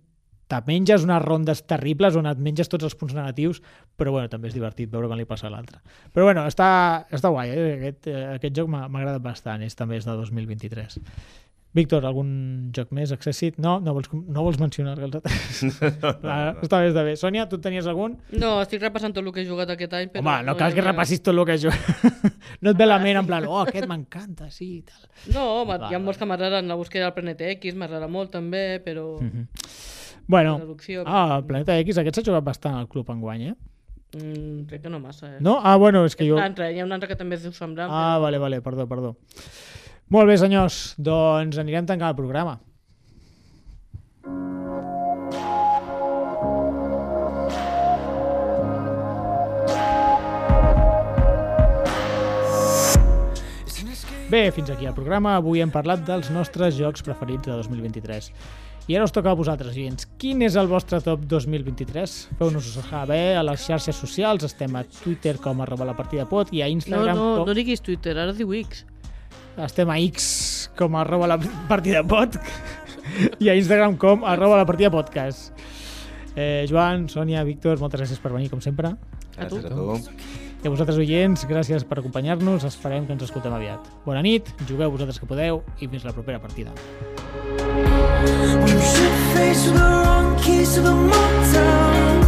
te 0.48 0.60
menges 0.68 1.04
unes 1.04 1.22
rondes 1.24 1.64
terribles 1.68 2.16
on 2.20 2.30
et 2.30 2.40
menges 2.40 2.70
tots 2.72 2.88
els 2.88 2.96
punts 2.96 3.16
negatius, 3.18 3.62
però 4.00 4.14
bueno, 4.16 4.30
també 4.32 4.52
és 4.52 4.56
divertit 4.56 4.92
veure 4.92 5.10
quan 5.12 5.20
li 5.20 5.28
passa 5.28 5.50
a 5.50 5.54
l'altre. 5.54 5.82
Però 6.16 6.30
bueno, 6.30 6.46
està, 6.48 6.70
està 7.12 7.32
guai, 7.34 7.52
eh? 7.52 7.74
aquest, 7.80 8.08
eh, 8.12 8.24
aquest 8.38 8.56
joc 8.62 8.72
m'ha 8.72 8.86
agradat 8.88 9.24
bastant, 9.24 9.66
és 9.68 9.76
també 9.76 10.00
és 10.00 10.08
de 10.08 10.16
2023. 10.16 11.02
Víctor, 11.78 12.06
algun 12.08 12.30
joc 12.74 12.94
més 12.96 13.12
accessit? 13.14 13.58
No? 13.62 13.76
No 13.84 13.94
vols, 13.94 14.08
no 14.10 14.46
vols 14.46 14.58
mencionar 14.58 14.96
els 14.96 15.04
altres? 15.06 15.60
Ah, 16.24 16.56
està 16.64 16.80
bé, 16.82 16.88
està 16.90 17.04
bé. 17.06 17.14
Sònia, 17.20 17.46
tu 17.52 17.60
en 17.60 17.66
tenies 17.68 17.90
algun? 17.92 18.16
No, 18.34 18.56
estic 18.64 18.82
repassant 18.82 19.14
tot 19.14 19.22
el 19.22 19.34
que 19.36 19.44
he 19.44 19.46
jugat 19.50 19.70
aquest 19.76 19.94
any. 19.94 20.10
Però 20.14 20.24
Home, 20.24 20.38
no 20.48 20.56
cal 20.58 20.74
que 20.74 20.86
repassis 20.86 21.22
tot 21.22 21.36
el 21.36 21.44
que 21.46 21.60
jo... 21.62 21.74
no 22.64 22.72
et 22.72 22.80
ve 22.80 22.88
la 22.88 22.98
ment 23.04 23.20
en 23.22 23.30
plan, 23.30 23.46
oh, 23.52 23.60
aquest 23.68 23.86
m'encanta, 23.92 24.50
sí, 24.54 24.80
i 24.80 24.82
tal. 24.88 25.04
No, 25.36 25.44
home, 25.60 25.78
Va, 25.84 25.92
hi 25.92 26.00
ha 26.00 26.02
molts 26.02 26.18
que 26.18 26.30
m'agraden. 26.30 26.72
La 26.72 26.80
búsqueda 26.80 27.12
del 27.12 27.16
Planeta 27.20 27.52
X 27.60 27.78
m'agrada 27.78 28.10
molt 28.10 28.34
també, 28.40 28.66
però... 28.88 29.12
Mhm. 29.22 29.46
Bueno, 30.28 30.58
Traducció... 30.58 31.04
ah, 31.08 31.38
el 31.40 31.46
Planeta 31.48 31.78
X, 31.80 31.98
aquest 32.02 32.20
s'ha 32.20 32.26
jugat 32.28 32.44
bastant 32.44 32.76
al 32.76 32.88
club 32.92 33.10
enguany, 33.14 33.48
eh? 33.54 33.56
Mm, 34.18 34.66
crec 34.68 34.84
que 34.84 34.92
no 34.92 35.00
massa, 35.00 35.34
eh? 35.38 35.40
No? 35.44 35.58
Ah, 35.64 35.76
bueno, 35.80 36.04
és 36.08 36.16
que 36.16 36.26
És 36.26 36.32
jo... 36.32 36.40
altre, 36.44 36.70
hi 36.74 36.80
ha 36.82 36.86
un 36.88 36.92
altre 36.96 37.10
que 37.12 37.16
també 37.20 37.40
es 37.40 37.44
diu 37.48 37.56
semblant. 37.56 37.92
Ah, 37.92 38.18
vale, 38.24 38.40
vale, 38.44 38.62
perdó, 38.66 38.88
perdó. 38.92 39.16
Molt 40.12 40.28
bé, 40.28 40.38
senyors, 40.40 40.96
doncs 41.00 41.60
anirem 41.64 41.88
tancant 41.88 42.12
el 42.12 42.20
programa. 42.20 42.58
Bé, 54.30 54.52
fins 54.52 54.70
aquí 54.70 54.86
el 54.86 54.94
programa. 54.96 55.38
Avui 55.40 55.62
hem 55.64 55.72
parlat 55.72 56.02
dels 56.08 56.28
nostres 56.36 56.76
jocs 56.76 57.04
preferits 57.06 57.48
de 57.48 57.54
2023. 57.62 58.28
I 58.88 58.96
ara 58.96 59.04
us 59.04 59.12
toca 59.12 59.34
a 59.34 59.36
vosaltres, 59.36 59.76
oients. 59.76 60.06
Quin 60.16 60.40
és 60.46 60.56
el 60.56 60.70
vostre 60.72 61.02
top 61.04 61.26
2023? 61.28 62.12
Feu-nos 62.40 62.70
saber 62.78 63.36
a 63.36 63.42
les 63.44 63.66
xarxes 63.68 63.98
socials. 64.00 64.46
Estem 64.48 64.78
a 64.80 64.86
Twitter 64.88 65.34
com 65.44 65.60
arroba 65.60 65.90
la 65.90 65.96
partida 65.98 66.24
pot 66.30 66.54
i 66.56 66.62
a 66.64 66.70
No, 66.70 66.78
Instagram 66.78 67.20
no, 67.20 67.26
com... 67.42 67.50
no 67.50 67.56
diguis 67.58 67.84
Twitter, 67.84 68.16
ara 68.16 68.32
diu 68.32 68.54
X. 68.56 68.86
Estem 69.60 69.92
a 69.92 69.98
X 70.00 70.70
com 70.80 70.96
arroba 70.96 71.28
la 71.28 71.40
partida 71.68 72.06
pot 72.08 72.40
i 73.44 73.52
a 73.52 73.58
Instagram 73.60 73.98
com 74.00 74.24
arroba 74.24 74.62
la 74.62 74.70
partida 74.70 74.94
podcast. 74.94 75.52
Eh, 76.38 76.64
Joan, 76.70 77.10
Sònia, 77.12 77.44
Víctor, 77.44 77.82
moltes 77.84 78.06
gràcies 78.06 78.24
per 78.24 78.32
venir, 78.32 78.48
com 78.54 78.64
sempre. 78.64 78.94
A 79.36 79.50
tu. 79.52 79.60
Gràcies 79.60 79.68
a 79.68 79.76
tu. 79.76 80.00
I 80.64 80.70
a 80.70 80.72
vosaltres, 80.72 80.96
oients, 80.96 81.44
gràcies 81.50 81.84
per 81.84 82.00
acompanyar-nos. 82.00 82.64
Esperem 82.72 83.04
que 83.04 83.18
ens 83.18 83.28
escoltem 83.28 83.52
aviat. 83.52 83.92
Bona 84.08 84.24
nit, 84.24 84.56
jugueu 84.64 84.96
vosaltres 84.96 85.20
que 85.20 85.28
podeu 85.28 85.66
i 85.82 85.92
fins 85.92 86.08
la 86.08 86.16
propera 86.16 86.40
partida. 86.40 86.72
You 87.58 87.97
keys 90.48 90.74
to 90.76 90.82
the 90.82 90.92
motel. 90.92 92.24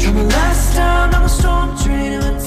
From 0.00 0.14
the 0.14 0.24
last 0.24 0.74
time 0.76 1.14
I 1.14 1.22
was 1.22 1.38
storm 1.38 1.76
train, 1.78 2.12
a 2.14 2.20
went 2.20 2.40